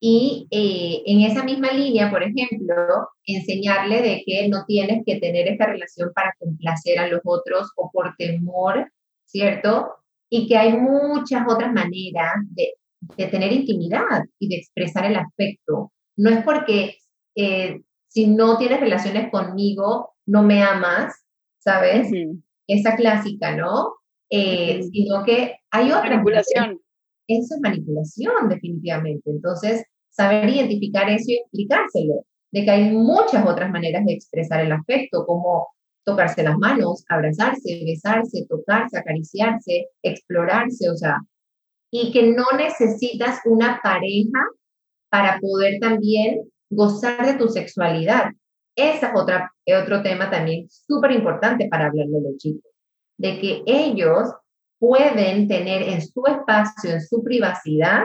Y 0.00 0.46
eh, 0.50 1.02
en 1.06 1.22
esa 1.22 1.42
misma 1.42 1.72
línea, 1.72 2.10
por 2.10 2.22
ejemplo, 2.22 3.08
enseñarle 3.24 4.00
de 4.00 4.22
que 4.24 4.48
no 4.48 4.64
tienes 4.66 5.02
que 5.04 5.18
tener 5.18 5.48
esta 5.48 5.66
relación 5.66 6.12
para 6.14 6.34
complacer 6.38 6.98
a 6.98 7.08
los 7.08 7.20
otros 7.24 7.72
o 7.76 7.90
por 7.92 8.14
temor, 8.16 8.90
¿cierto? 9.24 9.96
Y 10.30 10.46
que 10.46 10.56
hay 10.56 10.74
muchas 10.74 11.42
otras 11.48 11.72
maneras 11.72 12.34
de, 12.50 12.74
de 13.16 13.26
tener 13.26 13.52
intimidad 13.52 14.22
y 14.38 14.48
de 14.48 14.56
expresar 14.56 15.04
el 15.06 15.16
afecto. 15.16 15.92
No 16.16 16.30
es 16.30 16.44
porque 16.44 16.96
eh, 17.34 17.80
si 18.08 18.26
no 18.26 18.58
tienes 18.58 18.80
relaciones 18.80 19.30
conmigo, 19.30 20.14
no 20.26 20.42
me 20.42 20.62
amas, 20.62 21.24
¿sabes? 21.58 22.10
Esa 22.66 22.96
clásica, 22.96 23.56
¿no? 23.56 23.94
Eh, 24.30 24.80
sino 24.92 25.24
que 25.24 25.56
hay 25.70 25.90
otra. 25.90 26.10
Manipulación. 26.10 26.80
Eso 27.28 27.54
es 27.54 27.60
manipulación, 27.60 28.48
definitivamente. 28.48 29.30
Entonces, 29.30 29.84
saber 30.10 30.48
identificar 30.48 31.08
eso 31.08 31.26
y 31.28 31.36
explicárselo, 31.36 32.24
de 32.50 32.64
que 32.64 32.70
hay 32.70 32.90
muchas 32.90 33.46
otras 33.46 33.70
maneras 33.70 34.04
de 34.06 34.14
expresar 34.14 34.60
el 34.64 34.72
afecto, 34.72 35.26
como 35.26 35.68
tocarse 36.04 36.42
las 36.42 36.56
manos, 36.56 37.04
abrazarse, 37.08 37.82
besarse, 37.84 38.46
tocarse, 38.48 38.98
acariciarse, 38.98 39.88
explorarse, 40.02 40.88
o 40.88 40.96
sea, 40.96 41.18
y 41.90 42.12
que 42.12 42.32
no 42.32 42.44
necesitas 42.56 43.40
una 43.44 43.80
pareja 43.82 44.40
para 45.10 45.38
poder 45.38 45.78
también 45.80 46.50
gozar 46.70 47.26
de 47.26 47.34
tu 47.34 47.48
sexualidad. 47.48 48.32
Ese 48.74 49.06
es 49.06 49.12
otra, 49.14 49.52
otro 49.82 50.02
tema 50.02 50.30
también 50.30 50.68
súper 50.70 51.12
importante 51.12 51.68
para 51.68 51.86
hablar 51.86 52.06
de 52.06 52.20
los 52.20 52.36
chicos, 52.38 52.70
de 53.18 53.40
que 53.40 53.62
ellos 53.66 54.28
pueden 54.78 55.48
tener 55.48 55.82
en 55.82 56.02
su 56.02 56.22
espacio, 56.26 56.92
en 56.92 57.00
su 57.00 57.22
privacidad, 57.22 58.04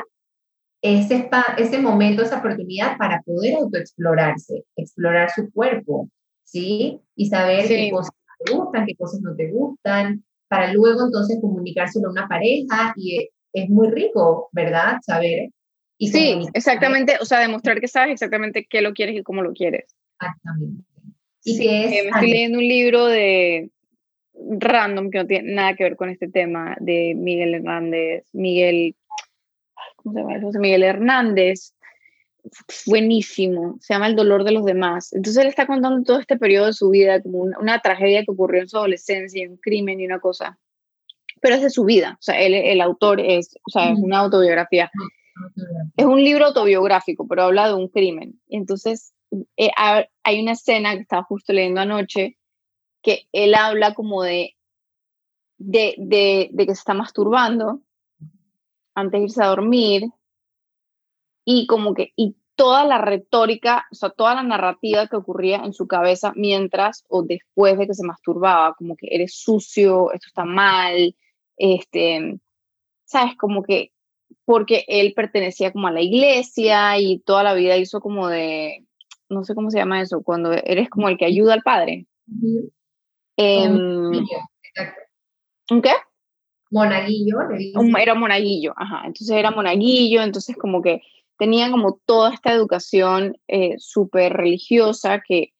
ese, 0.81 1.29
ese 1.57 1.79
momento, 1.79 2.23
esa 2.23 2.39
oportunidad 2.39 2.97
para 2.97 3.21
poder 3.21 3.55
autoexplorarse, 3.55 4.65
explorar 4.75 5.29
su 5.31 5.51
cuerpo, 5.51 6.09
¿sí? 6.43 6.99
Y 7.15 7.27
saber 7.27 7.67
qué 7.67 7.89
cosas 7.89 8.11
te 8.43 8.53
gustan, 8.53 8.85
qué 8.85 8.95
cosas 8.95 9.21
no 9.21 9.35
te 9.35 9.49
gustan, 9.49 10.23
para 10.49 10.73
luego 10.73 11.05
entonces 11.05 11.39
comunicárselo 11.39 12.09
a 12.09 12.11
una 12.11 12.27
pareja 12.27 12.93
y 12.97 13.29
es 13.53 13.69
muy 13.69 13.89
rico, 13.91 14.49
¿verdad? 14.51 14.97
Saber. 15.01 15.49
Y 15.97 16.09
sí, 16.09 16.47
exactamente, 16.53 17.17
o 17.21 17.25
sea, 17.25 17.39
demostrar 17.39 17.79
que 17.79 17.87
sabes 17.87 18.13
exactamente 18.13 18.67
qué 18.69 18.81
lo 18.81 18.93
quieres 18.93 19.15
y 19.15 19.23
cómo 19.23 19.41
lo 19.41 19.53
quieres. 19.53 19.95
Exactamente. 20.19 20.83
Y 21.45 21.59
que 21.59 21.85
es, 21.85 22.03
me 22.05 22.09
estoy 22.09 22.31
leyendo 22.31 22.57
un 22.57 22.67
libro 22.67 23.05
de 23.05 23.69
random 24.33 25.09
que 25.09 25.19
no 25.19 25.27
tiene 25.27 25.53
nada 25.53 25.75
que 25.75 25.83
ver 25.83 25.95
con 25.95 26.09
este 26.09 26.27
tema 26.27 26.75
de 26.79 27.13
Miguel 27.15 27.55
Hernández, 27.55 28.25
Miguel, 28.33 28.95
¿cómo 29.97 30.13
se 30.13 30.19
llama? 30.19 30.41
José 30.41 30.59
Miguel 30.59 30.83
Hernández, 30.83 31.73
buenísimo, 32.85 33.77
se 33.79 33.93
llama 33.93 34.07
El 34.07 34.15
dolor 34.15 34.43
de 34.43 34.51
los 34.51 34.65
demás. 34.65 35.13
Entonces 35.13 35.41
él 35.41 35.49
está 35.49 35.67
contando 35.67 36.03
todo 36.03 36.19
este 36.19 36.37
periodo 36.37 36.67
de 36.67 36.73
su 36.73 36.89
vida 36.89 37.21
como 37.21 37.39
una, 37.39 37.79
tragedia 37.79 38.23
que 38.23 38.31
ocurrió 38.31 38.61
en 38.61 38.69
su 38.69 38.77
adolescencia, 38.77 39.49
un 39.49 39.57
crimen 39.57 39.99
y 39.99 40.05
una 40.05 40.19
cosa, 40.19 40.57
pero 41.41 41.55
es 41.55 41.61
de 41.61 41.69
su 41.69 41.85
vida, 41.85 42.17
o 42.19 42.21
sea, 42.21 42.39
él, 42.39 42.53
el 42.53 42.81
autor 42.81 43.19
es, 43.19 43.55
o 43.67 43.69
sea, 43.69 43.91
es 43.91 43.99
una 43.99 44.19
autobiografía. 44.19 44.89
Es 45.97 46.05
un 46.05 46.23
libro 46.23 46.45
autobiográfico, 46.45 47.27
pero 47.27 47.43
habla 47.43 47.67
de 47.67 47.73
un 47.73 47.87
crimen. 47.87 48.39
Entonces, 48.49 49.13
eh, 49.57 49.71
hay 49.75 50.41
una 50.41 50.51
escena 50.51 50.93
que 50.93 51.01
estaba 51.01 51.23
justo 51.23 51.53
leyendo 51.53 51.81
anoche 51.81 52.37
que 53.03 53.27
él 53.31 53.53
habla 53.53 53.93
como 53.93 54.23
de, 54.23 54.55
de, 55.57 55.95
de, 55.99 56.49
que 56.65 56.73
se 56.73 56.79
está 56.79 56.93
masturbando 56.93 57.81
antes 58.95 59.19
de 59.19 59.25
irse 59.25 59.43
a 59.43 59.47
dormir 59.47 60.05
y 61.45 61.67
como 61.67 61.93
que, 61.93 62.13
y 62.15 62.35
toda 62.55 62.85
la 62.85 62.99
retórica, 62.99 63.85
o 63.91 63.95
sea, 63.95 64.09
toda 64.09 64.35
la 64.35 64.43
narrativa 64.43 65.07
que 65.07 65.17
ocurría 65.17 65.57
en 65.57 65.73
su 65.73 65.87
cabeza 65.87 66.31
mientras 66.35 67.03
o 67.09 67.23
después 67.23 67.77
de 67.77 67.87
que 67.87 67.93
se 67.93 68.05
masturbaba, 68.05 68.75
como 68.75 68.95
que 68.95 69.07
eres 69.11 69.35
sucio, 69.35 70.11
esto 70.13 70.27
está 70.27 70.45
mal, 70.45 71.15
este, 71.57 72.39
sabes, 73.05 73.35
como 73.37 73.63
que 73.63 73.91
porque 74.45 74.85
él 74.87 75.13
pertenecía 75.15 75.71
como 75.71 75.87
a 75.87 75.91
la 75.91 76.01
iglesia 76.01 76.97
y 76.99 77.19
toda 77.19 77.43
la 77.43 77.53
vida 77.53 77.77
hizo 77.77 78.01
como 78.01 78.27
de, 78.27 78.85
no 79.29 79.43
sé 79.43 79.55
cómo 79.55 79.69
se 79.69 79.79
llama 79.79 80.01
eso, 80.01 80.21
cuando 80.23 80.51
eres 80.51 80.89
como 80.89 81.09
el 81.09 81.17
que 81.17 81.25
ayuda 81.25 81.53
al 81.53 81.61
padre. 81.61 82.07
Em, 83.37 84.25
¿Un 85.69 85.81
qué? 85.81 85.91
Monaguillo. 86.71 87.37
Era 87.97 88.15
monaguillo, 88.15 88.73
ajá. 88.75 89.01
Entonces 89.05 89.35
era 89.35 89.51
monaguillo, 89.51 90.21
entonces 90.21 90.55
como 90.57 90.81
que 90.81 91.01
tenían 91.37 91.71
como 91.71 91.99
toda 92.05 92.33
esta 92.33 92.51
educación 92.51 93.37
eh, 93.47 93.75
súper 93.77 94.33
religiosa 94.33 95.21
que, 95.25 95.53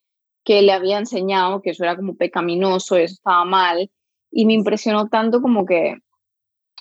que 0.44 0.62
le 0.62 0.72
había 0.72 0.98
enseñado 0.98 1.62
que 1.62 1.70
eso 1.70 1.84
era 1.84 1.96
como 1.96 2.16
pecaminoso, 2.16 2.96
eso 2.96 3.14
estaba 3.14 3.44
mal. 3.44 3.90
Y 4.30 4.46
me 4.46 4.54
impresionó 4.54 5.08
tanto 5.08 5.40
como 5.40 5.64
que, 5.64 5.98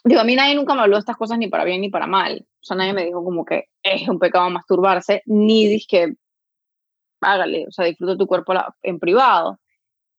digo, 0.03 0.21
a 0.21 0.23
mí 0.23 0.35
nadie 0.35 0.55
nunca 0.55 0.73
me 0.73 0.81
habló 0.81 0.95
de 0.95 1.01
estas 1.01 1.17
cosas 1.17 1.37
ni 1.37 1.47
para 1.47 1.63
bien 1.63 1.81
ni 1.81 1.89
para 1.89 2.07
mal. 2.07 2.47
O 2.61 2.65
sea, 2.65 2.77
nadie 2.77 2.93
me 2.93 3.05
dijo 3.05 3.23
como 3.23 3.45
que 3.45 3.65
es 3.83 4.07
un 4.07 4.19
pecado 4.19 4.49
masturbarse, 4.49 5.21
ni 5.25 5.67
dije 5.67 5.85
que 5.87 6.13
hágale, 7.21 7.67
o 7.67 7.71
sea, 7.71 7.85
disfruta 7.85 8.17
tu 8.17 8.27
cuerpo 8.27 8.53
en 8.81 8.99
privado. 8.99 9.59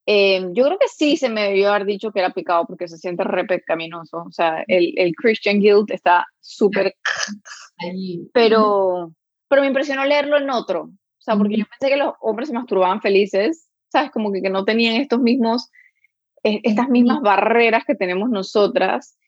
Eh, 0.07 0.49
yo 0.53 0.65
creo 0.65 0.79
que 0.79 0.89
sí 0.89 1.17
se 1.17 1.29
me 1.29 1.45
debió 1.45 1.71
haber 1.71 1.87
dicho 1.87 2.13
que 2.13 2.21
era 2.21 2.31
pecado 2.31 2.67
porque 2.67 2.89
se 2.89 2.99
siente 2.99 3.25
re 3.25 3.45
pecaminoso. 3.45 4.25
O 4.27 4.33
sea, 4.33 4.65
el, 4.67 4.93
el 4.97 5.15
Christian 5.15 5.61
guilt 5.61 5.91
está 5.91 6.27
súper... 6.41 6.95
Pero, 8.33 9.13
pero 9.49 9.61
me 9.61 9.69
impresionó 9.69 10.05
leerlo 10.07 10.39
en 10.39 10.49
otro. 10.49 10.85
O 10.85 11.19
sea, 11.19 11.37
porque 11.37 11.59
yo 11.59 11.65
pensé 11.67 11.93
que 11.93 12.01
los 12.01 12.15
hombres 12.21 12.49
se 12.49 12.55
masturbaban 12.55 13.03
felices, 13.03 13.69
¿sabes? 13.91 14.11
Como 14.11 14.33
que, 14.33 14.41
que 14.41 14.49
no 14.49 14.65
tenían 14.65 14.97
estos 14.97 15.21
mismos, 15.21 15.71
estas 16.43 16.89
mismas 16.89 17.21
barreras 17.21 17.85
que 17.85 17.95
tenemos 17.95 18.31
nosotras. 18.31 19.19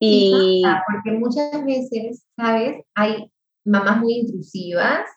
Y... 0.00 0.62
porque 0.90 1.18
muchas 1.18 1.64
veces, 1.64 2.26
¿sabes? 2.36 2.82
Hay 2.94 3.30
mamás 3.64 4.00
muy 4.00 4.14
intrusivas 4.14 5.08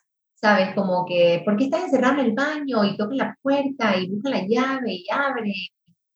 ¿sabes? 0.44 0.76
Como 0.76 1.06
que, 1.06 1.42
¿por 1.46 1.56
qué 1.56 1.64
estás 1.64 1.86
encerrado 1.86 2.20
en 2.20 2.26
el 2.26 2.32
baño 2.34 2.84
y 2.84 2.98
toca 2.98 3.16
la 3.16 3.38
puerta 3.42 3.98
y 3.98 4.10
busca 4.10 4.30
la 4.30 4.42
llave 4.46 4.92
y 4.92 5.06
abre 5.10 5.54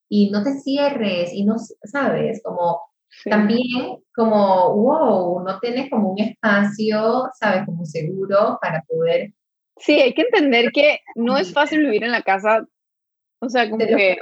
y 0.09 0.29
no 0.31 0.43
te 0.43 0.59
cierres 0.59 1.33
y 1.33 1.45
no, 1.45 1.55
¿sabes? 1.85 2.41
Como 2.43 2.81
También 3.23 3.99
como, 4.13 4.75
wow, 4.75 5.43
no 5.45 5.59
tienes 5.59 5.89
como 5.89 6.11
un 6.11 6.19
espacio, 6.19 7.29
¿sabes? 7.39 7.65
Como 7.65 7.85
seguro 7.85 8.59
para 8.61 8.83
poder... 8.83 9.31
Sí, 9.77 9.93
hay 9.93 10.13
que 10.13 10.23
entender 10.23 10.71
que 10.73 10.99
no 11.15 11.37
es 11.37 11.53
fácil 11.53 11.79
vivir 11.79 12.03
en 12.03 12.11
la 12.11 12.21
casa, 12.21 12.67
o 13.39 13.47
sea, 13.47 13.69
como 13.69 13.85
que... 13.85 14.17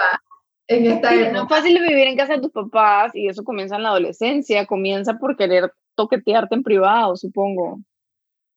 En 0.67 0.85
esta 0.85 1.31
no 1.31 1.43
es 1.43 1.49
fácil 1.49 1.79
vivir 1.79 2.07
en 2.07 2.17
casa 2.17 2.33
de 2.33 2.41
tus 2.41 2.51
papás 2.51 3.15
y 3.15 3.27
eso 3.27 3.43
comienza 3.43 3.75
en 3.75 3.83
la 3.83 3.89
adolescencia, 3.89 4.67
comienza 4.67 5.17
por 5.17 5.35
querer 5.35 5.71
toquetearte 5.95 6.53
en 6.53 6.63
privado, 6.63 7.15
supongo. 7.15 7.79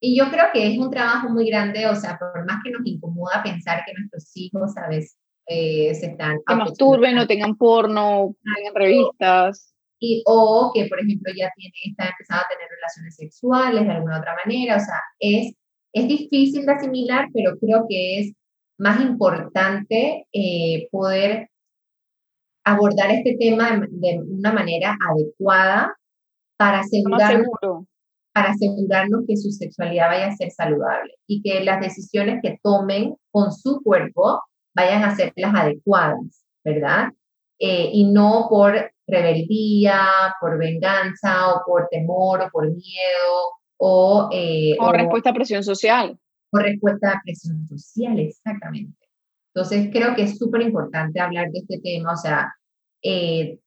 Y 0.01 0.17
yo 0.17 0.31
creo 0.31 0.47
que 0.53 0.73
es 0.73 0.79
un 0.79 0.91
trabajo 0.91 1.29
muy 1.29 1.49
grande, 1.49 1.87
o 1.87 1.95
sea, 1.95 2.19
por 2.19 2.45
más 2.47 2.59
que 2.63 2.71
nos 2.71 2.83
incomoda 2.85 3.43
pensar 3.43 3.83
que 3.85 3.95
nuestros 3.95 4.31
hijos, 4.37 4.73
¿sabes? 4.73 5.17
Eh, 5.47 5.95
se 5.95 6.07
están... 6.07 6.39
Que 6.47 6.55
masturben 6.55 7.19
o 7.19 7.27
tengan 7.27 7.57
porno, 7.57 8.35
tengan 8.57 8.75
revistas. 8.75 9.75
Y, 9.99 10.23
o 10.27 10.71
que, 10.73 10.87
por 10.87 11.01
ejemplo, 11.01 11.33
ya 11.37 11.51
tiene, 11.57 11.75
está 11.85 12.11
empezando 12.11 12.45
a 12.45 12.49
tener 12.49 12.69
relaciones 12.71 13.17
sexuales 13.17 13.85
de 13.85 13.93
alguna 13.93 14.19
otra 14.19 14.37
manera. 14.45 14.77
O 14.77 14.81
sea, 14.81 15.01
es, 15.19 15.55
es 15.93 16.09
difícil 16.09 16.65
de 16.65 16.73
asimilar, 16.73 17.29
pero 17.35 17.59
creo 17.59 17.87
que 17.89 18.21
es 18.21 18.33
más 18.79 19.01
importante 19.01 20.27
eh, 20.33 20.89
poder 20.93 21.51
abordar 22.65 23.11
este 23.11 23.37
tema 23.39 23.83
de, 23.91 24.21
una 24.21 24.53
manera 24.53 24.97
adecuada 25.11 25.97
para 26.57 26.81
asegurarnos, 26.81 27.49
para 28.39 28.53
asegurarnos 28.53 29.25
que 29.27 29.37
su 29.37 29.51
sexualidad 29.51 30.11
vaya 30.11 30.29
a 30.29 30.37
ser 30.37 30.53
saludable 30.53 31.13
y 31.27 31.43
que 31.43 31.65
las 31.65 31.81
decisiones 31.81 32.39
que 32.41 32.61
tomen 32.63 33.17
con 33.33 33.53
su 33.53 33.83
cuerpo 33.83 34.41
vayan 34.77 35.03
a 35.03 35.17
ser 35.17 35.33
las 35.35 35.53
adecuadas, 35.57 36.45
¿verdad? 36.65 37.09
Eh, 37.59 37.91
y 37.93 38.05
no 38.05 38.47
por 38.49 38.93
rebeldía, 39.09 40.07
por 40.41 40.57
venganza 40.57 41.53
o 41.53 41.63
por 41.67 41.89
temor 41.91 42.43
o 42.43 42.51
por 42.53 42.71
miedo 42.71 43.57
o... 43.77 44.29
Eh, 44.33 44.77
o, 44.79 44.93
respuesta 44.93 45.31
a 45.31 45.35
presión 45.35 45.65
social. 45.65 46.17
O 46.53 46.59
respuesta 46.59 47.11
a 47.11 47.21
presión 47.25 47.67
social, 47.67 48.21
exactamente. 48.21 49.05
Entonces 49.53 49.89
creo 49.93 50.15
que 50.15 50.23
es 50.23 50.39
súper 50.39 50.63
importante 50.63 51.19
hablar 51.19 51.51
de 51.51 51.59
este 51.59 51.81
tema, 51.81 52.13
o 52.13 52.17
sea, 52.17 52.55
eh, 53.03 53.59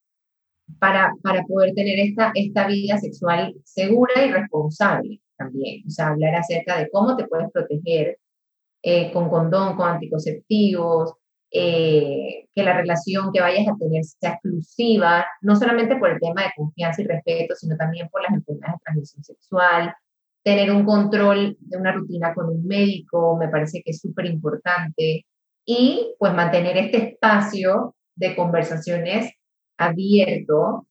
para, 0.80 1.14
para 1.24 1.44
poder 1.44 1.74
tener 1.74 2.00
esta, 2.00 2.32
esta 2.36 2.68
vida 2.68 2.98
sexual 2.98 3.54
segura 3.64 4.26
y 4.26 4.32
responsable 4.32 5.22
también. 5.38 5.84
O 5.88 5.90
sea, 5.90 6.10
hablar 6.10 6.36
acerca 6.36 6.78
de 6.78 6.90
cómo 6.90 7.16
te 7.16 7.28
puedes 7.28 7.52
proteger 7.52 8.18
eh, 8.84 9.12
con 9.12 9.30
condón, 9.30 9.76
con 9.76 9.90
anticonceptivos, 9.90 11.14
eh, 11.52 12.48
que 12.56 12.64
la 12.64 12.78
relación 12.78 13.32
que 13.34 13.42
vayas 13.42 13.68
a 13.68 13.76
tener 13.78 14.04
sea 14.06 14.32
exclusiva, 14.32 15.26
no 15.42 15.56
solamente 15.56 15.98
por 15.98 16.10
el 16.10 16.20
tema 16.20 16.44
de 16.44 16.54
confianza 16.56 17.02
y 17.02 17.06
respeto, 17.06 17.56
sino 17.56 17.76
también 17.76 18.08
por 18.10 18.22
las 18.22 18.34
enfermedades 18.34 18.76
de 18.76 18.84
transmisión 18.84 19.24
sexual, 19.24 19.94
tener 20.44 20.72
un 20.72 20.86
control 20.86 21.58
de 21.60 21.78
una 21.78 21.92
rutina 21.92 22.34
con 22.34 22.50
un 22.50 22.66
médico, 22.66 23.38
me 23.38 23.50
parece 23.50 23.82
que 23.84 23.92
es 23.92 24.00
súper 24.00 24.28
importante, 24.28 25.26
y 25.66 26.16
pues 26.18 26.34
mantener 26.34 26.78
este 26.78 27.10
espacio 27.10 27.96
de 28.16 28.36
conversaciones 28.36 29.32
abierto 29.86 30.88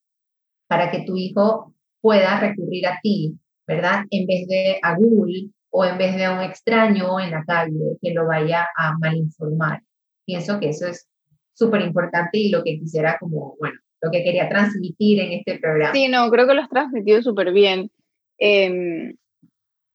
para 0.68 0.90
que 0.90 1.04
tu 1.04 1.16
hijo 1.16 1.74
pueda 2.00 2.40
recurrir 2.40 2.86
a 2.86 2.98
ti, 3.02 3.34
¿verdad? 3.66 4.04
En 4.10 4.26
vez 4.26 4.46
de 4.48 4.78
a 4.82 4.96
Google 4.96 5.50
o 5.70 5.84
en 5.84 5.98
vez 5.98 6.16
de 6.16 6.24
a 6.24 6.32
un 6.32 6.42
extraño 6.42 7.20
en 7.20 7.30
la 7.30 7.44
calle 7.44 7.96
que 8.00 8.12
lo 8.12 8.26
vaya 8.26 8.68
a 8.76 8.96
malinformar. 8.98 9.82
Pienso 10.24 10.58
que 10.60 10.70
eso 10.70 10.86
es 10.86 11.08
súper 11.54 11.82
importante 11.82 12.38
y 12.38 12.50
lo 12.50 12.62
que 12.64 12.78
quisiera 12.78 13.18
como, 13.18 13.56
bueno, 13.58 13.78
lo 14.00 14.10
que 14.10 14.24
quería 14.24 14.48
transmitir 14.48 15.20
en 15.20 15.32
este 15.32 15.58
programa. 15.58 15.92
Sí, 15.92 16.08
no, 16.08 16.30
creo 16.30 16.46
que 16.46 16.54
lo 16.54 16.62
has 16.62 16.70
transmitido 16.70 17.22
súper 17.22 17.52
bien. 17.52 17.90
Em, 18.38 19.16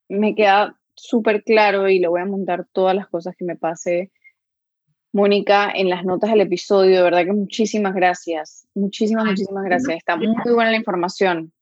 me 0.08 0.36
queda 0.36 0.78
súper 0.96 1.44
claro 1.44 1.90
y 1.90 2.00
le 2.00 2.08
voy 2.08 2.22
a 2.22 2.26
montar 2.26 2.68
todas 2.72 2.96
las 2.96 3.08
cosas 3.08 3.36
que 3.38 3.46
me 3.46 3.56
pase, 3.56 4.12
Mónica, 5.16 5.72
en 5.74 5.90
las 5.90 6.04
notas 6.04 6.30
del 6.30 6.42
episodio. 6.42 6.98
De 6.98 7.04
verdad 7.04 7.24
que 7.24 7.32
muchísimas 7.32 7.96
gracias. 7.96 8.68
Muchísimas, 8.76 9.26
muchísimas 9.26 9.64
gracias. 9.64 9.98
Está 9.98 10.18
muy, 10.18 10.28
buena 10.54 10.72
la 10.72 10.78
información. 10.78 11.54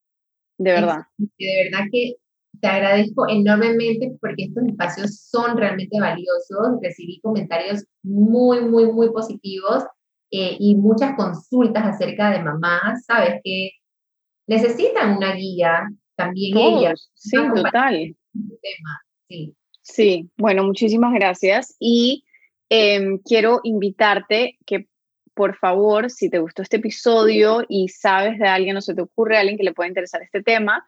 De 0.58 0.72
verdad. 0.72 1.04
de 1.18 1.64
verdad 1.64 1.86
que 1.91 2.16
te 2.60 2.68
agradezco 2.68 3.30
enormemente 3.30 4.12
porque 4.20 4.45
estos 4.45 4.64
espacios 4.66 5.20
son 5.30 5.56
realmente 5.56 5.99
valiosos. 5.99 6.80
Recibí 6.82 7.20
comentarios 7.22 7.86
muy, 8.01 8.62
muy, 8.62 8.91
muy 8.91 9.12
positivos 9.12 9.84
eh, 10.32 10.58
y 10.60 10.76
muchas 10.76 11.16
consultas 11.16 11.86
acerca 11.86 12.32
de 12.32 12.41
mamás, 12.41 13.06
¿sabes? 13.06 13.39
Que 13.43 13.70
necesitan 14.47 15.18
una 15.18 15.36
guía 15.36 15.89
también 16.16 16.58
ellas. 16.58 17.12
Sí, 17.14 17.38
total. 17.38 17.95
Este 17.95 18.60
tema. 18.62 19.01
Sí. 19.30 19.56
sí, 19.84 20.30
bueno, 20.38 20.64
muchísimas 20.64 21.14
gracias. 21.14 21.76
Y 21.80 22.24
em, 22.76 23.19
quiero 23.19 23.59
invitarte 23.63 24.57
que 24.65 24.88
por 25.36 25.55
favor, 25.57 26.09
si 26.09 26.30
te 26.30 26.39
gustó 26.39 26.63
este 26.63 26.78
episodio 26.78 27.63
y 27.67 27.89
sabes 27.89 28.39
de 28.39 28.47
alguien 28.47 28.78
o 28.78 28.82
se 28.82 28.95
te 28.95 29.01
ocurre 29.01 29.38
a 29.38 29.41
alguien 29.41 29.57
que 29.57 29.63
le 29.63 29.74
pueda 29.74 29.88
interesar 29.88 30.24
este 30.24 30.41
tema, 30.41 30.88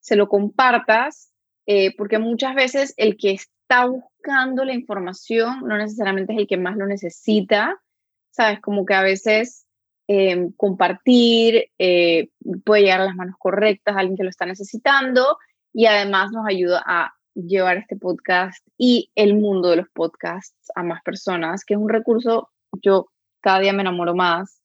se 0.00 0.16
lo 0.16 0.28
compartas, 0.28 1.30
eh, 1.66 1.94
porque 1.96 2.18
muchas 2.18 2.54
veces 2.54 2.94
el 2.96 3.18
que 3.18 3.32
está 3.32 3.86
buscando 3.86 4.64
la 4.64 4.72
información 4.72 5.60
no 5.66 5.76
necesariamente 5.76 6.32
es 6.32 6.38
el 6.38 6.46
que 6.46 6.56
más 6.56 6.76
lo 6.76 6.86
necesita, 6.86 7.82
¿sabes? 8.30 8.60
Como 8.60 8.86
que 8.86 8.94
a 8.94 9.02
veces 9.02 9.66
em, 10.08 10.52
compartir 10.52 11.70
eh, 11.78 12.30
puede 12.64 12.82
llegar 12.82 13.02
a 13.02 13.06
las 13.06 13.16
manos 13.16 13.36
correctas 13.38 13.94
a 13.94 14.00
alguien 14.00 14.16
que 14.16 14.24
lo 14.24 14.30
está 14.30 14.46
necesitando 14.46 15.36
y 15.74 15.84
además 15.84 16.30
nos 16.32 16.46
ayuda 16.46 16.82
a 16.86 17.15
llevar 17.36 17.76
este 17.76 17.96
podcast 17.96 18.66
y 18.78 19.10
el 19.14 19.34
mundo 19.34 19.70
de 19.70 19.76
los 19.76 19.88
podcasts 19.90 20.72
a 20.74 20.82
más 20.82 21.02
personas, 21.02 21.64
que 21.64 21.74
es 21.74 21.80
un 21.80 21.88
recurso, 21.88 22.50
yo 22.82 23.10
cada 23.40 23.60
día 23.60 23.72
me 23.72 23.82
enamoro 23.82 24.14
más, 24.14 24.62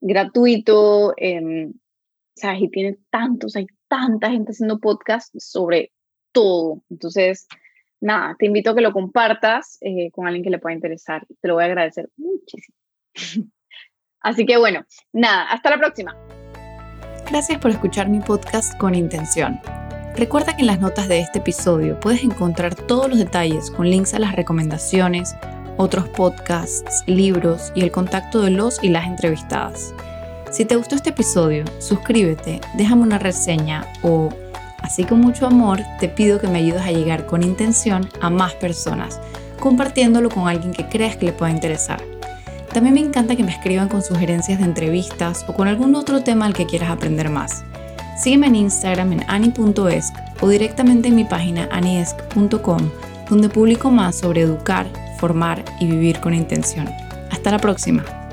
gratuito, 0.00 1.14
eh, 1.16 1.70
¿sabes? 2.34 2.62
Y 2.62 2.68
tiene 2.68 2.98
tantos, 3.10 3.56
hay 3.56 3.66
tanta 3.88 4.30
gente 4.30 4.52
haciendo 4.52 4.78
podcast 4.78 5.34
sobre 5.38 5.92
todo. 6.32 6.82
Entonces, 6.90 7.46
nada, 8.00 8.36
te 8.38 8.46
invito 8.46 8.70
a 8.70 8.74
que 8.74 8.80
lo 8.80 8.92
compartas 8.92 9.78
eh, 9.80 10.10
con 10.10 10.26
alguien 10.26 10.44
que 10.44 10.50
le 10.50 10.58
pueda 10.58 10.74
interesar. 10.74 11.26
Te 11.40 11.48
lo 11.48 11.54
voy 11.54 11.64
a 11.64 11.66
agradecer 11.66 12.10
muchísimo. 12.16 12.76
Así 14.20 14.44
que 14.44 14.56
bueno, 14.56 14.84
nada, 15.12 15.44
hasta 15.44 15.70
la 15.70 15.78
próxima. 15.78 16.16
Gracias 17.30 17.60
por 17.60 17.70
escuchar 17.70 18.08
mi 18.08 18.20
podcast 18.20 18.76
con 18.78 18.94
intención. 18.94 19.60
Recuerda 20.16 20.56
que 20.56 20.62
en 20.62 20.68
las 20.68 20.80
notas 20.80 21.08
de 21.08 21.20
este 21.20 21.40
episodio 21.40 22.00
puedes 22.00 22.24
encontrar 22.24 22.74
todos 22.74 23.06
los 23.10 23.18
detalles 23.18 23.70
con 23.70 23.90
links 23.90 24.14
a 24.14 24.18
las 24.18 24.34
recomendaciones, 24.34 25.36
otros 25.76 26.08
podcasts, 26.08 27.04
libros 27.04 27.70
y 27.74 27.82
el 27.82 27.90
contacto 27.90 28.40
de 28.40 28.50
los 28.50 28.82
y 28.82 28.88
las 28.88 29.06
entrevistadas. 29.06 29.92
Si 30.50 30.64
te 30.64 30.76
gustó 30.76 30.94
este 30.94 31.10
episodio, 31.10 31.64
suscríbete, 31.80 32.62
déjame 32.78 33.02
una 33.02 33.18
reseña 33.18 33.86
o, 34.02 34.30
así 34.80 35.04
con 35.04 35.20
mucho 35.20 35.46
amor, 35.46 35.80
te 36.00 36.08
pido 36.08 36.40
que 36.40 36.48
me 36.48 36.60
ayudes 36.60 36.86
a 36.86 36.92
llegar 36.92 37.26
con 37.26 37.42
intención 37.42 38.08
a 38.22 38.30
más 38.30 38.54
personas, 38.54 39.20
compartiéndolo 39.60 40.30
con 40.30 40.48
alguien 40.48 40.72
que 40.72 40.88
creas 40.88 41.16
que 41.16 41.26
le 41.26 41.32
pueda 41.32 41.52
interesar. 41.52 42.02
También 42.72 42.94
me 42.94 43.00
encanta 43.00 43.36
que 43.36 43.44
me 43.44 43.52
escriban 43.52 43.90
con 43.90 44.00
sugerencias 44.00 44.60
de 44.60 44.64
entrevistas 44.64 45.44
o 45.46 45.52
con 45.52 45.68
algún 45.68 45.94
otro 45.94 46.22
tema 46.22 46.46
al 46.46 46.54
que 46.54 46.64
quieras 46.64 46.88
aprender 46.88 47.28
más. 47.28 47.64
Sígueme 48.16 48.46
en 48.46 48.56
Instagram 48.56 49.12
en 49.12 49.24
ani.esc 49.28 50.14
o 50.40 50.48
directamente 50.48 51.08
en 51.08 51.16
mi 51.16 51.24
página 51.24 51.68
aniesc.com, 51.70 52.90
donde 53.28 53.48
publico 53.48 53.90
más 53.90 54.16
sobre 54.16 54.42
educar, 54.42 54.86
formar 55.18 55.64
y 55.80 55.86
vivir 55.86 56.20
con 56.20 56.34
intención. 56.34 56.88
Hasta 57.30 57.50
la 57.50 57.58
próxima. 57.58 58.25